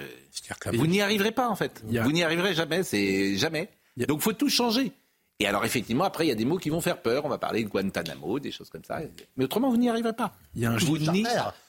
vous 0.76 0.86
n'y 0.86 1.02
arriverez 1.02 1.32
pas 1.32 1.48
en 1.48 1.56
fait. 1.56 1.82
Vous 1.84 2.12
n'y 2.12 2.22
arriverez 2.22 2.54
jamais, 2.54 2.82
c'est 2.82 3.36
jamais. 3.36 3.68
Donc 3.96 4.18
il 4.18 4.22
faut 4.22 4.32
tout 4.32 4.48
changer. 4.48 4.92
Et 5.40 5.46
alors 5.46 5.64
effectivement, 5.64 6.04
après, 6.04 6.26
il 6.26 6.28
y 6.28 6.32
a 6.32 6.36
des 6.36 6.44
mots 6.44 6.58
qui 6.58 6.70
vont 6.70 6.80
faire 6.80 7.00
peur. 7.00 7.24
On 7.24 7.28
va 7.28 7.38
parler 7.38 7.64
de 7.64 7.68
Guantanamo, 7.68 8.38
des 8.38 8.50
choses 8.50 8.70
comme 8.70 8.84
ça. 8.84 9.00
Mais 9.36 9.44
autrement, 9.44 9.70
vous 9.70 9.78
n'y 9.78 9.88
arriverez 9.88 10.12
pas. 10.12 10.34
Il 10.54 10.62
y 10.62 10.66
a 10.66 10.70
un 10.70 10.76
vous 10.76 10.98
n'y 10.98 11.24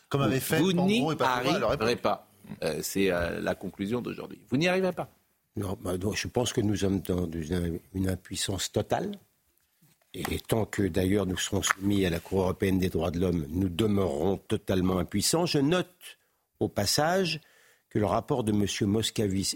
comme 0.10 0.21
avait 0.21 0.41
fait 0.41 0.60
vous 0.60 0.73
n'y 0.73 1.01
arriverez 1.21 1.95
pas. 1.95 2.27
Euh, 2.63 2.79
c'est 2.81 3.12
euh, 3.12 3.39
la 3.39 3.55
conclusion 3.55 4.01
d'aujourd'hui. 4.01 4.41
Vous 4.49 4.57
n'y 4.57 4.67
arriverez 4.67 4.91
pas. 4.91 5.10
Non, 5.55 5.77
bah, 5.81 5.93
je 6.13 6.27
pense 6.27 6.51
que 6.51 6.60
nous 6.60 6.75
sommes 6.75 6.99
dans 6.99 7.29
une, 7.31 8.10
impuissance 8.10 8.71
totale. 8.71 9.12
Et 10.13 10.39
tant 10.39 10.65
que 10.65 10.84
d'ailleurs 10.84 11.25
nous 11.25 11.38
serons 11.38 11.62
soumis 11.62 12.05
à 12.05 12.10
la 12.10 12.19
Cour 12.19 12.41
européenne 12.41 12.79
des 12.79 12.89
droits 12.89 13.12
de 13.12 13.19
l'homme, 13.21 13.45
nous 13.49 13.69
demeurerons 13.69 14.36
totalement 14.36 14.99
impuissants. 14.99 15.45
Je 15.45 15.60
note 15.60 15.88
au 16.62 16.69
passage 16.69 17.39
que 17.89 18.00
le 18.00 18.06
rapport 18.06 18.43
de 18.43 18.52
M. 18.52 18.65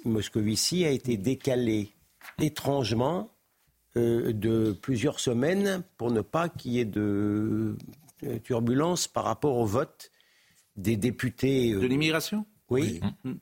Moscovici 0.05 0.85
a 0.85 0.91
été 0.91 1.17
décalé 1.17 1.93
étrangement 2.39 3.31
euh, 3.97 4.33
de 4.33 4.73
plusieurs 4.73 5.19
semaines 5.19 5.83
pour 5.97 6.11
ne 6.11 6.21
pas 6.21 6.49
qu'il 6.49 6.73
y 6.73 6.79
ait 6.79 6.85
de 6.85 7.77
euh, 8.23 8.39
turbulence 8.39 9.07
par 9.07 9.23
rapport 9.23 9.57
au 9.57 9.65
vote 9.65 10.11
des 10.75 10.97
députés. 10.97 11.73
Euh, 11.73 11.79
de 11.79 11.87
l'immigration? 11.87 12.45
Oui, 12.69 12.99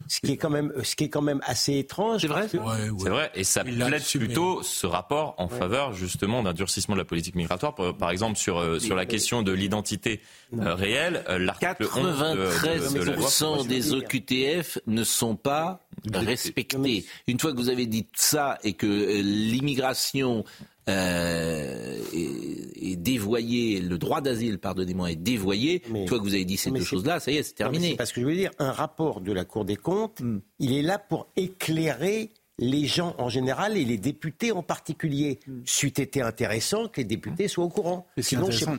ce 0.07 0.19
qui 0.19 0.33
est 0.33 0.37
quand 0.37 0.49
même, 0.49 0.73
ce 0.83 0.97
qui 0.97 1.05
est 1.05 1.09
quand 1.09 1.21
même 1.21 1.39
assez 1.43 1.77
étrange. 1.77 2.21
C'est 2.21 2.27
vrai. 2.27 2.47
C'est 2.49 2.57
vrai, 2.57 3.31
et 3.35 3.45
ça 3.45 3.63
plaide 3.63 4.03
plutôt 4.03 4.61
ce 4.63 4.85
rapport 4.85 5.35
en 5.37 5.47
faveur 5.47 5.93
justement 5.93 6.43
d'un 6.43 6.53
durcissement 6.53 6.95
de 6.95 6.99
la 6.99 7.05
politique 7.05 7.35
migratoire. 7.35 7.73
Par, 7.73 8.09
exemple 8.11 8.37
sur 8.37 8.57
euh, 8.57 8.79
sur 8.79 8.95
la 8.95 9.05
question 9.05 9.41
de 9.41 9.53
l'identité 9.53 10.19
euh, 10.59 10.75
réelle, 10.75 11.23
euh, 11.29 11.39
l'article 11.39 11.85
93% 11.85 13.65
des 13.65 13.93
OQTF 13.93 14.79
ne 14.87 15.05
sont 15.05 15.37
pas 15.37 15.79
respectés. 16.13 17.05
Une 17.27 17.39
fois 17.39 17.53
que 17.53 17.57
vous 17.57 17.69
avez 17.69 17.85
dit 17.85 18.05
ça 18.13 18.59
et 18.63 18.73
que 18.73 19.21
l'immigration 19.21 20.43
euh, 20.89 21.97
est, 22.13 22.95
dévoyé, 22.95 23.79
le 23.79 23.97
droit 23.97 24.21
d'asile, 24.21 24.59
pardonnez-moi, 24.59 25.11
est 25.11 25.15
dévoyé, 25.15 25.81
une 25.93 26.07
fois 26.07 26.19
que 26.19 26.23
vous 26.23 26.33
avez 26.33 26.45
dit 26.45 26.57
ces 26.57 26.71
deux 26.71 26.83
choses-là, 26.83 27.19
ça 27.19 27.31
y 27.31 27.37
est, 27.37 27.43
c'est 27.43 27.53
terminé. 27.53 27.95
parce 27.95 28.11
que 28.11 28.21
je 28.21 28.25
veux 28.25 28.35
dire, 28.35 28.51
un 28.59 28.71
rapport 28.71 29.21
de 29.21 29.31
la 29.31 29.45
Cour 29.45 29.65
des 29.65 29.75
comptes, 29.75 30.21
hmm. 30.21 30.39
il 30.59 30.73
est 30.73 30.81
là 30.81 30.99
pour 30.99 31.27
éclairer 31.35 32.31
les 32.59 32.85
gens 32.85 33.15
en 33.17 33.29
général 33.29 33.77
et 33.77 33.83
les 33.83 33.97
députés 33.97 34.51
en 34.51 34.61
particulier. 34.61 35.39
Hmm. 35.47 35.61
C'eût 35.65 35.87
été 35.87 36.21
intéressant 36.21 36.87
que 36.87 37.01
les 37.01 37.05
députés 37.05 37.47
soient 37.47 37.65
au 37.65 37.69
courant. 37.69 38.05
Sinon, 38.19 38.49
ça 38.51 38.77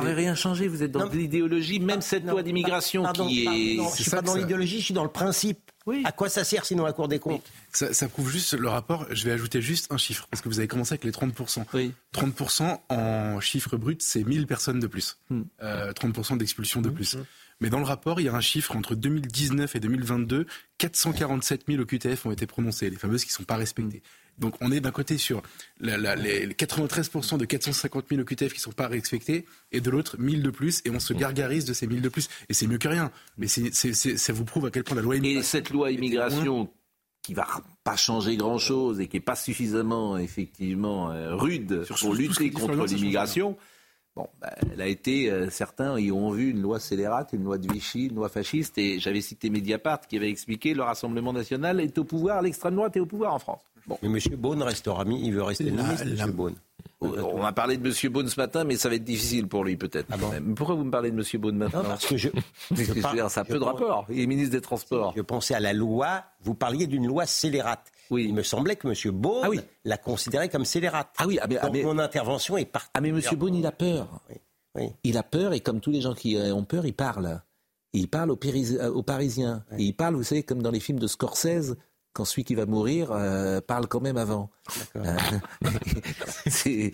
n'aurait 0.00 0.14
rien 0.14 0.34
changé. 0.34 0.68
Vous 0.68 0.82
êtes 0.82 0.92
dans 0.92 1.08
l'idéologie, 1.08 1.80
même 1.80 2.00
cette 2.00 2.26
loi 2.26 2.42
d'immigration 2.42 3.04
qui 3.12 3.46
est. 3.46 3.96
je 3.96 4.02
suis 4.02 4.10
pas 4.10 4.22
dans 4.22 4.34
l'idéologie, 4.34 4.80
je 4.80 4.84
suis 4.86 4.94
dans 4.94 5.04
le 5.04 5.10
principe. 5.10 5.70
À 6.04 6.12
quoi 6.12 6.28
ça 6.28 6.42
sert 6.44 6.64
sinon 6.64 6.84
la 6.84 6.92
Cour 6.92 7.08
des 7.08 7.18
comptes 7.18 7.44
ça, 7.72 8.08
prouve 8.08 8.30
juste 8.30 8.54
le 8.54 8.68
rapport. 8.68 9.06
Je 9.10 9.24
vais 9.24 9.32
ajouter 9.32 9.60
juste 9.60 9.92
un 9.92 9.98
chiffre, 9.98 10.26
parce 10.30 10.40
que 10.40 10.48
vous 10.48 10.58
avez 10.58 10.68
commencé 10.68 10.94
avec 10.94 11.04
les 11.04 11.10
30%. 11.10 11.64
30% 12.14 12.78
en 12.88 13.40
chiffre 13.40 13.76
brut, 13.76 14.02
c'est 14.02 14.24
1000 14.24 14.46
personnes 14.46 14.80
de 14.80 14.86
plus. 14.86 15.18
30% 15.30 15.34
hmm. 15.34 15.44
euh, 15.62 16.36
d'expulsion 16.36 16.80
de 16.80 16.88
hmm. 16.88 16.94
plus. 16.94 17.14
Hmm. 17.16 17.24
Mais 17.60 17.70
dans 17.70 17.78
le 17.78 17.84
rapport, 17.84 18.20
il 18.20 18.24
y 18.24 18.28
a 18.28 18.34
un 18.34 18.40
chiffre 18.40 18.76
entre 18.76 18.94
2019 18.94 19.76
et 19.76 19.80
2022, 19.80 20.46
447 20.78 21.62
000 21.66 21.82
OQTF 21.82 22.26
ont 22.26 22.30
été 22.30 22.46
prononcés, 22.46 22.90
les 22.90 22.96
fameuses 22.96 23.24
qui 23.24 23.30
ne 23.30 23.36
sont 23.36 23.44
pas 23.44 23.56
respectées. 23.56 24.02
Donc 24.38 24.54
on 24.60 24.70
est 24.70 24.80
d'un 24.80 24.90
côté 24.90 25.16
sur 25.16 25.42
les 25.80 25.96
93% 25.96 27.38
de 27.38 27.44
450 27.46 28.04
000 28.10 28.20
OQTF 28.20 28.52
qui 28.52 28.58
ne 28.58 28.62
sont 28.62 28.72
pas 28.72 28.88
respectés, 28.88 29.46
et 29.72 29.80
de 29.80 29.90
l'autre 29.90 30.18
1000 30.18 30.42
de 30.42 30.50
plus, 30.50 30.82
et 30.84 30.90
on 30.90 31.00
se 31.00 31.14
gargarise 31.14 31.64
de 31.64 31.72
ces 31.72 31.86
1000 31.86 32.02
de 32.02 32.08
plus. 32.08 32.28
Et 32.48 32.54
c'est 32.54 32.66
mieux 32.66 32.78
que 32.78 32.88
rien. 32.88 33.10
Mais 33.38 33.46
ça 33.48 34.32
vous 34.32 34.44
prouve 34.44 34.66
à 34.66 34.70
quel 34.70 34.84
point 34.84 34.96
la 34.96 35.02
loi 35.02 35.16
immigration... 35.16 35.40
Et 35.40 35.42
cette 35.42 35.70
loi 35.70 35.90
immigration 35.90 36.68
qui 37.22 37.34
va 37.34 37.48
pas 37.82 37.96
changer 37.96 38.36
grand-chose 38.36 39.00
et 39.00 39.08
qui 39.08 39.16
n'est 39.16 39.20
pas 39.20 39.34
suffisamment 39.34 40.16
effectivement 40.16 41.10
euh, 41.10 41.34
rude 41.34 41.84
pour 42.00 42.14
lutter 42.14 42.50
contre 42.50 42.84
l'immigration, 42.84 43.56
Bon, 44.16 44.26
bah, 44.40 44.50
elle 44.72 44.80
a 44.80 44.86
été, 44.86 45.30
euh, 45.30 45.50
certains 45.50 46.00
y 46.00 46.10
ont 46.10 46.30
vu 46.30 46.50
une 46.50 46.62
loi 46.62 46.80
scélérate, 46.80 47.34
une 47.34 47.44
loi 47.44 47.58
de 47.58 47.70
Vichy, 47.70 48.06
une 48.06 48.14
loi 48.14 48.30
fasciste, 48.30 48.78
et 48.78 48.98
j'avais 48.98 49.20
cité 49.20 49.50
Mediapart 49.50 50.00
qui 50.08 50.16
avait 50.16 50.30
expliqué 50.30 50.72
le 50.72 50.82
Rassemblement 50.82 51.34
national 51.34 51.80
est 51.80 51.98
au 51.98 52.04
pouvoir, 52.04 52.40
l'extrême 52.40 52.76
droite 52.76 52.96
est 52.96 53.00
au 53.00 53.06
pouvoir 53.06 53.34
en 53.34 53.38
France. 53.38 53.60
Bon. 53.86 53.98
Mais 54.00 54.08
M. 54.08 54.36
Beaune 54.36 54.62
restera 54.62 55.04
mis, 55.04 55.20
il 55.26 55.34
veut 55.34 55.42
rester 55.42 55.70
ministre, 55.70 56.06
M. 56.06 56.30
Beaune. 56.32 56.54
On 57.00 57.44
a 57.44 57.52
parlé 57.52 57.76
de 57.76 57.86
M. 57.86 58.12
Beaune 58.12 58.28
ce 58.28 58.40
matin, 58.40 58.64
mais 58.64 58.76
ça 58.76 58.88
va 58.88 58.94
être 58.94 59.04
difficile 59.04 59.48
pour 59.48 59.64
lui 59.64 59.76
peut-être. 59.76 60.08
Ah 60.10 60.16
pourquoi 60.56 60.76
vous 60.76 60.84
me 60.84 60.90
parlez 60.90 61.10
de 61.10 61.16
M. 61.16 61.40
Beaune 61.40 61.56
maintenant 61.56 61.82
Parce 61.82 62.06
que 62.06 62.16
je. 62.16 62.30
ça 63.28 63.40
a 63.40 63.44
peu 63.44 63.58
de 63.58 63.64
rapport. 63.64 64.06
Il 64.08 64.20
est 64.20 64.26
ministre 64.26 64.52
des 64.52 64.62
Transports. 64.62 65.12
Je 65.14 65.20
pensais 65.20 65.54
à 65.54 65.60
la 65.60 65.74
loi. 65.74 66.24
Vous 66.42 66.54
parliez 66.54 66.86
d'une 66.86 67.06
loi 67.06 67.26
scélérate. 67.26 67.92
Oui. 68.10 68.26
Il 68.28 68.34
me 68.34 68.42
semblait 68.42 68.76
que 68.76 68.88
M. 68.88 69.12
Beaune 69.12 69.42
ah 69.44 69.62
l'a 69.84 69.96
considéré 69.96 70.48
comme 70.48 70.64
scélérate. 70.64 71.08
Ah 71.18 71.26
oui, 71.26 71.38
ah 71.40 71.46
Donc 71.46 71.58
ah 71.62 71.70
mon 71.70 71.98
intervention 71.98 72.56
est 72.56 72.66
partie. 72.66 72.90
Ah 72.94 73.00
mais 73.00 73.08
M. 73.08 73.20
Beaune, 73.36 73.54
il 73.54 73.66
a 73.66 73.72
peur. 73.72 74.20
Il 75.04 75.16
a 75.16 75.22
peur 75.22 75.52
et 75.54 75.60
comme 75.60 75.80
tous 75.80 75.90
les 75.90 76.00
gens 76.02 76.14
qui 76.14 76.36
ont 76.36 76.64
peur, 76.64 76.84
il 76.84 76.94
parle. 76.94 77.40
il 77.92 78.08
parle 78.08 78.30
aux, 78.30 78.38
aux 78.94 79.02
Parisiens. 79.02 79.64
Et 79.78 79.84
il 79.84 79.94
parle, 79.94 80.14
vous 80.14 80.22
savez, 80.22 80.42
comme 80.42 80.62
dans 80.62 80.70
les 80.70 80.80
films 80.80 80.98
de 80.98 81.06
Scorsese, 81.06 81.76
quand 82.16 82.24
celui 82.24 82.44
qui 82.44 82.54
va 82.54 82.64
mourir 82.64 83.12
euh, 83.12 83.60
parle 83.60 83.86
quand 83.88 84.00
même 84.00 84.16
avant. 84.16 84.48
Euh, 84.96 85.16
c'est 86.46 86.90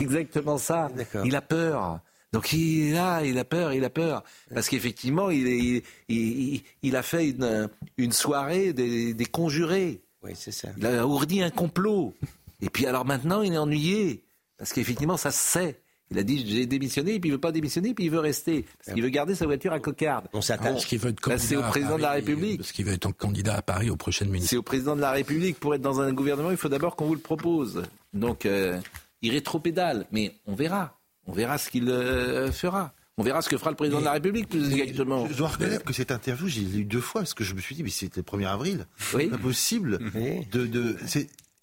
exactement 0.00 0.58
ça. 0.58 0.90
Il 1.24 1.36
a 1.36 1.40
peur. 1.40 2.00
Donc 2.32 2.52
il 2.52 2.88
est 2.88 2.92
là, 2.92 3.24
il 3.24 3.38
a 3.38 3.44
peur, 3.44 3.72
il 3.72 3.84
a 3.84 3.90
peur. 3.90 4.22
Parce 4.54 4.68
qu'effectivement, 4.68 5.30
il, 5.30 5.82
il, 6.08 6.96
a 6.96 7.02
fait 7.02 7.34
une, 7.98 8.12
soirée 8.12 8.72
des, 8.72 9.26
conjurés. 9.26 10.00
Oui, 10.22 10.32
c'est 10.34 10.52
ça. 10.52 10.68
Il 10.76 10.86
a 10.86 11.06
ourdi 11.06 11.42
un 11.42 11.50
complot. 11.50 12.14
Et 12.60 12.70
puis 12.70 12.86
alors 12.86 13.04
maintenant, 13.04 13.42
il 13.42 13.54
est 13.54 13.58
ennuyé. 13.58 14.22
Parce 14.58 14.72
qu'effectivement, 14.72 15.16
ça 15.16 15.30
se 15.30 15.38
sait. 15.38 15.80
Il 16.12 16.18
a 16.18 16.22
dit 16.24 16.44
j'ai 16.46 16.66
démissionné, 16.66 17.14
et 17.14 17.20
puis 17.20 17.30
il 17.30 17.32
veut 17.32 17.38
pas 17.38 17.52
démissionner, 17.52 17.94
puis 17.94 18.04
il 18.04 18.10
veut 18.10 18.18
rester. 18.18 18.66
Parce 18.78 18.94
qu'il 18.94 19.02
veut 19.02 19.08
garder 19.10 19.34
sa 19.34 19.46
voiture 19.46 19.72
à 19.72 19.80
cocarde. 19.80 20.26
On 20.32 20.40
s'attend. 20.40 20.72
Parce 20.72 20.84
qu'il 20.84 20.98
veut 20.98 21.10
être 21.10 21.20
candidat. 21.20 21.42
c'est 21.42 21.56
au 21.56 21.62
président 21.62 21.96
de 21.96 22.02
la 22.02 22.12
République. 22.12 22.58
Parce 22.58 22.72
qu'il 22.72 22.84
veut 22.84 22.92
être 22.92 23.10
candidat 23.12 23.56
à 23.56 23.62
Paris 23.62 23.90
aux 23.90 23.96
prochaines 23.96 24.28
municipales. 24.28 24.50
C'est 24.50 24.56
au 24.56 24.62
président 24.62 24.94
de 24.94 25.00
la 25.00 25.12
République. 25.12 25.58
Pour 25.58 25.74
être 25.74 25.82
dans 25.82 26.00
un 26.00 26.12
gouvernement, 26.12 26.50
il 26.50 26.56
faut 26.56 26.68
d'abord 26.68 26.96
qu'on 26.96 27.06
vous 27.06 27.14
le 27.14 27.20
propose. 27.20 27.84
Donc, 28.12 28.44
euh, 28.44 28.80
il 29.22 29.32
rétropédale. 29.32 30.06
Mais 30.10 30.34
on 30.46 30.54
verra. 30.54 30.99
On 31.30 31.32
verra 31.32 31.58
ce 31.58 31.70
qu'il 31.70 31.88
euh, 31.88 32.50
fera. 32.50 32.92
On 33.16 33.22
verra 33.22 33.40
ce 33.40 33.48
que 33.48 33.56
fera 33.56 33.70
le 33.70 33.76
président 33.76 34.00
de 34.00 34.04
la 34.04 34.12
République, 34.12 34.48
plus 34.48 34.72
exactement. 34.72 35.28
Je 35.28 35.34
dois 35.34 35.48
reconnaître 35.48 35.84
que 35.84 35.92
cette 35.92 36.10
interview, 36.10 36.48
j'ai 36.48 36.62
lu 36.62 36.84
deux 36.84 37.00
fois, 37.00 37.20
parce 37.20 37.34
que 37.34 37.44
je 37.44 37.54
me 37.54 37.60
suis 37.60 37.76
dit, 37.76 37.84
mais 37.84 37.90
c'était 37.90 38.20
le 38.20 38.38
1er 38.38 38.48
avril. 38.48 38.86
Oui. 39.14 39.28
Pas 39.28 39.38
possible. 39.38 40.00
De, 40.50 40.66
de, 40.66 40.96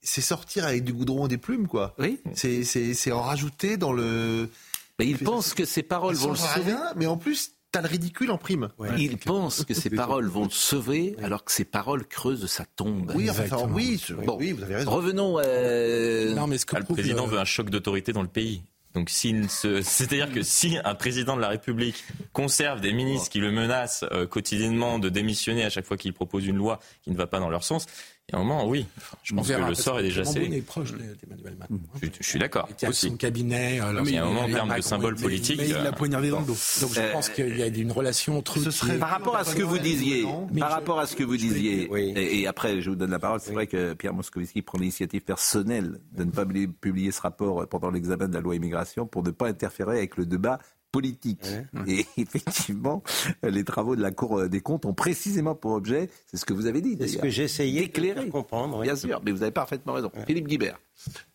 c'est 0.01 0.21
sortir 0.21 0.65
avec 0.65 0.85
du 0.85 0.93
goudron 0.93 1.25
et 1.25 1.29
des 1.29 1.37
plumes, 1.37 1.67
quoi. 1.67 1.95
Oui. 1.99 2.19
C'est 2.33 3.11
en 3.11 3.21
rajouter 3.21 3.75
dans 3.75 3.91
le. 3.91 4.49
Mais 4.99 5.05
il 5.05 5.17
pense 5.17 5.53
que 5.53 5.65
ses 5.65 5.83
paroles 5.83 6.15
vont 6.15 6.31
le 6.31 6.37
sauver. 6.37 6.75
mais 6.95 7.07
en 7.07 7.17
plus, 7.17 7.51
t'as 7.71 7.81
le 7.81 7.87
ridicule 7.87 8.31
en 8.31 8.37
prime. 8.37 8.69
il 8.97 9.17
pense 9.17 9.65
que 9.65 9.73
ses 9.73 9.89
paroles 9.89 10.27
vont 10.27 10.45
le 10.45 10.49
sauver, 10.49 11.17
alors 11.21 11.43
que 11.43 11.51
ses 11.51 11.65
paroles 11.65 12.05
creusent 12.05 12.47
sa 12.47 12.63
tombe. 12.65 13.11
Oui, 13.15 13.29
enfin, 13.29 13.67
oui, 13.69 14.01
bon, 14.25 14.37
oui, 14.39 14.53
vous 14.53 14.63
avez 14.63 14.75
raison. 14.75 14.91
Revenons. 14.91 15.39
Euh... 15.43 16.33
Non, 16.35 16.47
mais 16.47 16.57
ce 16.57 16.65
que 16.65 16.77
le 16.77 16.85
président 16.85 17.25
veut 17.25 17.39
un 17.39 17.45
choc 17.45 17.69
d'autorité 17.69 18.13
dans 18.13 18.21
le 18.21 18.27
pays. 18.29 18.61
Donc, 18.97 19.09
c'est-à-dire 19.11 20.31
que 20.31 20.41
si 20.41 20.77
un 20.83 20.95
président 20.95 21.35
de 21.35 21.41
la 21.41 21.49
République 21.49 22.03
conserve 22.33 22.81
des 22.81 22.93
ministres 22.93 23.29
qui 23.29 23.39
le 23.39 23.51
menacent 23.51 24.05
euh, 24.11 24.25
quotidiennement 24.25 24.97
de 24.97 25.09
démissionner 25.09 25.63
à 25.63 25.69
chaque 25.69 25.85
fois 25.85 25.97
qu'il 25.97 26.13
propose 26.13 26.47
une 26.47 26.57
loi 26.57 26.79
qui 27.03 27.11
ne 27.11 27.15
va 27.15 27.27
pas 27.27 27.39
dans 27.39 27.49
leur 27.49 27.63
sens, 27.63 27.85
Il 28.29 28.33
y 28.33 28.35
a 28.35 28.41
un 28.41 28.43
moment, 28.43 28.67
oui. 28.67 28.85
Je 29.23 29.33
pense 29.33 29.47
que 29.47 29.53
le 29.53 29.73
sort 29.73 29.99
est 29.99 30.03
déjà 30.03 30.25
scellé. 30.25 30.57
est 30.57 30.61
proche 30.61 30.91
d'Emmanuel 30.91 31.55
Macron. 31.59 31.79
Je, 32.03 32.09
je, 32.19 32.27
suis 32.27 32.37
d'accord. 32.37 32.67
Il 32.81 32.93
son 32.93 33.15
cabinet. 33.15 33.79
Alors, 33.79 34.03
mais 34.03 34.09
il 34.11 34.15
y 34.15 34.17
a 34.17 34.23
un 34.23 34.27
moment 34.27 34.41
en 34.41 34.49
termes 34.49 34.75
de 34.75 34.81
symbole 34.81 35.15
politique. 35.15 35.57
Mais 35.61 35.69
il 35.69 35.75
l'a 35.75 35.93
poignardé 35.93 36.29
dans 36.29 36.41
le 36.41 36.45
dos. 36.45 36.57
Donc 36.81 36.93
je 36.93 36.99
Euh, 36.99 37.13
pense 37.13 37.29
qu'il 37.29 37.57
y 37.57 37.63
a 37.63 37.67
une 37.67 37.91
relation 37.93 38.37
entre. 38.37 38.59
Ce 38.59 38.69
serait 38.69 38.97
par 38.97 39.11
rapport 39.11 39.37
à 39.37 39.45
ce 39.45 39.55
que 39.55 39.63
vous 39.63 39.77
disiez, 39.79 40.25
par 40.59 40.71
rapport 40.71 40.99
à 40.99 41.07
ce 41.07 41.15
que 41.15 41.23
vous 41.23 41.37
disiez, 41.37 41.89
et, 41.95 42.41
et 42.41 42.47
après 42.47 42.81
je 42.81 42.89
vous 42.89 42.97
donne 42.97 43.11
la 43.11 43.19
parole. 43.19 43.39
C'est 43.39 43.53
vrai 43.53 43.65
que 43.65 43.93
Pierre 43.93 44.13
Moscovici 44.13 44.61
prend 44.61 44.77
l'initiative 44.77 45.21
personnelle 45.21 46.01
de 46.11 46.25
ne 46.25 46.31
pas 46.31 46.45
publier 46.45 47.11
ce 47.11 47.21
rapport 47.21 47.65
pendant 47.69 47.91
l'examen 47.91 48.27
de 48.27 48.33
la 48.33 48.41
loi 48.41 48.55
immigration 48.55 49.07
pour 49.07 49.23
ne 49.23 49.31
pas 49.31 49.47
interférer 49.47 49.99
avec 49.99 50.17
le 50.17 50.25
débat 50.25 50.59
politique. 50.91 51.45
Et 51.87 52.05
effectivement, 52.17 53.03
les 53.43 53.63
travaux 53.63 53.95
de 53.95 54.01
la 54.01 54.11
Cour 54.11 54.47
des 54.49 54.61
comptes 54.61 54.85
ont 54.85 54.93
précisément 54.93 55.55
pour 55.55 55.71
objet, 55.71 56.09
c'est 56.25 56.37
ce 56.37 56.45
que 56.45 56.53
vous 56.53 56.65
avez 56.65 56.81
dit. 56.81 56.97
C'est 56.99 57.07
ce 57.07 57.17
que 57.17 57.27
essayé 57.27 57.81
d'éclairer. 57.81 58.25
de 58.25 58.31
comprendre. 58.31 58.81
Bien 58.81 58.95
sûr, 58.95 59.21
mais 59.23 59.31
vous 59.31 59.43
avez 59.43 59.51
parfaitement 59.51 59.93
raison. 59.93 60.11
Philippe 60.25 60.47
Guibert. 60.47 60.79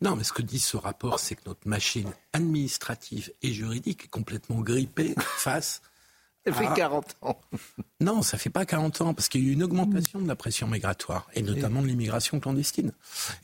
Non, 0.01 0.17
mais 0.17 0.25
ce 0.25 0.33
que 0.33 0.43
dit 0.43 0.59
ce 0.59 0.77
rapport, 0.77 1.21
c'est 1.21 1.37
que 1.37 1.43
notre 1.47 1.67
machine 1.67 2.11
administrative 2.33 3.33
et 3.43 3.53
juridique 3.53 4.05
est 4.05 4.09
complètement 4.09 4.61
grippée 4.61 5.15
face. 5.21 5.83
Elle 6.45 6.55
fait 6.55 6.69
40 6.75 7.17
ans. 7.23 7.41
Non, 8.01 8.21
ça 8.23 8.37
fait 8.37 8.51
pas 8.51 8.67
40 8.67 9.01
ans, 9.03 9.15
parce 9.15 9.29
qu'il 9.29 9.45
y 9.45 9.47
a 9.47 9.51
eu 9.51 9.53
une 9.53 9.63
augmentation 9.63 10.21
de 10.21 10.27
la 10.27 10.35
pression 10.35 10.67
migratoire, 10.67 11.29
et 11.35 11.43
notamment 11.43 11.83
de 11.83 11.87
l'immigration 11.87 12.41
clandestine. 12.41 12.91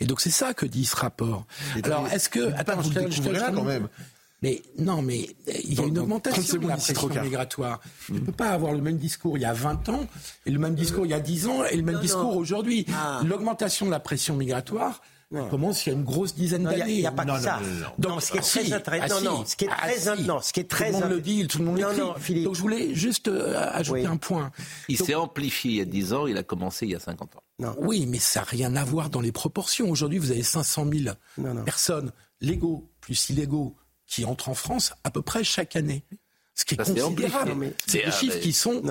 Et 0.01 0.05
donc 0.05 0.21
c'est 0.21 0.31
ça 0.31 0.53
que 0.53 0.67
dit 0.67 0.85
ce 0.85 0.97
rapport. 0.97 1.47
Alors, 1.85 2.09
est-ce 2.09 2.29
que... 2.29 2.53
Attends, 2.55 2.81
vous 2.81 2.91
le 2.91 3.05
découvrez 3.05 3.39
là 3.39 3.53
quand 3.55 3.63
même 3.63 3.89
mais 4.43 4.63
non, 4.79 5.03
mais 5.03 5.29
il 5.65 5.75
y 5.75 5.81
a 5.81 5.85
une 5.85 5.99
augmentation 5.99 6.59
de 6.59 6.69
la 6.69 6.77
pression 6.77 7.09
migratoire. 7.23 7.81
Tu 8.07 8.13
ne 8.13 8.21
peux 8.21 8.33
pas 8.33 8.51
avoir 8.51 8.73
le 8.73 8.81
même 8.81 8.97
discours 8.99 9.37
il 9.37 9.43
y 9.43 9.45
a 9.47 9.53
20 9.53 9.89
ans, 9.89 10.07
et 10.47 10.51
le 10.51 10.59
même 10.59 10.75
discours 10.75 11.07
il 11.07 11.11
y 11.11 11.15
a 11.15 11.21
10 11.21 11.47
ans, 11.49 11.65
et 11.65 11.77
le 11.77 11.83
même 11.83 11.97
Non, 11.97 12.01
discours 12.01 12.23
non. 12.35 12.37
aujourd'hui. 12.39 12.87
Ah. 12.95 13.21
L'augmentation 13.25 13.87
de 13.87 13.91
la 13.91 14.01
pression 14.01 14.37
migratoire 14.37 15.01
commence 15.51 15.85
il 15.85 15.91
y 15.91 15.93
a 15.93 15.95
une 15.95 16.05
grosse 16.05 16.35
dizaine 16.35 16.63
Non, 16.63 16.71
il 16.71 16.73
y 16.73 16.77
a- 16.77 16.79
d'années. 16.85 16.95
il 16.95 17.01
y 17.01 17.07
a 17.07 17.13
pas 17.13 17.27
que 17.27 17.39
ça. 17.39 17.59
Donc, 17.99 18.13
Non, 18.13 18.21
ce 18.21 18.31
qui 18.31 18.39
est 18.39 18.41
ah, 18.41 18.43
très 18.43 18.65
si, 18.65 18.73
intéressant- 18.75 19.15
ah, 19.19 19.23
non, 19.25 19.31
non, 19.41 19.45
ce 19.45 19.57
qui 19.57 19.65
est 19.67 19.69
Ah, 19.71 19.77
très 19.83 19.99
si. 19.99 20.09
in- 20.09 20.17
non, 20.23 20.41
ce 20.41 20.53
qui 20.55 20.61
est 20.61 20.71
très 20.71 20.87
Tout 20.87 20.93
le 20.93 21.01
monde 21.03 21.03
in- 21.13 21.15
le 21.17 21.21
dit, 21.21 21.47
tout 21.47 21.59
le 21.59 21.65
monde 21.67 21.79
Non, 21.81 21.89
l'écrit. 21.89 22.01
non, 22.01 22.15
Philippe. 22.19 22.45
Donc 22.45 22.55
je 22.55 22.61
voulais 22.63 22.95
juste 22.95 23.29
euh, 23.29 23.69
ajouter 23.73 24.07
un 24.07 24.17
point. 24.17 24.51
Il 24.89 24.97
s'est 24.97 25.15
amplifié 25.15 25.71
il 25.73 25.77
y 25.77 25.81
a 25.83 25.85
10 25.85 26.15
ans, 26.15 26.27
il 26.27 26.39
a 26.39 26.43
commencé 26.43 26.87
il 26.87 26.93
y 26.93 26.95
a 26.95 26.99
50 27.01 27.37
ans. 27.37 27.43
Oui, 27.79 28.07
mais 28.07 28.19
ça 28.21 28.41
n'a 28.41 28.45
rien 28.47 28.75
à 28.77 28.85
voir 28.85 29.11
dans 29.11 29.21
les 29.21 29.33
proportions. 29.33 29.91
Aujourd'hui, 29.91 30.19
vous 30.19 30.31
avez 30.31 30.43
500 30.43 30.87
000 30.91 31.15
personnes 31.67 32.11
légaux 32.41 32.89
plus 33.03 33.29
illégaux 33.29 33.77
qui 34.09 34.25
entrent 34.25 34.49
en 34.49 34.55
France 34.55 34.93
à 35.05 35.11
peu 35.11 35.23
près 35.23 35.45
chaque 35.45 35.77
année. 35.77 36.03
Ce 36.55 36.65
qui 36.65 36.75
est 36.75 36.79
Ça, 36.79 36.85
c'est 36.87 37.01
considérable. 37.01 37.73
C'est 37.87 37.99
des 37.99 38.05
Ah, 38.07 38.11
chiffres 38.11 38.35
mais- 38.35 38.41
qui 38.41 38.53
sont 38.53 38.83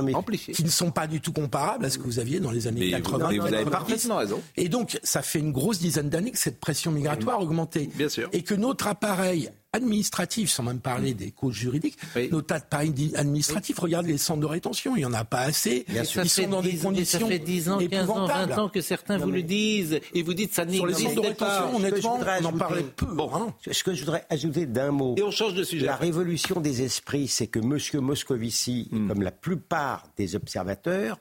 qui 0.54 0.64
ne 0.64 0.70
sont 0.70 0.92
pas 0.92 1.06
du 1.06 1.20
tout 1.20 1.34
comparables 1.34 1.84
à 1.84 1.90
ce 1.90 1.98
que 1.98 2.04
vous 2.04 2.20
aviez 2.20 2.40
dans 2.40 2.52
les 2.52 2.66
années 2.66 2.80
Mais 2.80 2.86
vous- 2.98 3.04
80. 3.04 3.28
mais 3.30 3.38
vous 3.40 3.46
avez 3.48 3.64
90. 3.66 3.70
parfaitement 3.72 4.16
raison. 4.18 4.42
Et 4.56 4.70
donc, 4.70 4.98
ça 5.04 5.22
fait 5.22 5.40
une 5.40 5.52
grosse 5.52 5.80
dizaine 5.80 6.10
d'années 6.10 6.32
que 6.32 6.38
cette 6.38 6.62
pression 6.62 6.92
migratoire 6.94 7.40
a 7.40 7.42
augmenté. 7.42 7.90
Bien 7.96 8.08
sûr. 8.08 8.30
Et 8.32 8.44
que 8.44 8.54
notre 8.56 8.88
appareil 8.88 9.50
administratif, 9.74 10.50
sans 10.50 10.64
même 10.64 10.80
parler 10.80 11.14
des 11.14 11.32
causes 11.32 11.54
juridiques, 11.56 11.98
notre 12.32 12.56
appareil 12.56 12.92
di- 12.92 13.14
administratif, 13.16 13.78
regarde 13.80 14.06
les 14.08 14.18
centres 14.18 14.40
de 14.42 14.46
rétention, 14.46 14.96
il 14.96 15.00
n'y 15.00 15.06
en 15.06 15.14
a 15.14 15.26
pas 15.26 15.42
assez. 15.42 15.86
Bien. 15.90 16.04
Ils 16.04 16.30
sont 16.30 16.48
dans 16.48 16.62
des 16.62 16.78
conditions 16.78 17.20
ça 17.20 17.28
fait 17.28 17.40
10 17.40 17.70
ans, 17.70 17.78
15 17.78 18.10
ans, 18.10 18.16
épouvantables. 18.26 18.52
20 18.54 18.58
ans 18.64 18.70
que 18.70 18.82
certains 18.82 19.18
vous 19.18 19.32
le 19.32 19.44
disent 19.44 20.00
et 20.14 20.24
vous 20.24 20.34
dites 20.34 20.54
ça 20.54 20.68
Sur 20.68 20.86
les 20.88 20.94
centres 20.94 21.16
de 21.22 21.34
pas. 21.34 21.62
rétention, 21.68 21.76
honnêtement, 21.78 22.20
on 22.42 22.46
en 22.46 22.58
parlait 22.58 22.84
peu. 22.84 23.06
hein. 23.34 23.54
Ce 23.70 23.84
que 23.84 23.94
je 23.94 24.00
voudrais 24.02 24.26
ajouter 24.30 24.66
d'un 24.66 24.92
mot. 24.92 25.16
Et 25.18 25.24
on 25.24 25.32
change 25.32 25.54
de 25.54 25.64
sujet. 25.64 25.86
La 25.86 25.96
révolution 25.96 26.60
des 26.62 26.82
esprits, 26.82 27.28
c'est 27.28 27.48
que 27.48 27.60
M. 27.60 27.78
Moscovici, 28.04 28.88
Hmm. 28.92 29.08
comme 29.10 29.22
la 29.22 29.32
plupart 29.32 30.08
des 30.18 30.36
observateurs, 30.36 31.20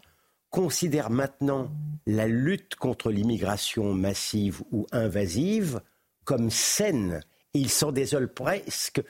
considère 0.50 1.10
maintenant 1.10 1.68
la 2.06 2.26
lutte 2.28 2.76
contre 2.76 3.10
l'immigration 3.10 3.92
massive 3.92 4.62
ou 4.70 4.86
invasive 4.92 5.80
comme 6.24 6.50
saine. 6.50 7.20
Et 7.56 7.58
il 7.58 7.70
s'en 7.70 7.90
désole 7.90 8.30
presque, 8.30 9.02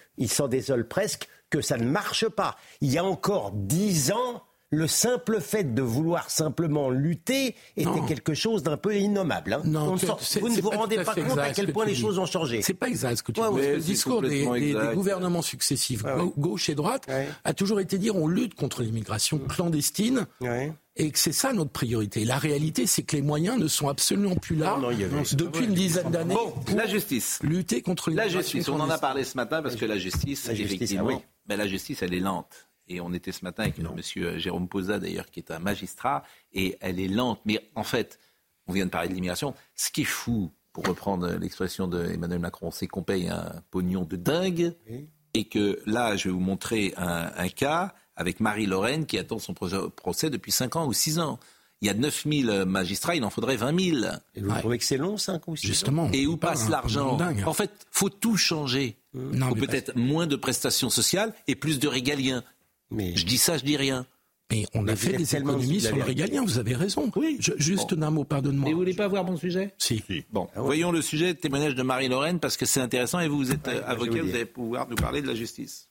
presque 0.86 1.28
que 1.50 1.60
ça 1.60 1.76
ne 1.76 1.84
marche 1.84 2.28
pas. 2.28 2.56
Il 2.80 2.92
y 2.92 2.96
a 2.96 3.02
encore 3.02 3.50
dix 3.50 4.12
ans, 4.12 4.44
le 4.70 4.86
simple 4.86 5.40
fait 5.40 5.74
de 5.74 5.82
vouloir 5.82 6.28
simplement 6.30 6.90
lutter 6.90 7.54
était 7.76 7.88
Non. 7.88 8.04
quelque 8.06 8.34
chose 8.34 8.62
d'un 8.62 8.76
peu 8.76 8.96
innommable. 8.96 9.52
hein. 9.52 9.62
Non, 9.64 9.92
On 9.92 9.94
vous 9.94 10.48
ne 10.48 10.60
vous 10.60 10.70
pas 10.70 10.76
rendez 10.76 10.96
pas 10.96 11.14
compte 11.14 11.38
à 11.38 11.50
quel 11.50 11.72
point 11.72 11.84
que 11.84 11.90
les 11.90 11.94
choses 11.96 12.18
ont 12.18 12.26
changé. 12.26 12.62
C'est 12.62 12.74
pas 12.74 12.88
exact 12.88 13.16
ce 13.18 13.22
que 13.22 13.32
tu 13.32 13.40
Ouais, 13.40 13.48
dis. 13.50 13.54
ouais, 13.54 13.72
le 13.74 13.80
discours 13.80 14.22
des, 14.22 14.44
gouvernements 14.94 15.42
successifs, 15.42 16.02
Ah 16.04 16.16
ouais. 16.18 16.30
gauche 16.36 16.68
et 16.68 16.74
droite, 16.74 17.06
a 17.44 17.54
toujours 17.54 17.80
été 17.80 17.98
dire 17.98 18.16
on 18.16 18.26
lutte 18.26 18.54
contre 18.54 18.82
l'immigration 18.82 19.38
clandestine. 19.38 20.26
Et 20.98 21.10
que 21.10 21.18
c'est 21.18 21.32
ça 21.32 21.52
notre 21.52 21.72
priorité. 21.72 22.24
La 22.24 22.38
réalité, 22.38 22.86
c'est 22.86 23.02
que 23.02 23.16
les 23.16 23.22
moyens 23.22 23.58
ne 23.58 23.68
sont 23.68 23.88
absolument 23.88 24.34
plus 24.34 24.56
là 24.56 24.78
Non, 24.80 24.90
non, 24.90 25.22
depuis 25.34 25.66
une 25.66 25.74
dizaine 25.74 26.10
d'années 26.10 26.34
Bon, 26.34 26.54
la 26.74 26.86
justice. 26.86 27.38
lutter 27.42 27.82
contre 27.82 28.10
La 28.10 28.28
justice, 28.28 28.68
on 28.70 28.80
en 28.80 28.88
a 28.88 28.96
parlé 28.96 29.22
ce 29.24 29.36
matin 29.36 29.60
parce 29.62 29.76
que 29.76 29.84
la 29.84 29.98
justice, 29.98 30.48
effectivement, 30.48 31.04
ah 31.10 31.14
oui. 31.16 31.20
ben, 31.46 31.56
la 31.58 31.66
justice, 31.68 32.00
elle 32.02 32.14
est 32.14 32.20
lente. 32.20 32.65
Et 32.88 33.00
on 33.00 33.12
était 33.12 33.32
ce 33.32 33.44
matin 33.44 33.64
avec 33.64 33.78
M. 33.78 33.88
Monsieur 33.96 34.38
Jérôme 34.38 34.68
Posa, 34.68 34.98
d'ailleurs, 34.98 35.26
qui 35.30 35.40
est 35.40 35.50
un 35.50 35.58
magistrat, 35.58 36.22
et 36.52 36.76
elle 36.80 37.00
est 37.00 37.08
lente. 37.08 37.40
Mais 37.44 37.60
en 37.74 37.82
fait, 37.84 38.18
on 38.66 38.72
vient 38.72 38.86
de 38.86 38.90
parler 38.90 39.08
de 39.08 39.14
l'immigration. 39.14 39.54
Ce 39.74 39.90
qui 39.90 40.02
est 40.02 40.04
fou, 40.04 40.50
pour 40.72 40.84
reprendre 40.86 41.28
l'expression 41.34 41.88
d'Emmanuel 41.88 42.38
Macron, 42.38 42.70
c'est 42.70 42.86
qu'on 42.86 43.02
paye 43.02 43.28
un 43.28 43.62
pognon 43.70 44.04
de 44.04 44.16
dingue, 44.16 44.74
et 45.34 45.44
que 45.44 45.80
là, 45.86 46.16
je 46.16 46.28
vais 46.28 46.32
vous 46.32 46.40
montrer 46.40 46.94
un, 46.96 47.30
un 47.36 47.48
cas 47.48 47.94
avec 48.14 48.40
Marie-Lorraine 48.40 49.04
qui 49.06 49.18
attend 49.18 49.38
son 49.38 49.52
pro- 49.52 49.90
procès 49.90 50.30
depuis 50.30 50.52
5 50.52 50.76
ans 50.76 50.86
ou 50.86 50.92
6 50.92 51.18
ans. 51.18 51.38
Il 51.82 51.88
y 51.88 51.90
a 51.90 51.94
9000 51.94 52.64
magistrats, 52.66 53.14
il 53.16 53.22
en 53.24 53.28
faudrait 53.28 53.56
20 53.56 53.78
000. 54.00 54.06
Et 54.34 54.40
vous 54.40 54.48
trouvez 54.60 54.78
que 54.78 54.84
c'est 54.84 54.96
long, 54.96 55.18
5 55.18 55.46
ou 55.48 55.56
6 55.56 55.66
Justement. 55.66 56.08
Et 56.12 56.26
où 56.26 56.38
passe 56.38 56.64
l'argent. 56.70 57.16
En 57.46 57.52
fait, 57.52 57.70
faut 57.90 58.08
tout 58.08 58.38
changer. 58.38 58.96
Non, 59.12 59.48
Faut 59.50 59.54
peut-être 59.56 59.94
moins 59.96 60.26
de 60.26 60.36
prestations 60.36 60.88
sociales 60.88 61.34
et 61.48 61.54
plus 61.54 61.78
de 61.78 61.86
régaliens. 61.88 62.42
Mais 62.90 63.16
Je 63.16 63.24
dis 63.26 63.38
ça, 63.38 63.58
je 63.58 63.64
dis 63.64 63.76
rien. 63.76 64.06
Mais 64.52 64.64
on 64.74 64.82
Mais 64.82 64.92
a 64.92 64.94
vous 64.94 65.00
fait 65.00 65.16
des 65.16 65.34
économies 65.36 65.80
sur 65.80 65.96
le 65.96 66.04
régalien, 66.04 66.42
vous 66.44 66.58
avez 66.58 66.76
raison. 66.76 67.10
Oui. 67.16 67.36
Je- 67.40 67.52
juste 67.56 67.90
Bon. 67.90 67.96
d'un 68.00 68.10
mot, 68.10 68.22
pardonne-moi. 68.22 68.66
Mais 68.68 68.72
vous 68.74 68.78
voulez 68.78 68.94
pas 68.94 69.08
voir 69.08 69.24
mon 69.24 69.36
sujet? 69.36 69.74
Si. 69.76 70.04
Bon, 70.30 70.48
Ah 70.54 70.60
ouais. 70.60 70.66
voyons 70.66 70.92
le 70.92 71.02
sujet, 71.02 71.34
témoignage 71.34 71.74
de 71.74 71.82
Marie-Lorraine, 71.82 72.38
parce 72.38 72.56
que 72.56 72.64
c'est 72.64 72.80
intéressant 72.80 73.18
et 73.18 73.26
vous, 73.26 73.38
vous 73.38 73.50
êtes 73.50 73.66
euh, 73.66 73.80
Ouais, 73.80 73.84
avocat, 73.84 74.10
vous 74.12 74.16
vous 74.18 74.24
dire. 74.26 74.34
allez 74.36 74.44
pouvoir 74.46 74.88
nous 74.88 74.94
parler 74.94 75.20
de 75.20 75.26
la 75.26 75.34
justice. 75.34 75.88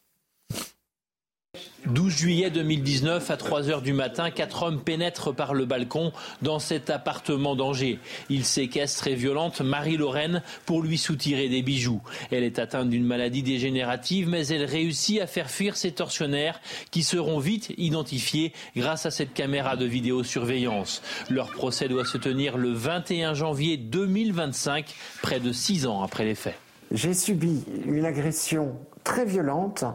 12 1.86 2.12
juillet 2.12 2.50
2019, 2.50 3.30
à 3.32 3.38
3 3.38 3.70
heures 3.70 3.82
du 3.82 3.94
matin, 3.94 4.32
quatre 4.32 4.64
hommes 4.64 4.82
pénètrent 4.82 5.34
par 5.34 5.54
le 5.54 5.66
balcon 5.66 6.12
dans 6.42 6.60
cet 6.60 6.90
appartement 6.90 7.56
d'Angers. 7.56 8.00
Ils 8.30 8.46
séquestrent 8.46 9.08
et 9.08 9.16
violentent 9.16 9.62
Marie-Lorraine 9.62 10.42
pour 10.66 10.82
lui 10.82 10.98
soutirer 10.98 11.50
des 11.50 11.62
bijoux. 11.62 12.02
Elle 12.32 12.44
est 12.44 12.60
atteinte 12.60 12.90
d'une 12.90 13.06
maladie 13.06 13.44
dégénérative, 13.44 14.30
mais 14.30 14.48
elle 14.48 14.66
réussit 14.66 15.22
à 15.22 15.28
faire 15.28 15.50
fuir 15.50 15.78
ses 15.78 15.92
tortionnaires 15.92 16.60
qui 16.92 17.04
seront 17.04 17.40
vite 17.40 17.74
identifiés 17.78 18.54
grâce 18.76 19.06
à 19.06 19.12
cette 19.12 19.34
caméra 19.34 19.76
de 19.76 19.86
vidéosurveillance. 19.86 21.02
Leur 21.30 21.52
procès 21.52 21.88
doit 21.88 22.06
se 22.06 22.18
tenir 22.18 22.58
le 22.58 22.72
21 22.72 23.34
janvier 23.34 23.78
2025, 23.78 24.94
près 25.22 25.40
de 25.40 25.52
six 25.52 25.86
ans 25.86 26.02
après 26.02 26.26
les 26.26 26.36
faits. 26.36 26.58
J'ai 26.92 27.14
subi 27.14 27.64
une 27.86 28.06
agression 28.06 28.76
très 29.04 29.26
violente 29.26 29.86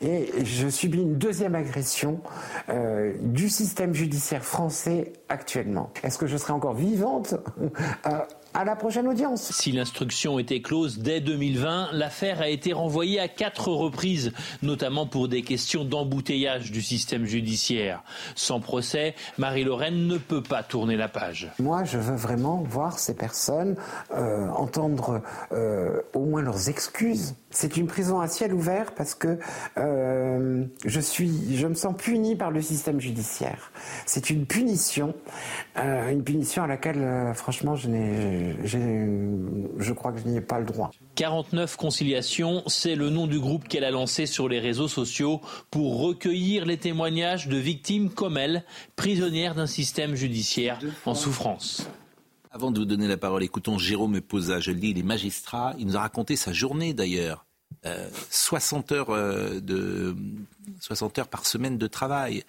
et 0.00 0.44
je 0.44 0.68
subis 0.68 0.98
une 0.98 1.16
deuxième 1.16 1.54
agression 1.54 2.20
euh, 2.68 3.12
du 3.20 3.48
système 3.48 3.94
judiciaire 3.94 4.44
français 4.44 5.12
actuellement. 5.28 5.90
Est-ce 6.02 6.18
que 6.18 6.26
je 6.26 6.36
serai 6.36 6.52
encore 6.52 6.74
vivante 6.74 7.34
euh, 8.06 8.18
à 8.54 8.64
la 8.64 8.76
prochaine 8.76 9.06
audience? 9.06 9.52
Si 9.52 9.72
l'instruction 9.72 10.38
était 10.38 10.62
close 10.62 10.98
dès 10.98 11.20
2020, 11.20 11.90
l'affaire 11.92 12.40
a 12.40 12.48
été 12.48 12.72
renvoyée 12.72 13.20
à 13.20 13.28
quatre 13.28 13.68
reprises, 13.68 14.32
notamment 14.62 15.06
pour 15.06 15.28
des 15.28 15.42
questions 15.42 15.84
d'embouteillage 15.84 16.72
du 16.72 16.82
système 16.82 17.26
judiciaire. 17.26 18.02
Sans 18.34 18.60
procès, 18.60 19.14
Marie-Lorraine 19.38 20.06
ne 20.06 20.16
peut 20.16 20.42
pas 20.42 20.62
tourner 20.62 20.96
la 20.96 21.08
page. 21.08 21.48
Moi, 21.58 21.84
je 21.84 21.98
veux 21.98 22.16
vraiment 22.16 22.64
voir 22.68 22.98
ces 22.98 23.14
personnes, 23.14 23.76
euh, 24.14 24.48
entendre 24.48 25.22
euh, 25.52 26.00
au 26.14 26.24
moins 26.24 26.42
leurs 26.42 26.68
excuses. 26.68 27.34
C'est 27.50 27.76
une 27.76 27.86
prison 27.88 28.20
à 28.20 28.28
ciel 28.28 28.54
ouvert 28.54 28.92
parce 28.94 29.14
que 29.14 29.38
euh, 29.76 30.64
je 30.86 31.00
suis, 31.00 31.56
je 31.56 31.66
me 31.66 31.74
sens 31.74 31.94
puni 31.96 32.36
par 32.36 32.50
le 32.50 32.62
système 32.62 33.00
judiciaire. 33.00 33.72
C'est 34.06 34.30
une 34.30 34.46
punition, 34.46 35.14
euh, 35.76 36.10
une 36.10 36.22
punition 36.22 36.62
à 36.62 36.66
laquelle, 36.68 36.98
euh, 37.02 37.34
franchement, 37.34 37.74
je 37.74 37.88
n'ai, 37.88 38.54
j'ai- 38.64 39.08
je 39.78 39.92
crois 39.92 40.12
que 40.12 40.20
je 40.20 40.28
n'y 40.28 40.36
ai 40.36 40.40
pas 40.40 40.60
le 40.60 40.64
droit. 40.64 40.90
49 41.16 41.76
conciliations, 41.76 42.62
c'est 42.66 42.94
le 42.94 43.10
nom 43.10 43.26
du 43.26 43.40
groupe 43.40 43.66
qu'elle 43.66 43.84
a 43.84 43.90
lancé 43.90 44.26
sur 44.26 44.48
les 44.48 44.60
réseaux 44.60 44.88
sociaux 44.88 45.40
pour 45.70 46.00
recueillir 46.00 46.64
les 46.66 46.76
témoignages 46.76 47.48
de 47.48 47.56
victimes 47.56 48.10
comme 48.10 48.36
elle, 48.36 48.64
prisonnières 48.96 49.54
d'un 49.54 49.66
système 49.66 50.14
judiciaire 50.14 50.78
en 51.04 51.14
souffrance. 51.14 51.88
Avant 52.52 52.72
de 52.72 52.80
vous 52.80 52.84
donner 52.84 53.06
la 53.06 53.16
parole, 53.16 53.44
écoutons 53.44 53.78
Jérôme 53.78 54.20
Posa, 54.20 54.58
je 54.58 54.72
le 54.72 54.78
dis, 54.78 54.90
il 54.90 54.98
est 54.98 55.04
magistrat. 55.04 55.74
Il 55.78 55.86
nous 55.86 55.96
a 55.96 56.00
raconté 56.00 56.34
sa 56.34 56.52
journée 56.52 56.94
d'ailleurs. 56.94 57.46
60 58.30 58.90
heures 58.90 59.62
de 59.62 60.16
60 60.80 61.20
heures 61.20 61.28
par 61.28 61.46
semaine 61.46 61.78
de 61.78 61.86
travail, 61.86 62.42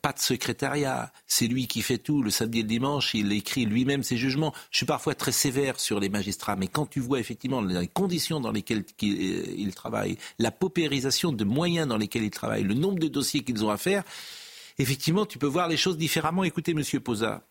pas 0.00 0.14
de 0.14 0.18
secrétariat, 0.18 1.12
c'est 1.26 1.46
lui 1.46 1.66
qui 1.66 1.82
fait 1.82 1.98
tout. 1.98 2.22
Le 2.22 2.30
samedi 2.30 2.60
et 2.60 2.62
le 2.62 2.68
dimanche, 2.68 3.12
il 3.12 3.30
écrit 3.32 3.66
lui-même 3.66 4.02
ses 4.02 4.16
jugements. 4.16 4.54
Je 4.70 4.78
suis 4.78 4.86
parfois 4.86 5.14
très 5.14 5.32
sévère 5.32 5.78
sur 5.78 6.00
les 6.00 6.08
magistrats, 6.08 6.56
mais 6.56 6.66
quand 6.66 6.86
tu 6.86 7.00
vois 7.00 7.20
effectivement 7.20 7.60
les 7.60 7.86
conditions 7.86 8.40
dans 8.40 8.50
lesquelles 8.50 8.84
ils 9.02 9.74
travaillent, 9.74 10.16
la 10.38 10.50
paupérisation 10.50 11.32
de 11.32 11.44
moyens 11.44 11.86
dans 11.86 11.98
lesquels 11.98 12.24
ils 12.24 12.30
travaillent, 12.30 12.64
le 12.64 12.74
nombre 12.74 12.98
de 12.98 13.08
dossiers 13.08 13.44
qu'ils 13.44 13.62
ont 13.62 13.70
à 13.70 13.76
faire, 13.76 14.04
effectivement, 14.78 15.26
tu 15.26 15.38
peux 15.38 15.46
voir 15.46 15.68
les 15.68 15.76
choses 15.76 15.98
différemment. 15.98 16.44
Écoutez, 16.44 16.72
Monsieur 16.72 17.00
Posa. 17.00 17.46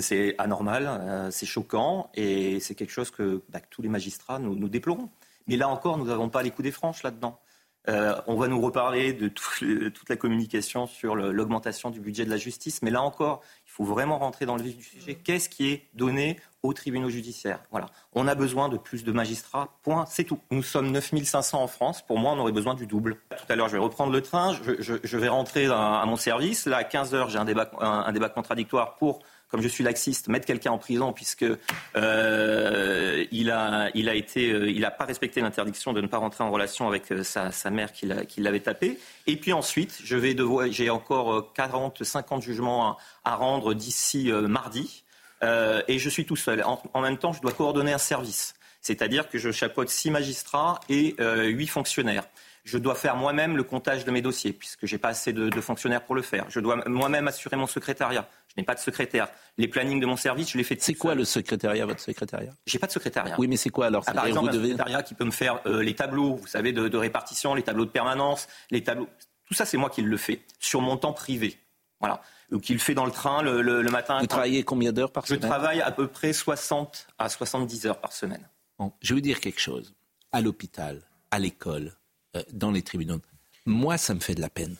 C'est 0.00 0.34
anormal, 0.38 0.86
euh, 0.86 1.30
c'est 1.30 1.46
choquant 1.46 2.10
et 2.14 2.60
c'est 2.60 2.74
quelque 2.74 2.92
chose 2.92 3.10
que, 3.10 3.42
bah, 3.48 3.60
tous 3.70 3.82
les 3.82 3.88
magistrats 3.88 4.38
nous, 4.38 4.54
nous, 4.54 4.68
déplorons. 4.68 5.08
Mais 5.46 5.56
là 5.56 5.68
encore, 5.68 5.98
nous 5.98 6.06
n'avons 6.06 6.28
pas 6.28 6.42
les 6.42 6.50
coups 6.50 6.64
des 6.64 6.72
franches 6.72 7.02
là-dedans. 7.02 7.38
Euh, 7.88 8.16
on 8.26 8.34
va 8.34 8.48
nous 8.48 8.60
reparler 8.60 9.12
de 9.12 9.28
toute 9.28 10.08
la 10.08 10.16
communication 10.16 10.86
sur 10.86 11.14
l'augmentation 11.14 11.90
du 11.90 12.00
budget 12.00 12.24
de 12.24 12.30
la 12.30 12.36
justice, 12.36 12.82
mais 12.82 12.90
là 12.90 13.00
encore, 13.00 13.42
il 13.64 13.70
faut 13.70 13.84
vraiment 13.84 14.18
rentrer 14.18 14.44
dans 14.44 14.56
le 14.56 14.62
vif 14.62 14.76
du 14.76 14.82
sujet. 14.82 15.14
Qu'est-ce 15.14 15.48
qui 15.48 15.68
est 15.70 15.86
donné 15.94 16.40
aux 16.64 16.72
tribunaux 16.72 17.10
judiciaires 17.10 17.60
Voilà. 17.70 17.86
On 18.12 18.26
a 18.26 18.34
besoin 18.34 18.68
de 18.68 18.76
plus 18.76 19.04
de 19.04 19.12
magistrats, 19.12 19.68
point, 19.82 20.04
c'est 20.08 20.24
tout. 20.24 20.40
Nous 20.50 20.64
sommes 20.64 20.90
9500 20.90 21.62
en 21.62 21.68
France, 21.68 22.02
pour 22.02 22.18
moi, 22.18 22.32
on 22.32 22.38
aurait 22.38 22.50
besoin 22.50 22.74
du 22.74 22.88
double. 22.88 23.18
Tout 23.30 23.52
à 23.52 23.54
l'heure, 23.54 23.68
je 23.68 23.74
vais 23.74 23.82
reprendre 23.82 24.12
le 24.12 24.20
train, 24.20 24.56
je, 24.80 25.16
vais 25.16 25.28
rentrer 25.28 25.66
à, 25.66 26.02
mon 26.06 26.16
service. 26.16 26.66
Là, 26.66 26.78
à 26.78 26.82
15h, 26.82 27.30
j'ai 27.30 27.38
un 27.38 27.44
débat, 27.44 27.70
un 27.78 28.10
débat 28.12 28.30
contradictoire 28.30 28.96
pour 28.96 29.20
comme 29.48 29.62
je 29.62 29.68
suis 29.68 29.84
laxiste, 29.84 30.28
mettre 30.28 30.46
quelqu'un 30.46 30.72
en 30.72 30.78
prison 30.78 31.12
puisque 31.12 31.44
euh, 31.96 33.24
il 33.30 33.50
a, 33.50 33.90
il 33.94 34.08
a 34.08 34.14
été, 34.14 34.50
euh, 34.50 34.78
n'a 34.78 34.90
pas 34.90 35.04
respecté 35.04 35.40
l'interdiction 35.40 35.92
de 35.92 36.00
ne 36.00 36.06
pas 36.06 36.18
rentrer 36.18 36.44
en 36.44 36.50
relation 36.50 36.88
avec 36.88 37.10
euh, 37.12 37.22
sa, 37.22 37.70
mère 37.70 37.92
qui 37.92 38.06
l'avait 38.06 38.60
tapé. 38.60 38.98
Et 39.26 39.36
puis 39.36 39.52
ensuite, 39.52 39.98
je 40.02 40.16
vais 40.16 40.34
devoir, 40.34 40.70
j'ai 40.70 40.90
encore 40.90 41.52
40, 41.52 42.02
50 42.02 42.42
jugements 42.42 42.96
à, 43.24 43.36
rendre 43.36 43.74
d'ici 43.74 44.30
mardi, 44.30 45.02
et 45.42 45.98
je 45.98 46.08
suis 46.08 46.24
tout 46.24 46.36
seul. 46.36 46.62
En, 46.62 46.80
en, 46.94 47.00
même 47.00 47.18
temps, 47.18 47.32
je 47.32 47.40
dois 47.40 47.52
coordonner 47.52 47.92
un 47.92 47.98
service, 47.98 48.54
c'est-à-dire 48.80 49.28
que 49.28 49.38
je 49.38 49.50
chapeaute 49.50 49.90
six 49.90 50.10
magistrats 50.10 50.80
et 50.88 51.16
huit 51.18 51.66
fonctionnaires. 51.66 52.24
Je 52.66 52.78
dois 52.78 52.96
faire 52.96 53.14
moi-même 53.14 53.56
le 53.56 53.62
comptage 53.62 54.04
de 54.04 54.10
mes 54.10 54.20
dossiers, 54.20 54.52
puisque 54.52 54.86
j'ai 54.86 54.98
pas 54.98 55.10
assez 55.10 55.32
de, 55.32 55.48
de, 55.48 55.60
fonctionnaires 55.60 56.04
pour 56.04 56.16
le 56.16 56.22
faire. 56.22 56.46
Je 56.48 56.58
dois 56.58 56.82
moi-même 56.88 57.28
assurer 57.28 57.54
mon 57.54 57.68
secrétariat. 57.68 58.28
Je 58.48 58.60
n'ai 58.60 58.64
pas 58.64 58.74
de 58.74 58.80
secrétaire. 58.80 59.28
Les 59.56 59.68
plannings 59.68 60.00
de 60.00 60.06
mon 60.06 60.16
service, 60.16 60.50
je 60.50 60.58
les 60.58 60.64
fais. 60.64 60.76
C'est 60.80 60.94
quoi 60.94 61.14
le 61.14 61.24
secrétariat, 61.24 61.86
votre 61.86 62.00
secrétariat? 62.00 62.50
J'ai 62.66 62.80
pas 62.80 62.88
de 62.88 62.92
secrétariat. 62.92 63.36
Oui, 63.38 63.46
mais 63.46 63.56
c'est 63.56 63.70
quoi 63.70 63.86
alors 63.86 64.02
ah, 64.08 64.12
Par 64.12 64.26
exemple, 64.26 64.48
un 64.48 64.52
secrétariat 64.52 65.04
qui 65.04 65.14
peut 65.14 65.24
me 65.24 65.30
faire 65.30 65.60
euh, 65.66 65.80
les 65.80 65.94
tableaux, 65.94 66.34
vous 66.34 66.48
savez, 66.48 66.72
de, 66.72 66.88
de, 66.88 66.96
répartition, 66.98 67.54
les 67.54 67.62
tableaux 67.62 67.84
de 67.84 67.90
permanence, 67.90 68.48
les 68.72 68.82
tableaux. 68.82 69.08
Tout 69.46 69.54
ça, 69.54 69.64
c'est 69.64 69.76
moi 69.76 69.88
qui 69.88 70.02
le 70.02 70.16
fais 70.16 70.40
sur 70.58 70.80
mon 70.80 70.96
temps 70.96 71.12
privé. 71.12 71.60
Voilà. 72.00 72.20
Ou 72.50 72.58
qui 72.58 72.72
le 72.72 72.80
fait 72.80 72.94
dans 72.94 73.06
le 73.06 73.12
train 73.12 73.42
le, 73.42 73.62
le, 73.62 73.80
le 73.80 73.90
matin. 73.90 74.18
Vous 74.18 74.26
travaillez 74.26 74.64
combien 74.64 74.92
d'heures 74.92 75.12
par 75.12 75.24
semaine? 75.24 75.40
Je 75.40 75.46
travaille 75.46 75.80
à 75.82 75.92
peu 75.92 76.08
près 76.08 76.32
60 76.32 77.06
à 77.18 77.28
70 77.28 77.86
heures 77.86 78.00
par 78.00 78.12
semaine. 78.12 78.48
Bon, 78.76 78.92
je 79.00 79.10
vais 79.10 79.14
vous 79.14 79.20
dire 79.20 79.38
quelque 79.38 79.60
chose. 79.60 79.94
À 80.32 80.40
l'hôpital, 80.40 81.02
à 81.30 81.38
l'école, 81.38 81.92
dans 82.52 82.70
les 82.70 82.82
tribunaux, 82.82 83.20
moi, 83.64 83.98
ça 83.98 84.14
me 84.14 84.20
fait 84.20 84.34
de 84.34 84.40
la 84.40 84.50
peine. 84.50 84.76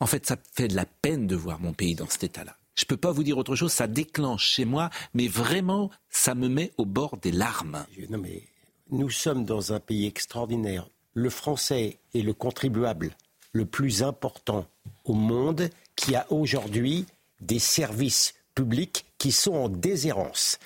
En 0.00 0.06
fait, 0.06 0.26
ça 0.26 0.36
me 0.36 0.42
fait 0.54 0.68
de 0.68 0.76
la 0.76 0.86
peine 0.86 1.26
de 1.26 1.36
voir 1.36 1.60
mon 1.60 1.72
pays 1.72 1.94
dans 1.94 2.08
cet 2.08 2.24
état-là. 2.24 2.56
Je 2.74 2.84
ne 2.84 2.88
peux 2.88 2.96
pas 2.96 3.12
vous 3.12 3.22
dire 3.22 3.36
autre 3.38 3.54
chose, 3.54 3.72
ça 3.72 3.86
déclenche 3.86 4.46
chez 4.46 4.64
moi, 4.64 4.90
mais 5.14 5.28
vraiment, 5.28 5.90
ça 6.08 6.34
me 6.34 6.48
met 6.48 6.72
au 6.78 6.86
bord 6.86 7.18
des 7.18 7.32
larmes. 7.32 7.84
Non, 8.08 8.18
mais 8.18 8.42
nous 8.90 9.10
sommes 9.10 9.44
dans 9.44 9.72
un 9.72 9.80
pays 9.80 10.06
extraordinaire. 10.06 10.88
Le 11.14 11.28
français 11.28 11.98
est 12.14 12.22
le 12.22 12.32
contribuable 12.32 13.14
le 13.52 13.66
plus 13.66 14.02
important 14.02 14.66
au 15.04 15.12
monde 15.12 15.68
qui 15.94 16.14
a 16.14 16.26
aujourd'hui 16.32 17.06
des 17.40 17.58
services 17.58 18.34
publics 18.54 19.04
qui 19.18 19.32
sont 19.32 19.54
en 19.54 19.68
déshérence. 19.68 20.58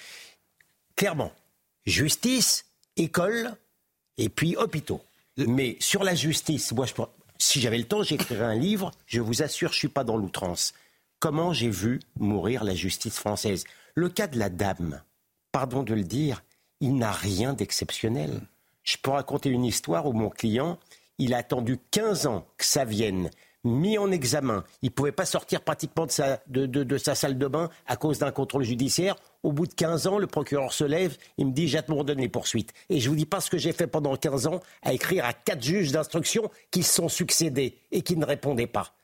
Clairement, 0.95 1.33
justice, 1.85 2.67
école 2.97 3.57
et 4.19 4.29
puis 4.29 4.57
hôpitaux. 4.57 5.01
Mais 5.37 5.77
sur 5.81 6.03
la 6.03 6.15
justice, 6.15 6.73
moi, 6.73 6.87
si 7.39 7.61
j'avais 7.61 7.79
le 7.79 7.85
temps, 7.85 8.03
j'écrirais 8.03 8.45
un 8.45 8.55
livre. 8.55 8.91
Je 9.07 9.21
vous 9.21 9.43
assure, 9.43 9.73
je 9.73 9.79
suis 9.79 9.89
pas 9.89 10.05
dans 10.05 10.17
l'outrance. 10.17 10.73
Comment 11.19 11.53
j'ai 11.53 11.71
vu 11.71 12.01
mourir 12.19 12.65
la 12.65 12.75
justice 12.75 13.19
française? 13.19 13.65
Le 13.95 14.09
cas 14.09 14.27
de 14.27 14.39
la 14.39 14.49
dame, 14.49 15.03
pardon 15.53 15.83
de 15.83 15.95
le 15.95 16.05
dire, 16.05 16.43
il 16.81 16.97
n'a 16.97 17.13
rien 17.13 17.53
d'exceptionnel. 17.53 18.43
Je 18.83 18.97
peux 19.03 19.11
raconter 19.11 19.49
une 19.49 19.65
histoire 19.65 20.07
où 20.07 20.13
mon 20.13 20.31
client, 20.31 20.79
il 21.19 21.35
a 21.35 21.39
attendu 21.39 21.79
15 21.91 22.27
ans 22.27 22.47
que 22.57 22.65
ça 22.65 22.85
vienne, 22.85 23.31
mis 23.65 23.99
en 23.99 24.11
examen. 24.11 24.65
Il 24.83 24.91
ne 24.91 24.95
pouvait 24.95 25.13
pas 25.13 25.25
sortir 25.25 25.63
pratiquement 25.63 26.07
de, 26.07 26.99
sa, 26.99 27.15
salle 27.15 27.39
de 27.39 27.47
bain 27.47 27.71
à 27.87 27.97
cause 27.97 28.19
d'un 28.19 28.31
contrôle 28.31 28.65
judiciaire. 28.65 29.17
Au 29.47 29.53
bout 29.53 29.69
de 29.69 29.75
15 29.75 30.09
ans, 30.09 30.19
le 30.19 30.27
procureur 30.27 30.73
se 30.73 30.83
lève, 30.83 31.17
il 31.39 31.47
me 31.47 31.53
dit 31.53 31.69
j'abandonne 31.69 32.19
les 32.19 32.29
poursuites. 32.29 32.73
Et 32.89 32.99
je 32.99 33.09
vous 33.09 33.15
dis 33.15 33.27
pas 33.27 33.41
ce 33.41 33.49
que 33.49 33.59
j'ai 33.59 33.71
fait 33.71 33.87
pendant 33.87 34.17
15 34.17 34.49
ans 34.49 34.61
à 34.83 34.93
écrire 34.93 35.25
à 35.25 35.33
quatre 35.33 35.63
juges 35.63 35.93
d'instruction 35.93 36.51
qui 36.73 36.83
se 36.83 36.93
sont 36.93 37.09
succédés 37.09 37.79
et 37.93 38.03
qui 38.03 38.17
ne 38.17 38.27
répondaient 38.27 38.67
pas. 38.67 38.97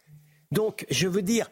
Donc, 0.51 0.84
je 0.90 1.07
veux 1.07 1.22
dire, 1.22 1.49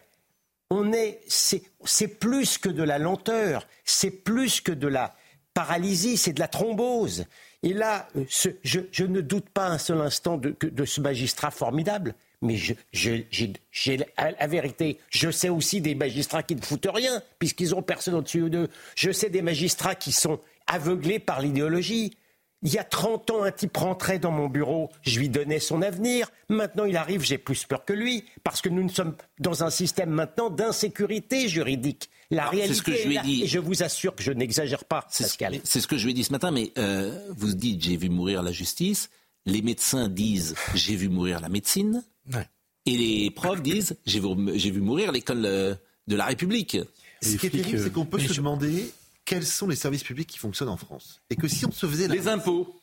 on 0.71 0.93
est, 0.93 1.21
c'est 1.29 2.09
plus 2.09 2.59
que 2.59 2.69
de 2.69 2.83
la 2.83 2.99
lenteur, 2.99 3.69
c'est 3.85 4.11
plus 4.11 4.61
que 4.61 4.73
de 4.73 4.89
la 4.89 5.15
paralysie, 5.55 6.17
c'est 6.17 6.33
de 6.33 6.41
la 6.41 6.49
thrombose. 6.49 7.27
Et 7.63 7.73
là, 7.73 8.09
je, 8.33 9.05
ne 9.05 9.21
doute 9.21 9.51
pas 9.51 9.69
un 9.69 9.79
seul 9.79 10.01
instant 10.01 10.37
de 10.37 10.85
ce 10.85 11.01
magistrat 11.01 11.53
formidable. 11.53 12.17
Mais 12.43 12.57
j'ai 12.57 13.99
la 14.17 14.47
vérité. 14.47 14.99
Je 15.11 15.31
sais 15.31 15.51
aussi 15.51 15.81
des 15.81 15.95
magistrats 15.95 16.43
qui 16.43 16.57
ne 16.57 16.63
foutent 16.63 16.89
rien, 16.93 17.23
puisqu'ils 17.39 17.75
ont 17.75 17.83
personne 17.83 18.15
au-dessus 18.15 18.49
d'eux. 18.49 18.69
Je 18.97 19.11
sais 19.11 19.29
des 19.29 19.43
magistrats 19.43 19.95
qui 19.95 20.13
sont 20.13 20.41
aveuglés 20.67 21.19
par 21.19 21.43
l'idéologie. 21.43 22.17
Il 22.63 22.73
y 22.73 22.79
a 22.79 22.85
30 22.85 23.31
ans, 23.31 23.43
un 23.43 23.53
type 23.53 23.75
rentrait 23.77 24.19
dans 24.19 24.31
mon 24.31 24.49
bureau, 24.49 24.91
je 25.01 25.19
lui 25.19 25.31
donnais 25.31 25.61
son 25.61 25.81
avenir. 25.81 26.31
Maintenant, 26.51 26.85
il 26.85 26.97
arrive, 26.97 27.23
j'ai 27.23 27.39
plus 27.39 27.65
peur 27.65 27.87
que 27.87 27.95
lui, 27.95 28.25
parce 28.45 28.61
que 28.61 28.69
nous 28.69 28.87
sommes 28.91 29.15
dans 29.39 29.65
un 29.65 29.71
système 29.71 30.11
maintenant 30.11 30.51
d'insécurité 30.51 31.49
juridique. 31.49 32.11
La 32.31 32.49
réalité 32.49 32.75
ce 32.75 32.83
que 32.83 32.95
je 32.95 33.09
lui 33.09 33.17
ai 33.17 33.21
dit. 33.23 33.45
et 33.45 33.47
je 33.47 33.59
vous 33.59 33.83
assure 33.83 34.15
que 34.15 34.23
je 34.23 34.33
n'exagère 34.33 34.85
pas, 34.85 35.07
Pascal. 35.19 35.59
C'est 35.65 35.81
ce 35.81 35.87
que 35.87 35.97
je 35.97 36.05
lui 36.05 36.11
ai 36.11 36.15
dit 36.15 36.23
ce 36.23 36.33
matin, 36.33 36.51
mais 36.51 36.71
euh, 36.77 37.19
vous 37.35 37.55
dites 37.55 37.83
j'ai 37.83 37.97
vu 37.97 38.11
mourir 38.11 38.43
la 38.43 38.53
justice, 38.53 39.09
les 39.47 39.63
médecins 39.63 40.09
disent 40.09 40.55
j'ai 40.75 40.97
vu 40.97 41.09
mourir 41.09 41.41
la 41.41 41.49
médecine, 41.49 42.05
et 42.87 42.97
les 42.97 43.31
profs 43.31 43.63
disent 43.63 43.97
j'ai 44.07 44.21
vu, 44.21 44.35
vu, 44.71 44.81
mourir 44.81 45.13
l'école 45.13 45.45
euh, 45.45 45.75
de 46.07 46.17
la 46.17 46.27
République. 46.27 46.79
Ce 47.23 47.37
qui 47.37 47.47
est 47.47 47.51
terrible, 47.51 47.83
c'est 47.83 47.93
qu'on 47.93 48.07
peut 48.07 48.19
se 48.19 48.33
demander 48.33 48.91
quels 49.25 49.47
sont 49.47 49.69
les 49.69 49.77
services 49.77 50.03
publics 50.03 50.29
qui 50.29 50.39
fonctionnent 50.39 50.71
en 50.71 50.77
France. 50.77 51.21
Et 51.31 51.37
que 51.37 51.47
si 51.47 51.67
on 51.67 51.71
se 51.71 51.87
faisait... 51.87 52.09
Les 52.09 52.29
impôts. 52.29 52.81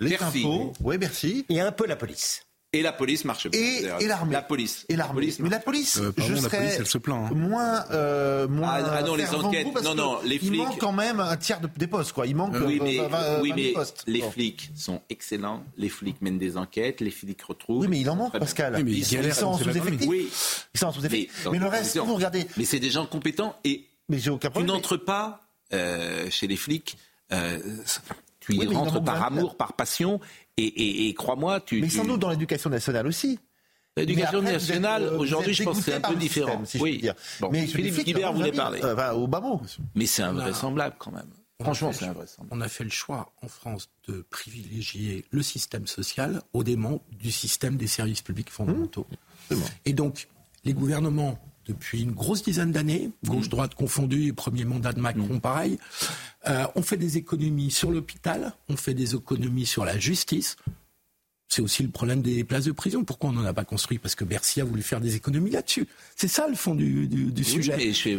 Les 0.00 0.20
impôts, 0.20 0.72
oui, 0.82 0.98
merci. 0.98 1.46
Et 1.48 1.60
un 1.60 1.72
peu 1.72 1.86
la 1.86 1.96
police. 1.96 2.47
Et 2.78 2.82
la 2.82 2.92
police 2.92 3.24
marche 3.24 3.48
bien. 3.50 3.60
Et, 3.60 3.84
et 4.00 4.06
l'armée. 4.06 4.32
La 4.32 4.42
police. 4.42 4.86
Et 4.88 4.94
l'armée. 4.94 5.34
Mais 5.40 5.48
la 5.48 5.58
police, 5.58 5.98
euh, 5.98 6.12
je 6.16 6.34
la 6.34 6.40
serais 6.40 6.58
police, 6.58 6.76
elle 6.78 6.86
se 6.86 6.98
plaint, 6.98 7.26
hein. 7.28 7.34
moins, 7.34 7.84
euh, 7.90 8.46
moins. 8.46 8.68
Ah, 8.68 8.98
ah 8.98 9.02
non, 9.02 9.16
les 9.16 9.28
enquêtes. 9.34 9.66
Non, 9.82 9.96
non, 9.96 10.18
les 10.24 10.38
flics. 10.38 10.52
Il 10.52 10.58
manque 10.58 10.78
quand 10.78 10.92
même 10.92 11.18
un 11.18 11.36
tiers 11.36 11.60
de, 11.60 11.68
des 11.76 11.88
postes, 11.88 12.12
quoi. 12.12 12.28
Il 12.28 12.36
manque. 12.36 12.54
Oui, 12.64 12.78
mais, 12.80 12.98
20, 12.98 13.40
oui, 13.42 13.52
mais 13.56 13.72
postes. 13.72 14.04
les 14.06 14.22
flics 14.22 14.70
sont 14.76 15.02
excellents. 15.10 15.64
Les 15.76 15.88
flics 15.88 16.22
mènent 16.22 16.38
des 16.38 16.56
enquêtes. 16.56 17.00
Les 17.00 17.10
flics 17.10 17.42
retrouvent. 17.42 17.80
Oui, 17.80 17.88
mais 17.88 17.98
il 17.98 18.08
en 18.08 18.14
manque, 18.14 18.38
Pascal. 18.38 18.74
Oui, 18.76 18.84
mais 18.84 18.92
ils, 18.92 18.98
ils, 18.98 19.34
sont 19.34 19.46
en 19.46 19.58
sous-effectif. 19.58 20.08
Oui. 20.08 20.30
Ils 20.74 20.78
sont 20.78 20.86
en 20.86 20.92
sous-effectif. 20.92 21.46
Mais, 21.46 21.52
mais, 21.52 21.58
le 21.58 21.66
reste, 21.66 21.96
vous 21.98 22.14
regardez. 22.14 22.46
Mais 22.56 22.64
c'est 22.64 22.78
des 22.78 22.90
gens 22.90 23.06
compétents 23.06 23.56
et. 23.64 23.86
Mais 24.08 24.18
j'ai 24.18 24.30
aucun 24.30 24.50
problème. 24.50 24.68
Tu 24.68 24.72
n'entres 24.72 24.96
pas 24.96 25.40
euh, 25.72 26.30
chez 26.30 26.46
les 26.46 26.56
flics. 26.56 26.96
Tu 28.48 28.56
y 28.56 28.66
rentres 28.74 29.02
par 29.02 29.22
amour, 29.22 29.56
par 29.56 29.72
passion, 29.74 30.20
et, 30.56 30.64
et, 30.64 31.08
et 31.08 31.14
crois-moi, 31.14 31.60
tu. 31.60 31.80
Mais 31.80 31.88
sans 31.88 32.04
doute 32.04 32.20
dans 32.20 32.30
l'éducation 32.30 32.70
nationale 32.70 33.06
aussi. 33.06 33.38
L'éducation 33.96 34.42
nationale, 34.42 35.02
euh, 35.02 35.18
aujourd'hui, 35.18 35.54
je 35.54 35.64
pense 35.64 35.78
que 35.78 35.84
c'est 35.84 35.94
un 35.94 36.00
peu 36.00 36.14
différent. 36.14 36.64
Système, 36.64 36.66
si 36.66 36.78
oui. 36.78 36.94
Je 36.94 37.00
dire. 37.00 37.14
Bon, 37.40 37.48
mais 37.50 37.66
Philippe 37.66 38.04
Guibert 38.04 38.32
voulait 38.32 38.52
parler. 38.52 38.80
Euh, 38.84 38.94
bah, 38.94 39.14
au 39.14 39.26
bas 39.26 39.40
mot. 39.40 39.60
Mais 39.94 40.06
c'est 40.06 40.22
invraisemblable 40.22 40.96
quand 40.98 41.10
même. 41.10 41.28
Franchement, 41.60 41.92
c'est 41.92 42.04
invraisemblable. 42.04 42.56
On 42.56 42.60
a 42.60 42.68
fait 42.68 42.84
le 42.84 42.90
choix 42.90 43.32
en 43.42 43.48
France 43.48 43.90
de 44.06 44.24
privilégier 44.30 45.24
le 45.30 45.42
système 45.42 45.88
social 45.88 46.40
au 46.52 46.62
dément 46.62 47.02
du 47.10 47.32
système 47.32 47.76
des 47.76 47.88
services 47.88 48.22
publics 48.22 48.50
fondamentaux. 48.50 49.06
Mmh. 49.50 49.56
Et 49.84 49.92
donc, 49.92 50.28
les 50.64 50.74
gouvernements 50.74 51.38
depuis 51.68 52.02
une 52.02 52.12
grosse 52.12 52.42
dizaine 52.42 52.72
d'années, 52.72 53.10
gauche-droite 53.26 53.74
confondue, 53.74 54.32
premier 54.32 54.64
mandat 54.64 54.92
de 54.92 55.00
Macron 55.00 55.34
mmh. 55.34 55.40
pareil. 55.40 55.78
Euh, 56.48 56.66
on 56.74 56.82
fait 56.82 56.96
des 56.96 57.18
économies 57.18 57.70
sur 57.70 57.90
l'hôpital, 57.90 58.54
on 58.68 58.76
fait 58.76 58.94
des 58.94 59.14
économies 59.14 59.66
sur 59.66 59.84
la 59.84 59.98
justice. 59.98 60.56
C'est 61.48 61.62
aussi 61.62 61.82
le 61.82 61.88
problème 61.88 62.20
des 62.20 62.44
places 62.44 62.66
de 62.66 62.72
prison. 62.72 63.04
Pourquoi 63.04 63.30
on 63.30 63.32
n'en 63.32 63.44
a 63.44 63.54
pas 63.54 63.64
construit? 63.64 63.98
Parce 63.98 64.14
que 64.14 64.24
Bercy 64.24 64.60
a 64.60 64.64
voulu 64.64 64.82
faire 64.82 65.00
des 65.00 65.16
économies 65.16 65.50
là-dessus. 65.50 65.86
C'est 66.14 66.28
ça 66.28 66.46
le 66.46 66.54
fond 66.54 66.74
du, 66.74 67.08
sujet. 67.42 67.72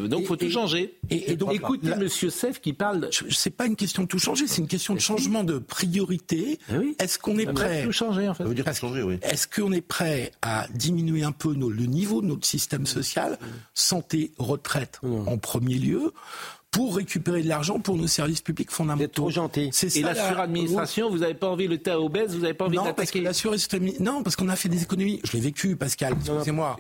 donc 0.08 0.22
il 0.22 0.26
faut 0.26 0.36
tout 0.36 0.50
changer. 0.50 0.96
Et, 1.10 1.36
donc, 1.36 1.54
écoutez 1.54 1.96
Monsieur 1.96 2.30
Seff 2.30 2.60
qui 2.60 2.74
parle. 2.74 3.10
C'est 3.30 3.52
pas 3.52 3.68
une 3.68 3.76
question 3.76 4.04
de 4.04 4.08
tout 4.08 4.20
changer, 4.20 4.48
c'est 4.48 4.62
une 4.62 4.68
question 4.68 4.96
de 4.96 5.00
changement 5.00 5.44
de 5.44 5.60
priorité. 5.60 6.60
Eh 6.72 6.96
Est-ce 6.98 7.20
qu'on 7.20 7.38
est 7.38 7.46
prêt 7.46 7.84
tout 7.84 7.92
changer 7.92 8.28
en 8.28 8.34
fait. 8.34 8.44
Est-ce 9.22 9.48
qu'on 9.48 9.72
est 9.72 9.82
prêt 9.82 10.32
à 10.42 10.68
diminuer 10.74 11.24
un 11.24 11.32
peu 11.32 11.54
le 11.54 11.86
niveau 11.86 12.22
de 12.22 12.28
notre 12.28 12.48
système 12.48 12.86
social, 12.86 13.38
santé, 13.74 14.32
retraite 14.40 15.00
en 15.04 15.38
premier 15.38 15.76
lieu 15.76 16.14
pour 16.72 16.96
récupérer 16.96 17.42
de 17.42 17.48
l'argent 17.48 17.80
pour 17.80 17.98
nos 17.98 18.08
services 18.08 18.42
publics 18.42 18.72
fondamentaux. 18.72 19.04
C'est 19.06 19.22
trop 19.22 19.30
gentil. 19.30 19.72
Et 19.96 20.02
la, 20.02 20.14
suradministration, 20.14 21.10
vous 21.10 21.20
n'avez 21.20 21.34
pas 21.34 21.48
envie, 21.48 21.68
le 21.68 21.80
tas 21.80 22.00
obèse, 22.00 22.36
vous 22.36 22.42
n'avez 22.42 22.54
pas 22.54 22.66
envie 22.66 22.78
d'attaquer 22.78 23.22
la 23.22 23.32
Non, 24.00 24.24
parce 24.24 24.36
qu'on 24.36 24.50
a 24.50 24.56
fait 24.56 24.70
des 24.70 24.84
économies. 24.84 25.20
Je 25.24 25.34
l'ai 25.34 25.40
vécu, 25.40 25.76
Pascal, 25.76 26.16
excusez-moi. 26.20 26.78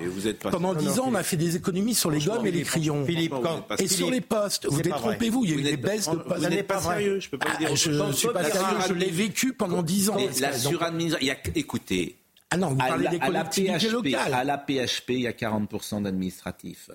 Pendant 0.51 0.73
dix 0.73 0.99
ans, 0.99 1.05
on 1.07 1.15
a 1.15 1.23
fait 1.23 1.37
des 1.37 1.55
économies 1.55 1.95
sur 1.95 2.11
les 2.11 2.19
gommes 2.19 2.45
et 2.45 2.51
les 2.51 2.63
crayons. 2.63 3.05
Philippe, 3.05 3.33
et 3.77 3.87
sur 3.87 4.11
les 4.11 4.21
postes. 4.21 4.67
Vous 4.69 4.81
détrompez-vous, 4.81 5.45
il 5.45 5.51
y 5.51 5.53
a 5.53 5.57
eu 5.57 5.63
des 5.63 5.77
baisses 5.77 6.09
de 6.09 6.17
postes. 6.17 6.43
Vous 6.43 6.49
n'êtes 6.49 6.67
pas 6.67 6.81
sérieux, 6.81 7.19
je 7.19 7.29
peux 7.29 7.37
pas 7.37 7.55
dire. 7.57 7.75
Je 7.75 7.91
ne 7.91 8.11
suis 8.11 8.27
pas 8.27 8.43
sérieux, 8.43 8.77
je 8.87 8.93
l'ai 8.93 9.09
vécu 9.09 9.53
pendant 9.53 9.81
dix 9.81 10.09
ans. 10.09 10.17
La 10.39 10.53
suradministration, 10.57 11.53
écoutez. 11.55 12.15
Ah 12.51 12.57
non, 12.57 12.69
vous 12.69 12.77
parlez 12.77 13.07
des 13.09 13.19
collectivités 13.19 13.89
locales. 13.89 14.33
À 14.33 14.43
la 14.43 14.57
PHP, 14.57 15.09
il 15.09 15.21
y 15.21 15.27
a 15.27 15.31
40% 15.31 16.03
d'administratifs 16.03 16.89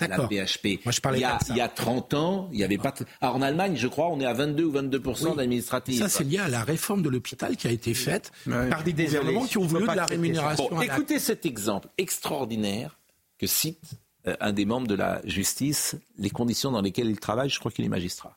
la 0.00 0.18
PHP. 0.18 0.84
Moi, 0.84 0.92
je 0.92 1.00
parlais 1.00 1.18
il, 1.18 1.22
y 1.22 1.24
a, 1.24 1.38
il 1.48 1.56
y 1.56 1.60
a 1.60 1.68
30 1.68 2.14
ans, 2.14 2.48
il 2.52 2.58
y 2.58 2.64
avait 2.64 2.78
pas. 2.78 2.94
Alors, 3.20 3.36
en 3.36 3.42
Allemagne, 3.42 3.76
je 3.76 3.88
crois, 3.88 4.08
on 4.08 4.20
est 4.20 4.26
à 4.26 4.32
22 4.32 4.64
ou 4.64 4.72
22% 4.72 5.36
d'administratifs. 5.36 5.98
Ça, 5.98 6.08
c'est 6.08 6.24
lié 6.24 6.38
à 6.38 6.48
la 6.48 6.62
réforme 6.62 7.02
de 7.02 7.08
l'hôpital 7.08 7.56
qui 7.56 7.66
a 7.66 7.70
été 7.70 7.94
faite 7.94 8.32
par 8.44 8.82
des 8.82 8.92
gouvernements 8.92 9.46
qui 9.46 9.58
ont 9.58 9.66
voulu 9.66 9.86
de 9.86 9.92
la 9.92 10.06
rémunération. 10.06 10.68
Bon, 10.70 10.80
écoutez 10.80 11.18
cet 11.18 11.46
exemple 11.46 11.88
extraordinaire 11.98 12.98
que 13.38 13.46
cite 13.46 13.96
euh, 14.26 14.36
un 14.40 14.52
des 14.52 14.64
membres 14.64 14.86
de 14.86 14.94
la 14.94 15.20
justice, 15.24 15.96
les 16.18 16.30
conditions 16.30 16.70
dans 16.70 16.80
lesquelles 16.80 17.10
il 17.10 17.20
travaille. 17.20 17.50
Je 17.50 17.58
crois 17.58 17.70
qu'il 17.70 17.84
est 17.84 17.88
magistrat. 17.88 18.36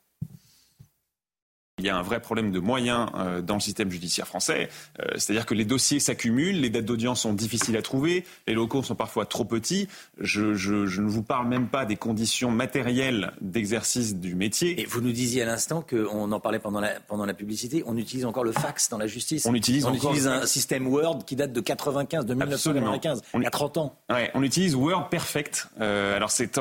Il 1.79 1.85
y 1.85 1.89
a 1.89 1.97
un 1.97 2.01
vrai 2.01 2.19
problème 2.19 2.51
de 2.51 2.59
moyens 2.59 3.09
euh, 3.15 3.41
dans 3.41 3.55
le 3.55 3.59
système 3.59 3.89
judiciaire 3.89 4.27
français. 4.27 4.69
Euh, 4.99 5.05
c'est-à-dire 5.15 5.45
que 5.45 5.53
les 5.53 5.65
dossiers 5.65 5.99
s'accumulent, 5.99 6.59
les 6.59 6.69
dates 6.69 6.85
d'audience 6.85 7.21
sont 7.21 7.33
difficiles 7.33 7.77
à 7.77 7.81
trouver, 7.81 8.25
les 8.47 8.53
locaux 8.53 8.83
sont 8.83 8.95
parfois 8.95 9.25
trop 9.25 9.45
petits. 9.45 9.87
Je, 10.19 10.41
ne 10.41 11.09
vous 11.09 11.23
parle 11.23 11.47
même 11.47 11.67
pas 11.67 11.85
des 11.85 11.95
conditions 11.95 12.51
matérielles 12.51 13.31
d'exercice 13.41 14.15
du 14.15 14.35
métier. 14.35 14.79
Et 14.81 14.85
vous 14.85 15.01
nous 15.01 15.11
disiez 15.11 15.43
à 15.43 15.45
l'instant 15.45 15.81
qu'on 15.81 16.31
en 16.31 16.39
parlait 16.39 16.59
pendant 16.59 16.81
la, 16.81 16.99
pendant 17.07 17.25
la 17.25 17.33
publicité, 17.33 17.83
on 17.85 17.97
utilise 17.97 18.25
encore 18.25 18.43
le 18.43 18.51
fax 18.51 18.89
dans 18.89 18.97
la 18.97 19.07
justice. 19.07 19.45
On 19.45 19.53
utilise, 19.53 19.85
on 19.85 19.93
utilise 19.93 20.27
un 20.27 20.45
système 20.45 20.87
Word 20.87 21.19
qui 21.25 21.35
date 21.35 21.53
de 21.53 21.61
95, 21.61 22.25
de 22.25 22.33
1995, 22.33 23.21
on, 23.33 23.39
il 23.39 23.43
y 23.43 23.47
a 23.47 23.51
30 23.51 23.77
ans. 23.77 23.95
Ouais, 24.09 24.31
on 24.33 24.43
utilise 24.43 24.75
Word 24.75 25.09
Perfect. 25.09 25.67
Euh, 25.79 26.15
alors 26.15 26.31
c'est 26.31 26.59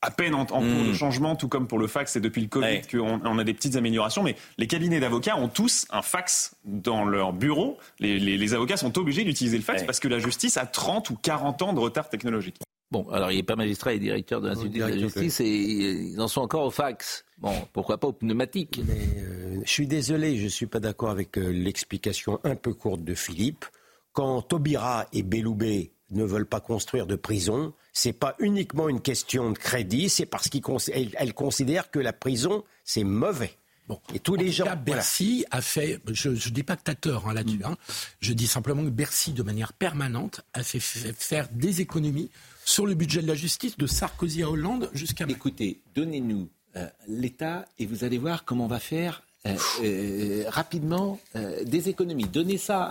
à 0.00 0.10
peine 0.10 0.34
en, 0.34 0.46
cours 0.46 0.60
de 0.60 0.90
hmm. 0.90 0.94
changement, 0.94 1.34
tout 1.34 1.48
comme 1.48 1.66
pour 1.66 1.78
le 1.78 1.88
fax, 1.88 2.12
c'est 2.12 2.20
depuis 2.20 2.40
le 2.40 2.48
Covid 2.48 2.82
qu'on 2.90 3.20
on 3.24 3.38
a 3.38 3.44
des 3.44 3.54
petites 3.54 3.76
améliorations. 3.76 4.22
Mais 4.22 4.36
les 4.56 4.66
cabinets 4.66 5.00
d'avocats 5.00 5.36
ont 5.36 5.48
tous 5.48 5.86
un 5.90 6.02
fax 6.02 6.54
dans 6.64 7.04
leur 7.04 7.32
bureau. 7.32 7.78
Les, 7.98 8.54
avocats 8.54 8.76
sont 8.76 8.96
obligés 8.98 9.24
d'utiliser 9.24 9.56
le 9.56 9.64
fax 9.64 9.82
parce 9.82 10.00
que 10.00 10.08
la 10.08 10.18
justice 10.18 10.56
a 10.56 10.66
30 10.66 11.10
ou 11.10 11.16
40 11.16 11.62
ans 11.62 11.72
de 11.72 11.80
retard 11.80 12.08
technologique. 12.08 12.56
Bon, 12.90 13.06
alors 13.10 13.30
il 13.30 13.36
n'est 13.36 13.42
pas 13.42 13.56
magistrat 13.56 13.92
et 13.92 13.98
directeur 13.98 14.40
de 14.40 14.48
l'Institut 14.48 14.78
de 14.78 14.84
la 14.84 14.96
justice 14.96 15.40
et 15.40 15.46
ils 15.46 16.20
en 16.20 16.28
sont 16.28 16.40
encore 16.40 16.64
au 16.64 16.70
fax. 16.70 17.24
Bon, 17.38 17.52
pourquoi 17.72 17.98
pas 17.98 18.08
au 18.08 18.12
pneumatique? 18.12 18.80
Euh, 18.88 19.60
Je 19.62 19.70
suis 19.70 19.86
désolé, 19.86 20.38
je 20.38 20.44
ne 20.44 20.48
suis 20.48 20.66
pas 20.66 20.80
d'accord 20.80 21.10
avec 21.10 21.36
euh, 21.36 21.50
l'explication 21.50 22.40
un 22.44 22.56
peu 22.56 22.72
courte 22.72 23.04
de 23.04 23.14
Philippe. 23.14 23.66
Quand 24.12 24.40
Taubira 24.42 25.06
et 25.12 25.22
Belloubet 25.22 25.92
ne 26.10 26.24
veulent 26.24 26.46
pas 26.46 26.60
construire 26.60 27.06
de 27.06 27.16
prison, 27.16 27.74
c'est 27.92 28.12
pas 28.12 28.34
uniquement 28.38 28.88
une 28.88 29.00
question 29.00 29.50
de 29.50 29.58
crédit, 29.58 30.08
c'est 30.08 30.26
parce 30.26 30.48
qu'elle 30.48 31.34
considère 31.34 31.90
que 31.90 31.98
la 31.98 32.12
prison, 32.12 32.64
c'est 32.84 33.04
mauvais. 33.04 33.52
Bon. 33.88 33.98
Et 34.14 34.18
tous 34.18 34.34
les 34.34 34.52
gens. 34.52 34.64
Cas, 34.64 34.76
Bercy 34.76 35.46
a 35.50 35.62
fait. 35.62 35.98
Je 36.12 36.28
ne 36.28 36.54
dis 36.54 36.62
pas 36.62 36.76
que 36.76 36.82
tu 36.84 36.90
as 36.90 36.94
tort 36.94 37.28
hein, 37.28 37.34
là-dessus. 37.34 37.60
Hein. 37.64 37.76
Je 38.20 38.34
dis 38.34 38.46
simplement 38.46 38.84
que 38.84 38.90
Bercy, 38.90 39.32
de 39.32 39.42
manière 39.42 39.72
permanente, 39.72 40.42
a 40.52 40.62
fait 40.62 40.78
faire 40.78 41.48
des 41.50 41.80
économies 41.80 42.30
sur 42.66 42.86
le 42.86 42.94
budget 42.94 43.22
de 43.22 43.26
la 43.26 43.34
justice 43.34 43.78
de 43.78 43.86
Sarkozy 43.86 44.42
à 44.42 44.50
Hollande 44.50 44.90
jusqu'à. 44.92 45.24
Écoutez, 45.26 45.80
donnez-nous 45.94 46.50
euh, 46.76 46.86
l'État 47.06 47.64
et 47.78 47.86
vous 47.86 48.04
allez 48.04 48.18
voir 48.18 48.44
comment 48.44 48.66
on 48.66 48.68
va 48.68 48.78
faire 48.78 49.22
euh, 49.46 49.56
euh, 49.82 50.44
rapidement 50.48 51.18
des 51.64 51.88
économies. 51.88 52.28
Donnez 52.28 52.58
ça 52.58 52.84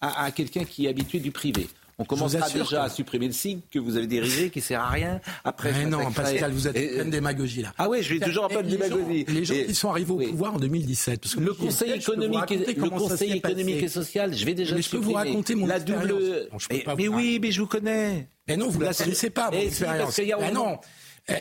à, 0.00 0.24
à 0.24 0.30
quelqu'un 0.30 0.64
qui 0.64 0.86
est 0.86 0.88
habitué 0.88 1.20
du 1.20 1.30
privé. 1.30 1.68
On 1.98 2.04
commencera 2.04 2.48
déjà 2.50 2.84
à 2.84 2.90
supprimer 2.90 3.26
le 3.26 3.32
signe 3.32 3.60
que 3.70 3.78
vous 3.78 3.96
avez 3.96 4.06
dirigé, 4.06 4.50
qui 4.50 4.60
sert 4.60 4.80
à 4.82 4.90
rien. 4.90 5.20
Après, 5.44 5.72
mais 5.72 5.86
non, 5.86 6.12
Pascal, 6.12 6.52
vous 6.52 6.68
êtes 6.68 6.94
plein 6.94 7.04
de 7.06 7.10
démagogie 7.10 7.62
là. 7.62 7.72
Ah 7.78 7.88
oui, 7.88 8.02
je 8.02 8.14
vais 8.14 8.20
toujours 8.20 8.44
un 8.44 8.48
peu 8.48 8.62
de 8.62 8.68
démagogie. 8.68 9.24
Les 9.28 9.44
gens 9.44 9.54
qui 9.54 9.74
sont 9.74 9.90
arrivés 9.90 10.12
au 10.12 10.18
pouvoir 10.18 10.54
en 10.54 10.58
2017. 10.58 11.20
Parce 11.20 11.34
que 11.34 11.40
le 11.40 11.54
Conseil 11.54 11.92
économique, 11.92 12.50
et, 12.50 12.74
le 12.74 12.90
Conseil 12.90 13.32
économique 13.32 13.82
et 13.82 13.88
social, 13.88 14.34
je 14.34 14.44
vais 14.44 14.54
déjà. 14.54 14.76
Mais 14.76 14.82
je 14.82 14.90
peux 14.90 14.98
vous 14.98 15.12
raconter 15.12 15.54
mon 15.54 15.66
la 15.66 15.80
double. 15.80 16.48
mais, 16.70 17.08
oui, 17.08 17.38
mais 17.40 17.50
je 17.50 17.60
vous 17.60 17.66
connais. 17.66 18.28
Mais 18.46 18.56
non, 18.56 18.68
vous 18.68 18.78
ne 18.78 18.84
la 18.84 18.94
connaissez 18.94 19.30
pas, 19.30 19.50
mon 19.50 19.58
expérience. 19.58 20.18
Mais 20.18 20.52
non. 20.52 20.78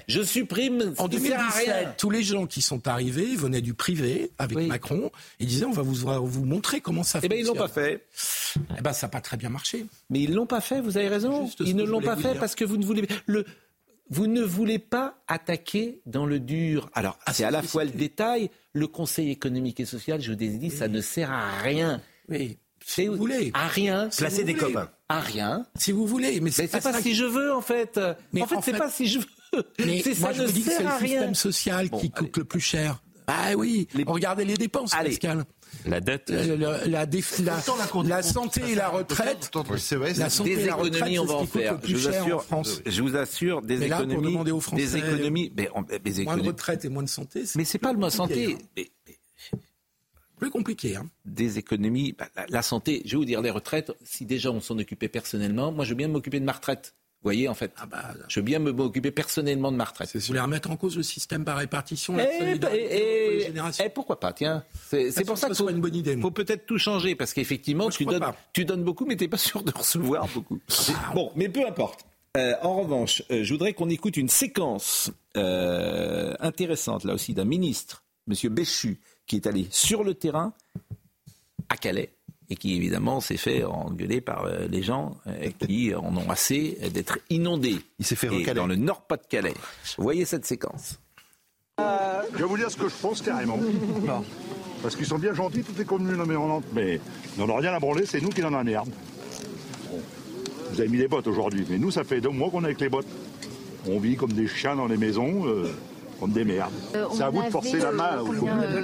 Je 0.08 0.24
supprime. 0.24 0.94
En 0.98 1.08
2017, 1.08 1.98
tous 1.98 2.10
les 2.10 2.24
gens 2.24 2.46
qui 2.48 2.62
sont 2.62 2.88
arrivés 2.88 3.36
venaient 3.36 3.62
du 3.62 3.74
privé 3.74 4.32
avec 4.38 4.58
Macron 4.58 5.12
et 5.40 5.46
disaient 5.46 5.66
on 5.66 5.72
va 5.72 5.84
vous, 5.84 5.96
vous 6.26 6.46
montrer 6.46 6.82
comment 6.82 7.04
ça 7.04 7.22
fonctionne. 7.22 7.32
Eh 7.32 7.44
bien, 7.44 7.44
ils 7.44 7.48
l'ont 7.48 7.60
pas 7.60 7.68
fait. 7.68 8.06
Eh 8.78 8.82
ben, 8.82 8.94
ça 8.94 9.08
n'a 9.08 9.12
pas 9.12 9.22
très 9.22 9.38
bien 9.38 9.50
marché. 9.50 9.86
Mais 10.10 10.22
ils 10.22 10.34
l'ont 10.34 10.48
pas 10.48 10.62
fait. 10.62 10.82
Vous 10.82 10.98
avez 10.98 11.08
raison. 11.08 11.50
ils 11.60 11.76
ne 11.76 11.84
l'ont 11.84 12.02
pas 12.02 12.18
fait 12.18 12.36
parce 12.40 12.56
que 12.56 12.66
vous 12.66 12.78
ne 12.78 12.86
voulez 12.86 13.08
le. 13.26 13.46
Vous 14.12 14.28
ne 14.28 14.44
voulez 14.44 14.78
pas 14.78 15.18
attaquer 15.28 16.02
dans 16.06 16.28
le 16.28 16.40
dur. 16.40 16.92
Alors, 16.94 17.18
ah, 17.26 17.34
c'est 17.34 17.44
à 17.44 17.50
la 17.50 17.64
fois 17.64 17.86
le 17.86 17.90
détail, 17.90 18.52
le 18.72 18.86
Conseil 18.86 19.32
économique 19.32 19.80
et 19.80 19.86
social, 19.86 20.22
je 20.22 20.32
vous 20.32 20.44
ai 20.44 20.48
dit, 20.48 20.70
ça 20.70 20.88
ne 20.88 21.02
sert 21.02 21.32
à 21.32 21.58
rien. 21.58 22.02
Oui. 22.30 22.60
Si 22.86 23.08
vous 23.08 23.16
voulez. 23.16 23.50
À 23.56 23.68
rien. 23.68 24.10
Placer 24.16 24.44
des 24.44 24.54
copains. 24.54 24.92
À 25.10 25.20
rien. 25.20 25.66
Si 25.76 25.92
vous 25.92 26.06
voulez. 26.06 26.40
Mais 26.40 26.52
c'est 26.52 26.68
pas, 26.68 27.02
si 27.02 27.16
je 27.16 27.26
veux, 27.26 27.52
en 27.52 27.62
fait. 27.62 28.00
Mais 28.32 28.44
en 28.44 28.48
fait, 28.48 28.58
c'est 28.62 28.78
pas 28.78 28.92
si 28.92 29.08
je 29.08 29.20
veux. 29.20 29.26
Mais 29.80 30.04
moi, 30.20 30.34
je 30.34 30.44
vous 30.44 30.52
dis 30.52 30.64
que 30.64 30.72
c'est 30.72 30.84
le 30.84 31.00
système 31.00 31.36
social 31.36 31.90
qui 31.90 32.12
coûte 32.12 32.38
le 32.38 32.44
plus 32.44 32.62
cher. 32.62 33.02
Ah 33.28 33.54
oui, 33.58 33.88
regardez 34.06 34.46
les 34.46 34.56
dépenses, 34.56 34.92
Pascal. 34.92 35.46
La 35.86 36.00
dette. 36.00 36.30
La, 36.30 37.06
la, 37.06 38.24
santé 38.24 38.62
et 38.72 38.76
la 38.76 38.90
retraite. 38.90 39.52
La 40.18 40.30
santé 40.30 40.52
et 40.52 40.66
la 40.66 40.76
retraite, 40.76 41.20
on 41.20 41.26
va 41.26 41.34
en 41.36 41.46
faire. 41.46 41.80
Je 41.84 41.96
vous 41.96 42.08
assure, 42.08 42.44
France. 42.44 42.82
je 42.86 43.02
vous 43.02 43.16
assure, 43.16 43.62
des 43.62 43.78
mais 43.78 43.88
là, 43.88 43.98
économies. 43.98 44.16
Pour 44.16 44.32
demander 44.32 44.52
aux 44.52 44.60
Français, 44.60 44.84
des 44.84 44.98
économies. 44.98 45.52
Mais, 45.56 45.70
mais 46.04 46.24
moins 46.24 46.38
de 46.38 46.44
retraite 46.44 46.86
et 46.86 46.90
moins 46.90 47.04
de 47.04 47.10
santé. 47.10 47.44
Mais 47.56 47.66
c'est 47.66 47.80
pas 47.80 47.94
le 47.94 48.00
moins 48.00 48.10
santé. 48.10 48.58
Hein. 48.78 49.58
plus 50.38 50.50
compliqué. 50.50 50.96
Hein. 50.96 51.08
Des 51.26 51.58
économies, 51.58 52.14
bah, 52.14 52.30
la, 52.50 52.62
santé, 52.62 53.02
je 53.06 53.12
vais 53.12 53.18
vous 53.18 53.26
dire, 53.26 53.42
les 53.42 53.52
retraites, 53.52 53.92
si 54.04 54.26
déjà 54.26 54.52
on 54.52 54.62
s'en 54.62 54.78
occupait 54.78 55.10
personnellement, 55.10 55.72
moi 55.72 55.84
je 55.86 55.90
veux 55.90 55.96
bien 55.96 56.08
m'occuper 56.08 56.40
de 56.40 56.46
ma 56.46 56.54
retraite. 56.54 56.96
Vous 57.26 57.30
voyez, 57.30 57.48
en 57.48 57.56
fait, 57.56 57.74
ah 57.78 57.88
bah, 57.88 58.14
je 58.28 58.40
veux 58.40 58.44
bien 58.44 58.60
me 58.60 58.72
m'occuper 58.72 59.10
personnellement 59.10 59.72
de 59.72 59.78
ma 59.78 59.86
retraite. 59.86 60.10
C'est 60.12 60.24
voulez 60.28 60.40
remettre 60.40 60.70
en 60.70 60.78
cause 60.78 60.96
le 60.96 61.02
système 61.02 61.44
par 61.44 61.58
répartition, 61.58 62.20
et, 62.20 62.60
et, 62.72 63.48
et, 63.48 63.90
pourquoi 63.90 64.20
pas, 64.20 64.32
tiens. 64.32 64.64
C'est 64.92 65.26
pour 65.26 65.36
ça 65.36 65.48
qu'il 65.48 65.56
faut, 65.56 65.68
une 65.68 65.82
bonne 65.82 65.96
idée, 65.96 66.16
faut 66.18 66.30
peut-être 66.30 66.68
tout 66.68 66.78
changer, 66.78 67.16
parce 67.16 67.34
qu'effectivement, 67.34 67.90
tu, 67.90 68.06
donnes, 68.06 68.24
tu 68.54 68.64
donnes 68.64 68.84
beaucoup, 68.84 69.06
mais 69.06 69.16
tu 69.16 69.24
n'es 69.24 69.28
pas 69.28 69.40
sûr 69.40 69.64
de 69.64 69.72
recevoir 69.76 70.28
beaucoup. 70.36 70.60
Ah. 70.70 71.14
Bon, 71.16 71.32
mais 71.36 71.50
peu 71.50 71.66
importe. 71.66 72.06
Euh, 72.38 72.54
en 72.62 72.76
revanche, 72.76 73.24
euh, 73.32 73.44
je 73.44 73.54
voudrais 73.54 73.74
qu'on 73.74 73.90
écoute 73.90 74.18
une 74.18 74.30
séquence 74.30 75.10
euh, 75.36 76.36
intéressante, 76.40 77.06
là 77.06 77.16
aussi, 77.16 77.34
d'un 77.34 77.46
ministre, 77.46 78.04
M. 78.30 78.54
Béchu, 78.54 79.00
qui 79.26 79.38
est 79.38 79.48
allé 79.48 79.66
sur 79.72 80.04
le 80.04 80.14
terrain 80.14 80.54
à 81.70 81.78
Calais 81.78 82.12
et 82.50 82.56
qui 82.56 82.76
évidemment 82.76 83.20
s'est 83.20 83.38
fait 83.38 83.64
engueuler 83.64 84.22
par 84.22 84.46
euh, 84.46 84.68
les 84.70 84.84
gens 84.84 85.18
euh, 85.28 85.50
qui 85.60 85.94
en 85.94 86.16
ont 86.16 86.30
assez 86.30 86.78
d'être 86.94 87.20
inondés. 87.30 87.78
Il 88.00 88.06
s'est 88.06 88.16
fait 88.16 88.30
et 88.34 88.54
dans 88.54 88.68
le 88.68 88.76
Nord-Pas-de-Calais. 88.76 89.54
Voyez 89.98 90.26
cette 90.26 90.46
séquence. 90.46 91.00
Je 91.78 92.38
vais 92.38 92.46
vous 92.46 92.58
dire 92.58 92.70
ce 92.70 92.78
que 92.78 92.88
je 92.88 92.96
pense 93.02 93.22
carrément. 93.22 93.60
Parce 94.82 94.96
qu'ils 94.96 95.06
sont 95.06 95.18
bien 95.18 95.34
gentils, 95.34 95.64
toutes 95.64 95.80
les 95.80 95.86
communes 95.86 96.20
environnantes, 96.20 96.66
mais 96.74 97.00
on 97.40 97.48
n'a 97.48 97.58
rien 97.58 97.74
à 97.74 97.80
branler, 97.80 98.06
c'est 98.06 98.22
nous 98.22 98.30
qui 98.30 98.44
en 98.44 98.48
avons 98.48 98.58
la 98.58 98.64
merde. 98.64 98.90
Vous 100.72 100.80
avez 100.80 100.90
mis 100.90 100.98
les 100.98 101.08
bottes 101.08 101.28
aujourd'hui, 101.28 101.66
mais 101.70 101.78
nous, 101.78 101.92
ça 101.92 102.04
fait 102.04 102.22
deux 102.22 102.30
mois 102.30 102.50
qu'on 102.50 102.62
est 102.62 102.66
avec 102.66 102.82
les 102.82 102.90
bottes. 102.90 103.08
On 103.88 104.00
vit 104.00 104.16
comme 104.16 104.34
des 104.34 104.48
chiens 104.48 104.76
dans 104.76 104.88
les 104.88 104.98
maisons. 104.98 105.48
Euh, 105.48 105.72
on 106.22 106.28
démerde. 106.28 106.72
Euh, 106.96 107.06
c'est 107.14 107.24
à 107.24 107.30
vous 107.30 107.42
de 107.42 107.50
forcer 107.50 107.78
la 107.78 107.92
main 107.92 108.20
aux 108.22 108.34
euh, 108.34 108.84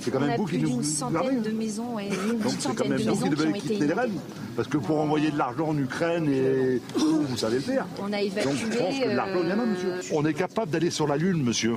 C'est 0.00 0.10
quand 0.10 0.20
même 0.20 0.36
vous 0.36 0.46
qui 0.46 0.58
nous. 0.58 0.68
une 0.68 0.82
centaine 0.82 1.42
de 1.42 1.50
maisons 1.50 1.98
et 1.98 2.08
une 2.08 2.38
Donc 2.38 2.52
c'est 2.58 2.74
quand 2.74 2.88
même 2.88 3.00
vous 3.00 3.24
qui 3.24 3.30
devez 3.30 3.52
quitter 3.52 3.86
les 3.86 3.92
rênes. 3.92 4.18
Parce 4.56 4.68
que 4.68 4.78
pour 4.78 5.00
envoyer 5.00 5.30
de 5.30 5.38
l'argent 5.38 5.68
en 5.68 5.78
Ukraine, 5.78 6.28
et 6.28 6.80
vous, 6.96 7.36
savez 7.36 7.56
le 7.56 7.62
faire. 7.62 7.86
On 8.00 8.12
a 8.12 8.20
évacué. 8.20 8.50
Donc 8.50 8.58
je 8.58 8.78
pense 8.78 8.98
que 8.98 9.10
de 9.10 9.14
l'argent 9.14 9.40
vient 9.42 9.56
là, 9.56 9.66
monsieur. 9.66 9.88
Euh, 9.90 10.00
on 10.12 10.24
est 10.26 10.34
capable 10.34 10.70
d'aller 10.70 10.90
sur 10.90 11.06
la 11.06 11.16
Lune, 11.16 11.42
monsieur. 11.42 11.76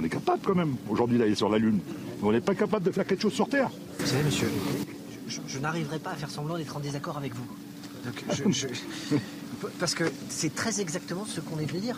On 0.00 0.04
est 0.04 0.08
capable 0.08 0.40
quand 0.42 0.54
même 0.54 0.76
aujourd'hui 0.88 1.18
d'aller 1.18 1.34
sur 1.34 1.48
la 1.48 1.58
Lune. 1.58 1.80
Mais 2.20 2.28
on 2.28 2.32
n'est 2.32 2.40
pas 2.40 2.54
capable 2.54 2.84
de 2.86 2.90
faire 2.90 3.06
quelque 3.06 3.22
chose 3.22 3.34
sur 3.34 3.48
Terre. 3.48 3.70
Vous 3.98 4.06
savez, 4.06 4.24
monsieur, 4.24 4.48
je, 5.28 5.58
n'arriverai 5.58 5.98
pas 5.98 6.10
à 6.10 6.14
faire 6.14 6.30
semblant 6.30 6.56
d'être 6.56 6.76
en 6.76 6.80
désaccord 6.80 7.16
avec 7.16 7.32
vous. 7.34 7.46
parce 9.78 9.94
que 9.94 10.04
c'est 10.30 10.54
très 10.54 10.80
exactement 10.80 11.26
ce 11.26 11.40
qu'on 11.40 11.58
est 11.58 11.66
venu 11.66 11.80
dire. 11.80 11.96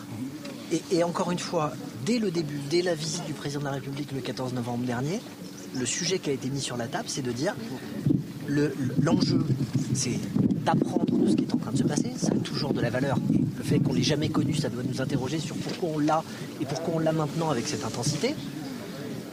Et, 0.91 1.05
encore 1.05 1.31
une 1.31 1.39
fois, 1.39 1.73
dès 2.07 2.19
le 2.19 2.31
début, 2.31 2.59
dès 2.71 2.81
la 2.81 2.95
visite 2.95 3.25
du 3.27 3.35
président 3.35 3.61
de 3.61 3.67
la 3.67 3.73
République 3.73 4.11
le 4.13 4.21
14 4.21 4.55
novembre 4.55 4.85
dernier, 4.85 5.21
le 5.75 5.85
sujet 5.85 6.19
qui 6.19 6.31
a 6.31 6.33
été 6.33 6.49
mis 6.49 6.61
sur 6.61 6.77
la 6.77 6.87
table, 6.87 7.05
c'est 7.09 7.23
de 7.23 7.33
dire 7.33 7.55
l'enjeu, 8.49 9.45
c'est 9.95 10.19
d'apprendre 10.65 11.19
de 11.19 11.29
ce 11.29 11.37
qui 11.37 11.45
est 11.45 11.55
en 11.55 11.59
train 11.59 11.73
de 11.73 11.79
se 11.79 11.83
passer. 11.83 12.13
Ça 12.17 12.29
a 12.29 12.39
toujours 12.39 12.73
de 12.73 12.81
la 12.81 12.89
valeur. 12.89 13.19
le 13.59 13.65
fait 13.65 13.81
qu'on 13.81 13.93
l'ait 13.93 14.03
jamais 14.03 14.31
connu, 14.31 14.55
ça 14.55 14.71
doit 14.71 14.83
nous 14.83 15.03
interroger 15.03 15.39
sur 15.39 15.57
pourquoi 15.57 15.91
on 15.95 15.99
l'a 15.99 16.25
et 16.61 16.65
pourquoi 16.65 16.95
on 16.97 16.99
l'a 16.99 17.13
maintenant 17.13 17.51
avec 17.51 17.69
cette 17.69 17.85
intensité. 17.85 18.35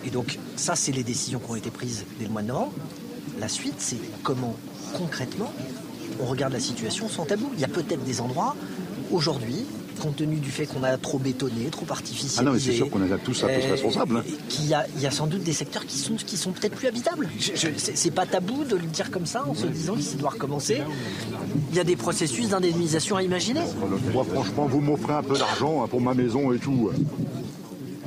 Et 0.06 0.10
donc, 0.10 0.40
ça, 0.58 0.76
c'est 0.76 0.92
les 0.92 1.04
décisions 1.04 1.40
qui 1.40 1.52
ont 1.52 1.56
été 1.56 1.72
prises 1.72 2.06
dès 2.20 2.26
le 2.26 2.32
mois 2.32 2.42
de 2.42 2.48
novembre. 2.48 2.74
La 3.40 3.48
suite, 3.48 3.76
c'est 3.78 4.00
comment, 4.24 4.56
concrètement, 4.98 5.54
on 6.20 6.26
regarde 6.26 6.54
la 6.54 6.60
situation 6.60 7.08
sans 7.08 7.26
tabou. 7.26 7.50
Il 7.54 7.62
y 7.62 7.66
a 7.66 7.70
peut-être 7.70 8.04
des 8.04 8.20
endroits, 8.20 8.56
aujourd'hui, 9.12 9.66
compte 10.00 10.16
tenu 10.16 10.38
du 10.38 10.50
fait 10.50 10.66
qu'on 10.66 10.84
a 10.84 10.98
trop 10.98 11.20
bétonné, 11.20 11.66
trop 11.72 11.86
artificialisé. 11.90 12.38
Ah 12.40 12.44
non, 12.44 12.54
mais 12.54 12.60
c'est 12.60 12.74
sûr 12.74 12.90
qu'on 12.90 13.04
est 13.04 13.18
tous 13.24 13.44
un 13.44 13.48
peu 13.48 13.54
euh, 13.54 13.72
responsables. 13.72 14.18
Hein. 14.18 14.24
Qu'il 14.48 14.68
y, 14.68 14.74
a, 14.74 15.12
sans 15.12 15.28
doute 15.28 15.44
des 15.44 15.54
secteurs 15.54 15.86
qui 15.86 15.98
sont, 15.98 16.16
qui 16.16 16.38
sont 16.38 16.52
peut-être 16.52 16.76
plus 16.76 16.88
habitables. 16.88 17.30
C'est 17.78 18.12
pas 18.12 18.26
tabou 18.26 18.64
de 18.64 18.76
le 18.76 18.88
dire 18.88 19.12
comme 19.12 19.26
ça 19.26 19.46
en 19.46 19.54
se 19.54 19.68
disant 19.68 19.96
qu'il 19.96 20.18
doit 20.18 20.32
recommencer. 20.32 20.82
Il 21.72 21.78
y 21.78 21.80
a 21.80 21.84
des 21.84 21.96
processus 21.96 22.50
d'indemnisation 22.50 23.18
à 23.18 23.24
imaginer. 23.24 23.62
Moi, 24.14 24.24
franchement, 24.24 24.66
vous 24.66 24.82
m'offrez 24.82 25.14
un 25.14 25.24
peu 25.24 25.38
d'argent 25.38 25.84
hein, 25.84 25.88
pour 25.88 26.02
ma 26.02 26.14
maison 26.14 26.52
et 26.52 26.58
tout. 26.58 26.90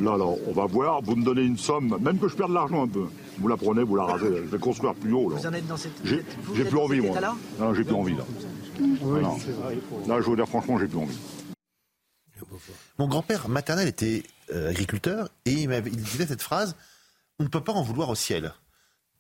Là, 0.01 0.17
là, 0.17 0.25
on 0.25 0.53
va 0.53 0.67
voir, 0.67 1.01
vous 1.03 1.15
me 1.15 1.25
donnez 1.25 1.43
une 1.43 1.59
somme, 1.59 1.97
même 2.01 2.19
que 2.19 2.27
je 2.27 2.35
perde 2.35 2.51
de 2.51 2.55
l'argent 2.55 2.83
un 2.83 2.89
peu. 2.89 3.05
Vous 3.39 3.49
la 3.49 3.57
prenez, 3.57 3.83
vous 3.83 3.95
la 3.95 4.05
rasez, 4.05 4.27
je 4.27 4.51
vais 4.51 4.59
construire 4.59 4.95
plus 4.95 5.13
haut. 5.13 5.31
Là. 5.31 5.37
Vous 5.37 5.47
en 5.47 5.53
êtes 5.53 5.67
dans 5.67 5.77
cette. 5.77 5.93
J'ai 6.05 6.65
plus 6.65 6.79
envie, 6.79 7.01
moi. 7.01 7.17
Non, 7.61 7.75
j'ai 7.75 7.85
plus 7.85 7.95
envie, 7.95 8.15
là. 8.15 8.25
non. 8.81 9.37
Là, 10.09 10.21
je 10.21 10.31
veux 10.31 10.37
dire, 10.37 10.49
franchement, 10.49 10.79
j'ai 10.79 10.87
plus 10.87 10.99
envie. 10.99 11.19
Mon 12.99 13.09
grand-père 13.09 13.49
maternel 13.49 13.89
était 13.89 14.23
euh, 14.53 14.71
agriculteur 14.71 15.29
et 15.45 15.53
il, 15.53 15.71
il, 15.73 15.97
disait 15.97 16.27
cette 16.27 16.43
phrase 16.43 16.77
on 17.39 17.45
ne 17.45 17.49
peut 17.49 17.63
pas 17.63 17.73
en 17.73 17.83
vouloir 17.83 18.09
au 18.09 18.15
ciel. 18.15 18.53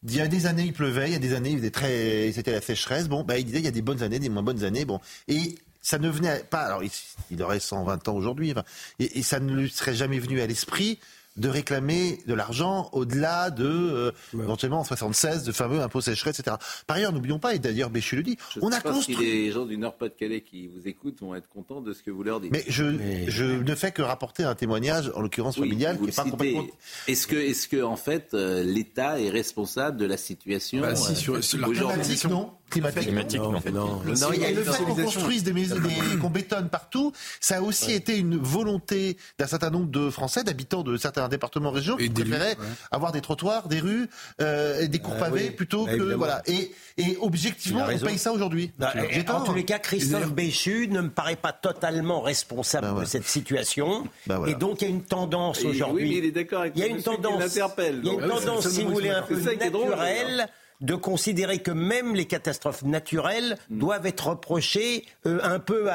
Il 0.05 0.17
y 0.17 0.21
a 0.21 0.29
des 0.29 0.47
années 0.47 0.65
il 0.65 0.73
pleuvait, 0.73 1.09
il 1.09 1.13
y 1.13 1.17
a 1.17 1.21
des 1.21 1.35
années 1.35 1.51
il 1.51 1.71
très, 1.71 2.33
c'était 2.33 2.53
la 2.53 2.61
sécheresse. 2.61 3.09
Bon, 3.09 3.23
bah, 3.23 3.39
il 3.39 3.45
disait 3.45 3.59
il 3.59 3.65
y 3.65 3.69
a 3.69 3.73
des 3.73 3.83
bonnes 3.83 4.03
années, 4.03 4.19
des 4.19 4.29
moins 4.29 4.43
bonnes 4.43 4.65
années. 4.65 4.85
Bon, 4.85 5.01
et 5.29 5.57
ça 5.81 5.99
ne 5.99 6.09
venait 6.09 6.41
pas. 6.45 6.63
Alors 6.63 6.83
il, 7.31 7.43
aurait 7.43 7.61
120 7.61 8.09
ans 8.09 8.15
aujourd'hui, 8.15 8.55
et, 8.99 9.19
et, 9.19 9.23
ça 9.23 9.41
ne 9.41 9.55
lui 9.55 9.71
serait 9.71 9.95
jamais 9.95 10.19
venu 10.19 10.41
à 10.41 10.47
l'esprit 10.47 10.99
de 11.37 11.49
réclamer 11.49 12.19
de 12.27 12.35
l'argent 12.35 12.91
au-delà 12.93 13.51
de, 13.51 13.65
euh, 13.65 14.13
éventuellement 14.35 14.81
en 14.81 14.85
76, 14.85 15.45
de 15.45 15.53
fameux 15.53 15.81
impôts 15.81 16.01
sécheresse, 16.01 16.41
etc. 16.41 16.57
Par 16.87 16.97
ailleurs, 16.97 17.13
n'oublions 17.13 17.39
pas, 17.39 17.55
et 17.55 17.59
d'ailleurs 17.59 17.91
Béchu 17.91 18.17
le 18.17 18.23
dit, 18.23 18.37
on 18.61 18.71
a 18.71 18.81
construit... 18.81 19.17
Si 19.17 19.23
les 19.23 19.51
gens 19.51 19.65
du 19.65 19.79
Nord-Pas-de-Calais 19.79 20.43
qui 20.43 20.69
vous 20.69 20.87
écoutent 20.87 21.21
vont 21.21 21.35
être 21.35 21.49
contents 21.49 21.81
de 21.81 21.93
ce 21.93 22.03
que 22.03 22.11
vous 22.11 22.23
leur 22.23 22.41
dites. 22.41 22.53
Mais 22.53 22.65
je, 22.69 22.85
je 23.29 23.45
ne 23.45 23.75
fais 23.75 23.93
que 23.93 24.03
rapporter 24.03 24.45
un 24.45 24.55
témoignage, 24.55 25.11
en 25.15 25.23
l'occurrence 25.23 25.57
familial, 25.57 25.99
qui 25.99 26.05
n'est 26.05 26.13
pas 26.13 26.25
complètement... 26.25 26.67
Est-ce 27.09 27.27
que, 27.27 27.37
est-ce 27.37 27.67
que, 27.67 27.83
en 27.83 27.97
fait, 27.97 28.35
euh, 28.35 28.63
l'État 28.63 29.21
est 29.21 29.31
responsable 29.31 29.97
de 29.97 30.05
la 30.05 30.17
situation 30.17 30.81
bah, 30.81 30.97
si, 30.97 31.17
sur, 31.17 31.43
sur 31.43 31.67
euh, 31.67 32.29
non 32.29 32.53
climatique. 32.81 33.41
non. 33.41 33.53
non. 33.53 34.03
non. 34.05 34.33
Et 34.33 34.53
le 34.55 34.65
fait 34.65 34.85
qu'on 34.85 34.95
construise 34.95 35.43
des 35.45 35.53
maisons, 35.53 35.77
qu'on 36.21 36.31
bétonne 36.31 36.69
partout, 36.69 37.13
ça 37.41 37.59
a 37.59 37.61
aussi 37.61 37.93
été 37.93 38.17
une 38.17 38.37
volonté 38.37 39.17
d'un 39.39 39.47
certain 39.47 39.71
nombre 39.71 39.91
de 39.91 40.11
Français, 40.11 40.45
d'habitants 40.45 40.83
de 40.83 40.97
certains 40.97 41.29
départements, 41.29 41.71
régions, 41.71 41.97
qui 41.97 42.11
préféraient 42.11 42.57
avoir 42.91 43.13
des 43.13 43.21
trottoirs, 43.21 43.69
des 43.69 43.81
rues, 43.81 44.09
euh, 44.41 44.87
des 44.87 44.99
cours 44.99 45.15
ah 45.17 45.25
pavés 45.25 45.51
plutôt 45.51 45.87
bah, 45.87 45.97
que 45.97 46.15
voilà. 46.15 46.43
Et, 46.47 46.73
et 46.99 47.17
objectivement, 47.21 47.85
on 47.91 47.99
paye 47.99 48.19
ça 48.19 48.33
aujourd'hui. 48.33 48.73
Bah, 48.79 48.93
en 49.29 49.45
tous 49.45 49.55
les 49.55 49.65
cas, 49.65 49.79
Christophe 49.79 50.33
Béchu 50.33 50.89
ne 50.89 51.03
me 51.03 51.11
paraît 51.11 51.37
pas 51.37 51.53
totalement 51.53 52.21
responsable 52.21 52.89
bah, 52.95 53.01
de 53.01 53.05
cette 53.07 53.27
situation. 53.27 54.05
Et 54.47 54.55
donc 54.55 54.81
il 54.81 54.85
y 54.85 54.91
a 54.91 54.91
une 54.91 55.03
tendance 55.03 55.65
aujourd'hui. 55.65 56.09
Oui, 56.09 56.19
il 56.19 56.25
est 56.25 56.31
d'accord 56.31 56.63
avec 56.63 56.75
Il 56.77 56.81
y 56.81 56.85
a 56.85 56.87
une 56.87 57.03
tendance. 57.03 57.55
Il 57.55 57.59
y 58.05 58.11
a 58.11 58.13
une 58.13 58.29
tendance, 58.29 58.69
si 58.69 58.83
vous 58.83 58.93
voulez, 58.93 59.11
un 59.11 59.23
peu 59.23 59.41
naturelle 59.55 60.49
de 60.83 60.95
considérer 60.95 61.61
que 61.61 61.71
même 61.71 62.15
les 62.15 62.27
catastrophes 62.27 62.83
naturelles 62.83 63.57
mm. 63.71 63.79
doivent 63.79 64.07
être 64.07 64.29
reprochées 64.29 65.07
euh, 65.27 65.39
un 65.43 65.59
peu 65.59 65.89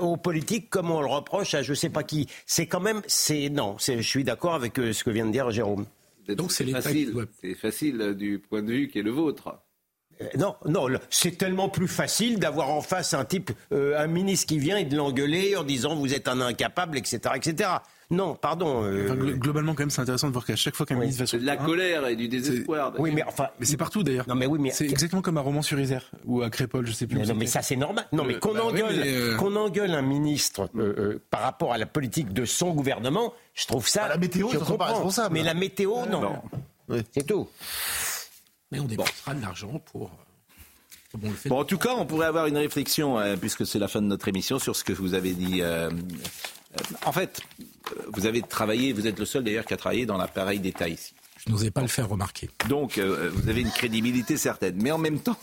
aux 0.00 0.16
politiques 0.16 0.70
comme 0.70 0.90
on 0.90 1.00
le 1.00 1.08
reproche 1.08 1.54
à 1.54 1.62
je 1.62 1.74
sais 1.74 1.90
pas 1.90 2.04
qui. 2.04 2.28
C'est 2.44 2.66
quand 2.66 2.80
même, 2.80 3.02
c'est 3.06 3.48
non, 3.48 3.76
je 3.78 4.00
suis 4.00 4.24
d'accord 4.24 4.54
avec 4.54 4.78
euh, 4.78 4.92
ce 4.92 5.02
que 5.02 5.10
vient 5.10 5.26
de 5.26 5.32
dire 5.32 5.50
Jérôme. 5.50 5.86
Donc 6.28 6.52
c'est 6.52 6.64
facile, 6.66 7.14
c'est 7.40 7.54
facile 7.54 8.00
euh, 8.00 8.14
du 8.14 8.38
point 8.38 8.62
de 8.62 8.72
vue 8.72 8.88
qui 8.88 8.98
est 8.98 9.02
le 9.02 9.10
vôtre. 9.10 9.58
Non, 10.38 10.56
non, 10.64 10.88
c'est 11.10 11.36
tellement 11.36 11.68
plus 11.68 11.88
facile 11.88 12.38
d'avoir 12.38 12.70
en 12.70 12.80
face 12.80 13.12
un 13.12 13.26
type, 13.26 13.50
un 13.70 14.06
ministre 14.06 14.46
qui 14.46 14.58
vient 14.58 14.78
et 14.78 14.86
de 14.86 14.96
l'engueuler 14.96 15.56
en 15.56 15.62
disant 15.62 15.94
vous 15.94 16.14
êtes 16.14 16.26
un 16.26 16.40
incapable, 16.40 16.96
etc., 16.96 17.34
etc. 17.34 17.68
Non, 18.10 18.36
pardon. 18.36 18.84
Euh, 18.84 19.34
globalement, 19.34 19.74
quand 19.74 19.82
même, 19.82 19.90
c'est 19.90 20.00
intéressant 20.00 20.28
de 20.28 20.32
voir 20.32 20.44
qu'à 20.44 20.54
chaque 20.54 20.76
fois 20.76 20.86
qu'un 20.86 20.94
ministre 20.94 21.22
va 21.22 21.26
sur 21.26 21.40
de 21.40 21.44
la 21.44 21.56
colère 21.56 22.06
et 22.06 22.14
du 22.14 22.28
désespoir. 22.28 22.92
Oui, 22.98 23.10
mais 23.12 23.24
enfin, 23.24 23.48
mais 23.58 23.66
c'est 23.66 23.76
partout 23.76 24.02
d'ailleurs. 24.04 24.28
Non, 24.28 24.36
mais 24.36 24.46
oui, 24.46 24.58
mais 24.60 24.70
c'est 24.70 24.84
exactement 24.84 25.22
comme 25.22 25.38
à 25.38 25.40
Romans-sur-Isère 25.40 26.10
ou 26.24 26.42
à 26.42 26.50
Crépole, 26.50 26.86
je 26.86 26.92
sais 26.92 27.06
plus. 27.06 27.18
non, 27.18 27.34
mais 27.34 27.46
ça 27.46 27.62
c'est 27.62 27.76
normal. 27.76 28.06
Non, 28.12 28.24
mais 28.24 28.36
euh, 28.36 28.38
qu'on 28.38 28.54
bah 28.54 28.64
engueule, 28.64 29.02
euh, 29.04 29.36
qu'on 29.36 29.56
engueule 29.56 29.92
un 29.92 30.02
ministre 30.02 30.70
par 31.30 31.40
rapport 31.40 31.72
à 31.72 31.78
la 31.78 31.86
politique 31.86 32.32
de 32.32 32.44
son 32.44 32.72
gouvernement, 32.72 33.34
je 33.54 33.66
trouve 33.66 33.88
ça. 33.88 34.08
la 34.08 34.18
météo, 34.18 34.50
je 34.52 34.58
comprends 34.58 34.76
pas 34.76 34.86
responsable. 34.86 35.34
Mais 35.34 35.42
la 35.42 35.54
météo, 35.54 36.06
non. 36.06 36.40
C'est 37.12 37.26
tout. 37.26 37.48
Mais 38.70 38.78
on 38.78 38.84
dépensera 38.84 39.34
de 39.34 39.42
l'argent 39.42 39.80
pour. 39.92 40.10
Bon, 41.46 41.60
en 41.60 41.64
tout 41.64 41.78
cas, 41.78 41.94
on 41.96 42.04
pourrait 42.04 42.26
avoir 42.26 42.46
une 42.46 42.58
réflexion, 42.58 43.16
puisque 43.40 43.66
c'est 43.66 43.78
la 43.78 43.88
fin 43.88 44.02
de 44.02 44.06
notre 44.06 44.28
émission, 44.28 44.58
sur 44.60 44.76
ce 44.76 44.84
que 44.84 44.92
vous 44.92 45.14
avez 45.14 45.32
dit. 45.32 45.62
En 47.04 47.12
fait, 47.12 47.40
vous 48.12 48.26
avez 48.26 48.42
travaillé, 48.42 48.92
vous 48.92 49.06
êtes 49.06 49.18
le 49.18 49.24
seul 49.24 49.44
d'ailleurs 49.44 49.64
qui 49.64 49.74
a 49.74 49.76
travaillé 49.76 50.06
dans 50.06 50.16
l'appareil 50.16 50.58
d'État 50.58 50.88
ici. 50.88 51.14
Je 51.46 51.52
n'osais 51.52 51.70
pas 51.70 51.82
le 51.82 51.88
faire 51.88 52.08
remarquer. 52.08 52.50
Donc, 52.68 52.98
euh, 52.98 53.30
vous 53.32 53.48
avez 53.48 53.60
une 53.60 53.70
crédibilité 53.70 54.36
certaine. 54.36 54.76
Mais 54.82 54.90
en 54.90 54.98
même 54.98 55.20
temps, 55.20 55.38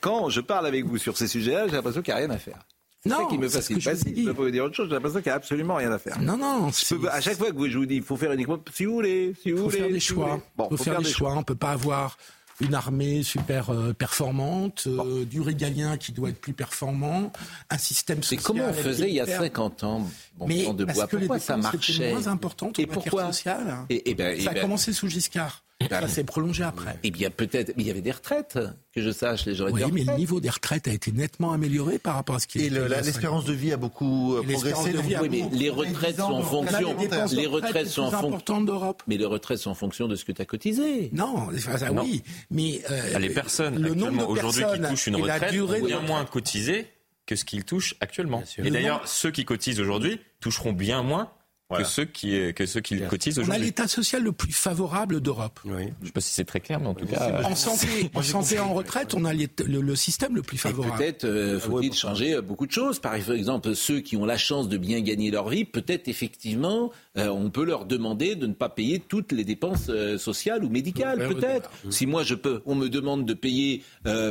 quand 0.00 0.30
je 0.30 0.40
parle 0.40 0.66
avec 0.66 0.86
vous 0.86 0.98
sur 0.98 1.16
ces 1.16 1.26
sujets-là, 1.26 1.66
j'ai 1.68 1.74
l'impression 1.74 2.00
qu'il 2.00 2.14
n'y 2.14 2.20
a 2.20 2.26
rien 2.26 2.30
à 2.30 2.38
faire. 2.38 2.58
Non, 3.04 3.18
ça 3.18 3.24
qui 3.26 3.38
me 3.38 3.48
facilite. 3.48 3.82
Je, 3.82 3.90
je 3.90 4.24
peux 4.26 4.34
pas 4.34 4.42
vous 4.42 4.50
dire 4.50 4.64
autre 4.64 4.74
chose. 4.74 4.88
J'ai 4.88 4.94
l'impression 4.94 5.20
qu'il 5.20 5.28
n'y 5.28 5.34
a 5.34 5.36
absolument 5.36 5.76
rien 5.76 5.92
à 5.92 5.98
faire. 5.98 6.18
Non, 6.20 6.36
non. 6.36 6.70
à 7.10 7.20
chaque 7.20 7.36
fois 7.36 7.52
que 7.52 7.68
je 7.68 7.78
vous 7.78 7.86
dis, 7.86 7.96
il 7.96 8.02
faut 8.02 8.16
faire 8.16 8.32
uniquement, 8.32 8.58
si 8.72 8.84
vous 8.84 8.94
voulez, 8.94 9.34
si 9.40 9.52
vous 9.52 9.58
faut 9.58 9.64
voulez. 9.64 9.78
Faire 9.78 9.90
des 9.90 10.00
choix. 10.00 10.40
Bon, 10.56 10.68
faut, 10.70 10.76
faut, 10.76 10.84
faire, 10.84 11.00
des 11.00 11.08
choix. 11.08 11.34
On 11.34 11.42
peut 11.42 11.54
pas 11.54 11.70
avoir 11.70 12.16
une 12.60 12.74
armée 12.74 13.22
super 13.22 13.70
euh, 13.70 13.92
performante, 13.92 14.84
euh, 14.86 15.24
du 15.24 15.40
régalien 15.40 15.96
qui 15.96 16.12
doit 16.12 16.30
être 16.30 16.40
plus 16.40 16.52
performant, 16.52 17.32
un 17.70 17.78
système 17.78 18.22
social. 18.22 18.40
Mais 18.54 18.60
comment 18.60 18.70
on 18.70 18.72
faisait 18.72 19.08
il 19.08 19.14
y 19.14 19.20
a 19.20 19.26
50 19.26 19.84
ans? 19.84 20.06
Bon 20.36 20.46
Mais 20.46 20.72
de 20.72 20.84
bois 20.84 21.06
Pourquoi 21.06 21.38
ça 21.38 21.56
marchait? 21.56 22.10
moins 22.12 22.26
importante 22.28 22.78
et 22.78 22.86
pourquoi? 22.86 23.26
sociale. 23.26 23.78
Et, 23.90 24.10
et 24.10 24.14
ben, 24.14 24.40
ça 24.40 24.50
a 24.50 24.54
ben 24.54 24.60
commencé 24.62 24.92
sous 24.92 25.08
Giscard. 25.08 25.64
Ça 25.88 26.08
s'est 26.08 26.24
prolongé 26.24 26.64
après. 26.64 26.98
Eh 27.02 27.10
bien, 27.10 27.30
peut-être. 27.30 27.72
Mais 27.76 27.82
il 27.82 27.86
y 27.86 27.90
avait 27.90 28.00
des 28.00 28.12
retraites, 28.12 28.58
que 28.94 29.02
je 29.02 29.10
sache, 29.10 29.44
les 29.46 29.54
gens. 29.54 29.68
Oui, 29.70 29.82
mais 29.92 30.04
le 30.04 30.14
niveau 30.16 30.40
des 30.40 30.50
retraites 30.50 30.88
a 30.88 30.92
été 30.92 31.12
nettement 31.12 31.52
amélioré 31.52 31.98
par 31.98 32.14
rapport 32.14 32.36
à 32.36 32.38
ce 32.40 32.46
qui 32.46 32.60
Et 32.60 32.70
l'espérance 32.70 33.44
de 33.44 33.52
vie 33.52 33.72
a 33.72 33.76
beaucoup 33.76 34.36
progressé. 34.36 34.94
oui, 35.20 35.28
mais 35.30 35.48
les 35.52 35.70
retraites 35.70 36.16
sont 36.16 36.22
en 36.22 36.42
fonction. 36.42 36.96
Les 37.32 37.46
retraites 37.46 37.88
sont 37.88 38.02
en 38.02 38.10
fonction 38.10 38.60
d'Europe. 38.62 39.02
Mais 39.06 39.16
les 39.16 39.26
retraites 39.26 39.58
sont 39.58 39.70
en 39.70 39.74
fonction 39.74 40.08
de 40.08 40.16
ce 40.16 40.24
que 40.24 40.32
tu 40.32 40.42
as 40.42 40.46
cotisé. 40.46 41.10
Non, 41.12 41.48
ça, 41.58 41.92
oui. 41.92 42.22
Mais 42.50 42.80
euh, 42.90 43.18
les 43.18 43.30
personnes 43.30 43.78
le 43.78 43.94
nombre 43.94 44.28
aujourd'hui 44.28 44.64
qui 44.74 44.80
touchent 44.80 45.06
une 45.06 45.16
retraite 45.16 45.54
ont 45.60 45.84
bien 45.84 46.00
moins 46.00 46.24
cotisé 46.24 46.86
que 47.26 47.36
ce 47.36 47.44
qu'ils 47.44 47.64
touchent 47.64 47.96
actuellement. 48.00 48.42
Et 48.58 48.70
d'ailleurs, 48.70 49.06
ceux 49.06 49.30
qui 49.30 49.44
cotisent 49.44 49.80
aujourd'hui 49.80 50.20
toucheront 50.40 50.72
bien 50.72 51.02
moins 51.02 51.30
que 51.74 51.84
ceux 51.84 52.04
qui 52.04 52.52
que 52.54 52.66
ceux 52.66 52.80
qui 52.80 53.00
cotisent 53.02 53.38
aujourd'hui. 53.38 53.60
On 53.60 53.62
a 53.62 53.64
l'état 53.64 53.88
social 53.88 54.22
le 54.22 54.32
plus 54.32 54.52
favorable 54.52 55.20
d'Europe. 55.20 55.60
Oui. 55.64 55.84
Je 55.98 56.02
ne 56.02 56.06
sais 56.06 56.12
pas 56.12 56.20
si 56.20 56.32
c'est 56.32 56.44
très 56.44 56.60
clair, 56.60 56.80
mais 56.80 56.86
en 56.86 56.94
tout 56.94 57.06
cas. 57.06 57.42
En 57.44 57.54
santé, 57.54 58.10
en 58.14 58.22
santé 58.22 58.58
en 58.58 58.72
retraite, 58.72 59.14
on 59.14 59.24
a 59.24 59.32
le, 59.32 59.96
système 59.96 60.36
le 60.36 60.42
plus 60.42 60.58
favorable. 60.58 60.96
Peut-être 60.96 61.24
euh, 61.24 61.58
faut-il 61.58 61.92
changer 61.92 62.34
euh, 62.34 62.42
beaucoup 62.42 62.66
de 62.66 62.72
choses. 62.72 62.98
Par 62.98 63.14
exemple, 63.14 63.74
ceux 63.74 64.00
qui 64.00 64.16
ont 64.16 64.26
la 64.26 64.36
chance 64.36 64.68
de 64.68 64.76
bien 64.76 65.00
gagner 65.00 65.30
leur 65.30 65.48
vie, 65.48 65.64
peut-être 65.64 66.08
effectivement, 66.08 66.92
euh, 67.18 67.28
on 67.28 67.50
peut 67.50 67.64
leur 67.64 67.84
demander 67.84 68.34
de 68.34 68.46
ne 68.46 68.54
pas 68.54 68.68
payer 68.68 68.98
toutes 69.00 69.32
les 69.32 69.44
dépenses 69.44 69.90
sociales 70.18 70.64
ou 70.64 70.68
médicales. 70.68 71.28
Peut-être. 71.28 71.70
Si 71.90 72.06
moi 72.06 72.22
je 72.22 72.34
peux, 72.34 72.62
on 72.66 72.74
me 72.74 72.88
demande 72.88 73.24
de 73.24 73.34
payer 73.34 73.82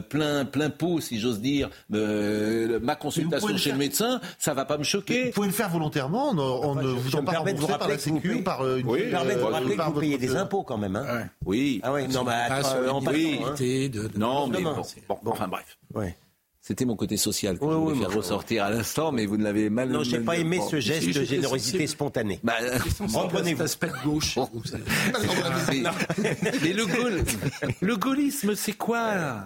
plein 0.10 0.46
plein 0.46 0.70
pot, 0.70 1.00
si 1.00 1.20
j'ose 1.20 1.42
dire, 1.42 1.70
ma 1.90 2.96
consultation 2.96 3.58
chez 3.58 3.72
le, 3.72 3.78
médecin, 3.78 4.22
ça 4.38 4.54
va 4.54 4.66
pas 4.66 4.78
me 4.78 4.84
choquer. 4.84 5.26
Vous 5.26 5.32
pouvez 5.32 5.48
le 5.48 5.54
faire 5.54 5.70
volontairement. 5.70 6.32
On, 6.32 6.76
ne 6.76 6.88
vous 6.88 7.22
permet 7.24 7.54
de 7.54 7.60
vous 7.60 7.68
rappeler 7.68 7.98
que 7.98 8.28
vous 8.28 8.42
par 8.42 8.62
euh, 8.62 8.78
une... 8.78 8.88
oui, 8.88 9.10
permet 9.10 9.36
de 9.36 9.40
vous 9.40 9.48
rappeler 9.48 9.76
que 9.76 9.82
vous 9.82 10.00
payez 10.00 10.18
des 10.18 10.36
impôts 10.36 10.64
quand 10.64 10.78
même. 10.78 10.96
Hein. 10.96 11.30
Oui. 11.46 11.80
Ah 11.84 11.94
oui. 11.94 12.08
Non, 12.08 12.24
mais 12.24 12.34
oui. 13.12 13.40
De, 13.90 14.10
non, 14.18 14.48
mais 14.48 14.62
bon, 14.62 14.76
bon, 15.08 15.32
enfin 15.32 15.48
bref. 15.48 15.78
C'était 16.68 16.86
mon 16.86 16.95
côté 16.95 17.16
social 17.16 17.59
que 17.59 17.63
je 17.70 17.72
voulais 17.76 17.99
faire 17.99 18.11
ressortir 18.11 18.63
à 18.63 18.72
l'instant, 18.72 19.11
mais 19.11 19.28
vous 19.28 19.38
ne 19.38 19.43
l'avez 19.43 19.70
mal. 19.70 19.89
Non, 19.91 20.01
j'ai 20.03 20.20
pas 20.20 20.36
aimé 20.36 20.59
ce 20.68 20.80
geste 20.80 21.07
de 21.16 21.24
générosité 21.24 21.86
spontanée. 21.86 22.39
Bah, 22.43 22.55
Reprenez-vous. 22.99 23.61
aspect 23.61 23.89
de 23.89 24.03
gauche. 24.03 24.39
mais, 25.70 25.84
mais 26.63 26.74
le, 26.74 26.86
gaul- 26.88 27.24
le 27.82 27.95
gaullisme, 27.97 28.55
c'est 28.55 28.74
quoi 28.74 29.45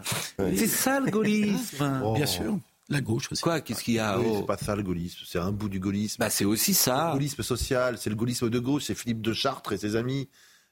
C'est 0.55 0.67
ça 0.67 1.01
le 1.01 1.11
gaullisme 1.11 2.01
Bien 2.15 2.26
sûr. 2.26 2.57
La 2.88 3.01
gauche 3.01 3.32
aussi. 3.32 3.41
Quoi 3.43 3.59
Qu'est-ce 3.61 3.84
qu'il 3.84 3.95
y 3.95 3.99
a 3.99 4.17
Oui, 4.17 4.26
oh 4.30 4.38
C'est 4.39 4.45
pas 4.47 4.57
ça 4.57 4.76
le 4.76 4.82
gaullisme, 4.82 5.20
c'est 5.28 5.38
un 5.39 5.51
bout 5.51 5.67
du 5.70 5.80
gaullisme. 5.80 6.15
Bah, 6.20 6.30
c'est 6.30 6.45
aussi 6.45 6.74
ça. 6.74 7.07
Le 7.09 7.13
gaullisme 7.15 7.43
social, 7.43 7.97
c'est 7.99 8.09
le 8.09 8.15
gaullisme 8.15 8.49
de 8.49 8.59
gauche, 8.59 8.84
c'est 8.86 8.95
Philippe 8.95 9.22
de 9.22 9.34
Chartres 9.34 9.74
et 9.74 9.78
ses 9.78 9.95
amis. 9.95 10.28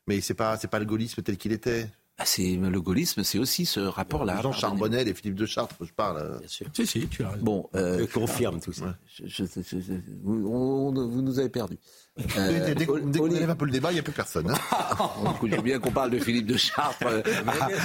Mais 0.07 0.21
c'est 0.21 0.33
pas, 0.33 0.57
c'est 0.57 0.69
pas 0.69 0.79
le 0.79 0.85
gaullisme 0.85 1.21
tel 1.21 1.35
qu'il 1.37 1.51
était. 1.51 1.89
Ah, 2.19 2.23
c'est 2.25 2.55
le 2.55 2.81
gaullisme, 2.81 3.23
c'est 3.23 3.37
aussi 3.37 3.67
ce 3.67 3.79
rapport-là. 3.79 4.39
Jean 4.41 4.51
Charbonnel 4.51 5.07
et 5.07 5.13
Philippe 5.13 5.35
de 5.35 5.45
Chartres, 5.45 5.75
je 5.81 5.91
parle. 5.93 6.17
euh. 6.17 6.39
Bien 6.39 6.47
sûr. 6.47 6.65
Si, 6.73 6.87
si, 6.87 7.07
tu 7.07 7.23
as 7.23 7.29
raison. 7.29 7.43
Bon, 7.43 7.69
euh, 7.75 7.99
Je 7.99 8.05
confirme 8.11 8.59
tout 8.59 8.73
ça. 8.73 8.95
je- 9.05 9.27
je- 9.27 9.43
je- 9.45 9.61
je- 9.79 9.93
vous, 10.23 10.47
on- 10.49 10.91
vous 10.91 11.21
nous 11.21 11.37
avez 11.37 11.49
perdus. 11.49 11.77
Dès- 12.17 12.73
dès 12.73 12.85
qu'on 12.87 12.97
dès 12.97 13.19
qu'on 13.19 13.25
Oli- 13.25 13.35
élève 13.35 13.51
un 13.51 13.55
peu 13.55 13.65
le 13.65 13.71
débat, 13.71 13.91
il 13.91 13.95
n'y 13.95 13.99
a 13.99 14.03
plus 14.03 14.11
personne. 14.13 14.49
hein. 14.49 14.55
Écoute, 15.35 15.51
je 15.51 15.55
veux 15.57 15.61
bien 15.61 15.77
qu'on 15.77 15.91
parle 15.91 16.09
de 16.09 16.17
Philippe 16.17 16.47
de 16.47 16.57
Chartres 16.57 17.05
euh, 17.05 17.21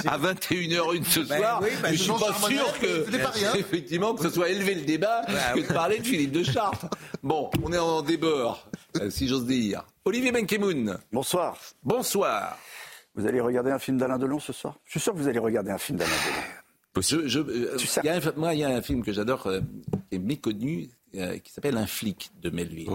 à, 0.07 0.17
21h01 0.17 1.03
ce 1.03 1.25
soir, 1.25 1.59
oui, 1.61 1.69
bah, 1.83 1.89
mais 1.89 1.91
je 1.91 1.97
suis 1.97 2.07
Jean 2.07 2.17
pas 2.17 2.33
sûr 2.33 2.79
que, 2.79 3.21
pas 3.21 3.29
rien. 3.29 3.53
effectivement, 3.55 4.15
que 4.15 4.23
ce 4.23 4.31
soit 4.31 4.49
élevé 4.49 4.73
le 4.73 4.81
débat 4.81 5.21
que 5.53 5.59
de 5.59 5.71
parler 5.71 5.99
de 5.99 6.03
Philippe 6.05 6.31
de 6.31 6.41
Chartres. 6.43 6.87
Bon, 7.21 7.51
on 7.61 7.71
est 7.71 7.77
en 7.77 8.01
débord, 8.01 8.67
euh, 8.99 9.11
si 9.11 9.27
j'ose 9.27 9.45
dire. 9.45 9.83
Olivier 10.05 10.31
Benkemoun. 10.31 10.97
Bonsoir. 11.11 11.55
Bonsoir. 11.83 12.57
Vous 13.15 13.27
allez 13.27 13.39
regarder 13.39 13.71
un 13.71 13.79
film 13.79 13.97
d'Alain 13.97 14.17
Delon 14.17 14.39
ce 14.39 14.53
soir? 14.53 14.79
Je 14.85 14.91
suis 14.91 14.99
sûr 14.99 15.13
que 15.13 15.17
vous 15.19 15.27
allez 15.27 15.39
regarder 15.39 15.71
un 15.71 15.77
film 15.77 15.97
d'Alain 15.99 16.11
Delon. 16.25 16.35
Euh, 17.49 17.77
il 18.03 18.05
y 18.05 18.09
a 18.09 18.15
un- 18.15 18.33
moi, 18.37 18.53
il 18.53 18.59
y 18.59 18.63
a 18.63 18.69
un 18.69 18.81
film 18.81 19.03
que 19.03 19.11
j'adore, 19.11 19.47
euh, 19.47 19.61
qui 20.09 20.15
est 20.15 20.19
méconnu, 20.19 20.89
euh, 21.15 21.37
qui 21.39 21.51
s'appelle 21.51 21.77
Un 21.77 21.87
flic 21.87 22.31
de 22.41 22.49
Melville. 22.49 22.87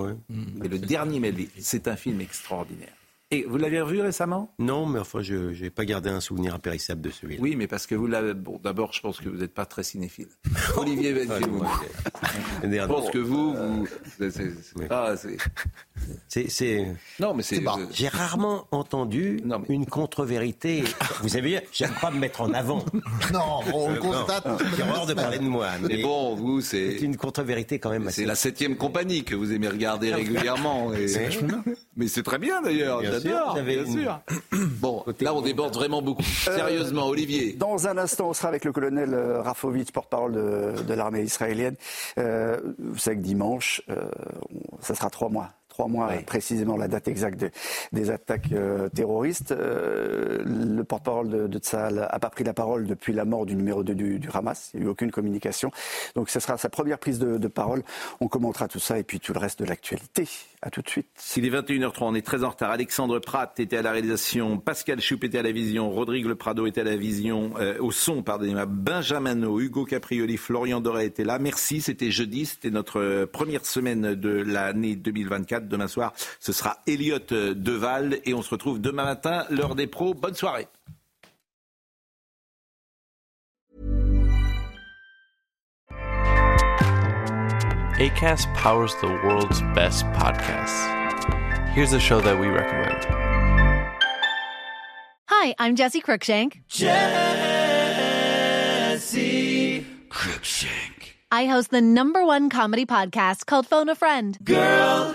C'est 0.62 0.68
le 0.68 0.78
dernier 0.78 1.20
Melville. 1.20 1.50
C'est 1.58 1.88
un 1.88 1.96
film 1.96 2.20
extraordinaire. 2.20 2.92
Et 3.30 3.44
vous 3.44 3.58
l'avez 3.58 3.82
revu 3.82 4.00
récemment? 4.00 4.54
Non, 4.58 4.86
mais 4.86 4.98
enfin, 4.98 5.20
je 5.20 5.50
n'ai 5.62 5.68
pas 5.68 5.84
gardé 5.84 6.08
un 6.08 6.20
souvenir 6.20 6.54
impérissable 6.54 7.02
de 7.02 7.10
celui-là. 7.10 7.40
Oui, 7.42 7.56
mais 7.56 7.66
parce 7.66 7.86
que 7.86 7.94
vous 7.94 8.06
l'avez. 8.06 8.32
Bon, 8.32 8.58
d'abord, 8.64 8.94
je 8.94 9.02
pense 9.02 9.20
que 9.20 9.28
vous 9.28 9.36
n'êtes 9.36 9.52
pas 9.52 9.66
très 9.66 9.82
cinéphile. 9.82 10.28
Olivier 10.78 11.12
Benkemoun. 11.12 11.66
Je 12.62 12.86
pense 12.86 13.10
que 13.10 13.18
vous, 13.18 13.52
vous. 13.54 13.86
c'est- 14.18 14.30
c'est- 14.30 14.52
c'est- 14.62 14.86
ah, 14.88 15.14
c'est-. 16.28 16.96
Non, 17.20 17.34
mais 17.34 17.42
c'est. 17.42 17.62
J'ai 17.92 18.08
rarement 18.08 18.66
entendu 18.70 19.40
une 19.68 19.84
contre-vérité. 19.84 20.84
Vous 21.20 21.28
savez, 21.28 21.60
j'aime 21.72 21.92
pas 22.00 22.10
me 22.10 22.18
mettre 22.18 22.40
en 22.40 22.52
avant. 22.54 22.82
Non, 23.32 23.60
on 23.74 23.90
le 23.92 23.98
constate. 24.00 24.46
J'ai 24.76 24.82
horreur 24.84 25.04
de 25.04 25.12
parler 25.12 25.38
de 25.38 25.42
moi. 25.44 25.68
Mais 25.82 25.88
Mais 25.96 26.02
bon, 26.02 26.34
vous, 26.34 26.60
c'est. 26.62 26.92
c'est 26.98 27.04
une 27.04 27.16
contre-vérité 27.18 27.78
quand 27.78 27.90
même 27.90 28.06
assez. 28.08 28.22
C'est 28.22 28.26
la 28.26 28.34
septième 28.36 28.76
compagnie 28.76 29.22
que 29.24 29.34
vous 29.34 29.52
aimez 29.52 29.68
regarder 29.68 30.14
régulièrement. 30.14 30.94
et- 30.94 31.08
C'est 31.08 31.24
vachement 31.24 31.48
bien. 31.48 31.74
Mais 31.96 32.08
c'est 32.08 32.22
très 32.22 32.38
bien 32.38 32.62
d'ailleurs, 32.62 33.00
Bien 33.00 33.17
j'adore. 33.22 33.54
Bien 33.62 33.84
une- 33.84 33.92
sûr. 33.92 34.20
Bon, 34.80 35.04
là 35.20 35.34
on 35.34 35.40
déborde 35.42 35.74
vraiment 35.74 36.02
beaucoup. 36.02 36.22
Sérieusement, 36.22 37.06
Olivier. 37.06 37.52
Dans 37.54 37.86
un 37.88 37.98
instant, 37.98 38.28
on 38.28 38.32
sera 38.32 38.48
avec 38.48 38.64
le 38.64 38.72
colonel 38.72 39.12
euh, 39.14 39.42
Rafovitch, 39.42 39.90
porte-parole 39.92 40.32
de, 40.32 40.82
de 40.82 40.94
l'armée 40.94 41.22
israélienne. 41.22 41.76
Euh, 42.18 42.56
vous 42.78 42.98
savez 42.98 43.16
que 43.16 43.22
dimanche, 43.22 43.82
euh, 43.90 44.08
ça 44.80 44.94
sera 44.94 45.10
trois 45.10 45.28
mois. 45.28 45.50
Trois 45.78 45.88
mois 45.88 46.08
précisément 46.26 46.76
la 46.76 46.88
date 46.88 47.06
exacte 47.06 47.38
de- 47.38 47.50
des 47.92 48.10
attaques 48.10 48.50
euh, 48.50 48.88
terroristes. 48.88 49.52
Euh, 49.52 50.42
le 50.44 50.82
porte-parole 50.82 51.28
de, 51.28 51.46
de 51.46 51.60
n'a 51.94 52.18
pas 52.18 52.30
pris 52.30 52.42
la 52.42 52.52
parole 52.52 52.88
depuis 52.88 53.12
la 53.12 53.24
mort 53.24 53.46
du 53.46 53.54
numéro 53.54 53.84
2 53.84 53.94
du, 53.94 54.18
du 54.18 54.28
Hamas. 54.34 54.70
Il 54.74 54.80
n'y 54.80 54.86
a 54.86 54.88
eu 54.88 54.90
aucune 54.90 55.12
communication. 55.12 55.70
Donc 56.16 56.30
ce 56.30 56.40
sera 56.40 56.58
sa 56.58 56.68
première 56.68 56.98
prise 56.98 57.20
de, 57.20 57.38
de 57.38 57.46
parole. 57.48 57.84
On 58.20 58.26
commentera 58.26 58.66
tout 58.66 58.80
ça 58.80 58.98
et 58.98 59.04
puis 59.04 59.20
tout 59.20 59.32
le 59.32 59.38
reste 59.38 59.60
de 59.60 59.66
l'actualité. 59.66 60.26
À 60.62 60.70
tout 60.70 60.82
de 60.82 60.88
suite. 60.88 61.06
Il 61.36 61.44
est 61.46 61.50
21h03, 61.50 61.92
on 62.00 62.14
est 62.16 62.26
très 62.26 62.42
en 62.42 62.50
retard. 62.50 62.72
Alexandre 62.72 63.20
Pratt 63.20 63.60
était 63.60 63.76
à 63.76 63.82
la 63.82 63.92
réalisation, 63.92 64.58
Pascal 64.58 65.00
Choup 65.00 65.20
était 65.22 65.38
à 65.38 65.42
la 65.42 65.52
vision, 65.52 65.88
Rodrigue 65.88 66.26
Le 66.26 66.34
Prado 66.34 66.66
était 66.66 66.80
à 66.80 66.84
la 66.84 66.96
vision, 66.96 67.52
euh, 67.60 67.78
au 67.78 67.92
son, 67.92 68.24
pardonnez-moi, 68.24 68.66
Benjamin 68.66 69.36
No, 69.36 69.60
Hugo 69.60 69.84
Caprioli, 69.84 70.36
Florian 70.36 70.80
Doré 70.80 71.04
étaient 71.04 71.22
là. 71.22 71.38
Merci, 71.38 71.80
c'était 71.80 72.10
jeudi, 72.10 72.46
c'était 72.46 72.70
notre 72.72 73.26
première 73.26 73.64
semaine 73.64 74.16
de 74.16 74.30
l'année 74.30 74.96
2024. 74.96 75.67
Demain 75.68 75.88
soir, 75.88 76.12
ce 76.40 76.52
sera 76.52 76.78
Elliot 76.86 77.32
euh, 77.32 77.54
Deval 77.54 78.20
et 78.24 78.34
on 78.34 78.42
se 78.42 78.50
retrouve 78.50 78.80
demain 78.80 79.04
matin, 79.04 79.44
l'heure 79.50 79.74
des 79.74 79.86
pros. 79.86 80.14
Bonne 80.14 80.34
soirée. 80.34 80.68
ACAST 87.98 88.46
powers 88.54 88.94
the 89.00 89.08
world's 89.24 89.60
best 89.74 90.04
podcasts. 90.12 90.86
Here's 91.70 91.92
a 91.92 91.98
show 91.98 92.20
that 92.20 92.38
we 92.38 92.46
recommend. 92.46 93.04
Hi, 95.26 95.54
I'm 95.58 95.74
Jesse 95.74 96.00
Cruikshank. 96.00 96.62
Jesse 96.68 96.96
Cruikshank. 100.08 101.14
I 101.30 101.46
host 101.46 101.70
the 101.70 101.80
number 101.80 102.24
one 102.24 102.48
comedy 102.48 102.86
podcast 102.86 103.46
called 103.46 103.66
Phone 103.66 103.88
a 103.88 103.94
Friend. 103.94 104.38
Girl, 104.44 105.14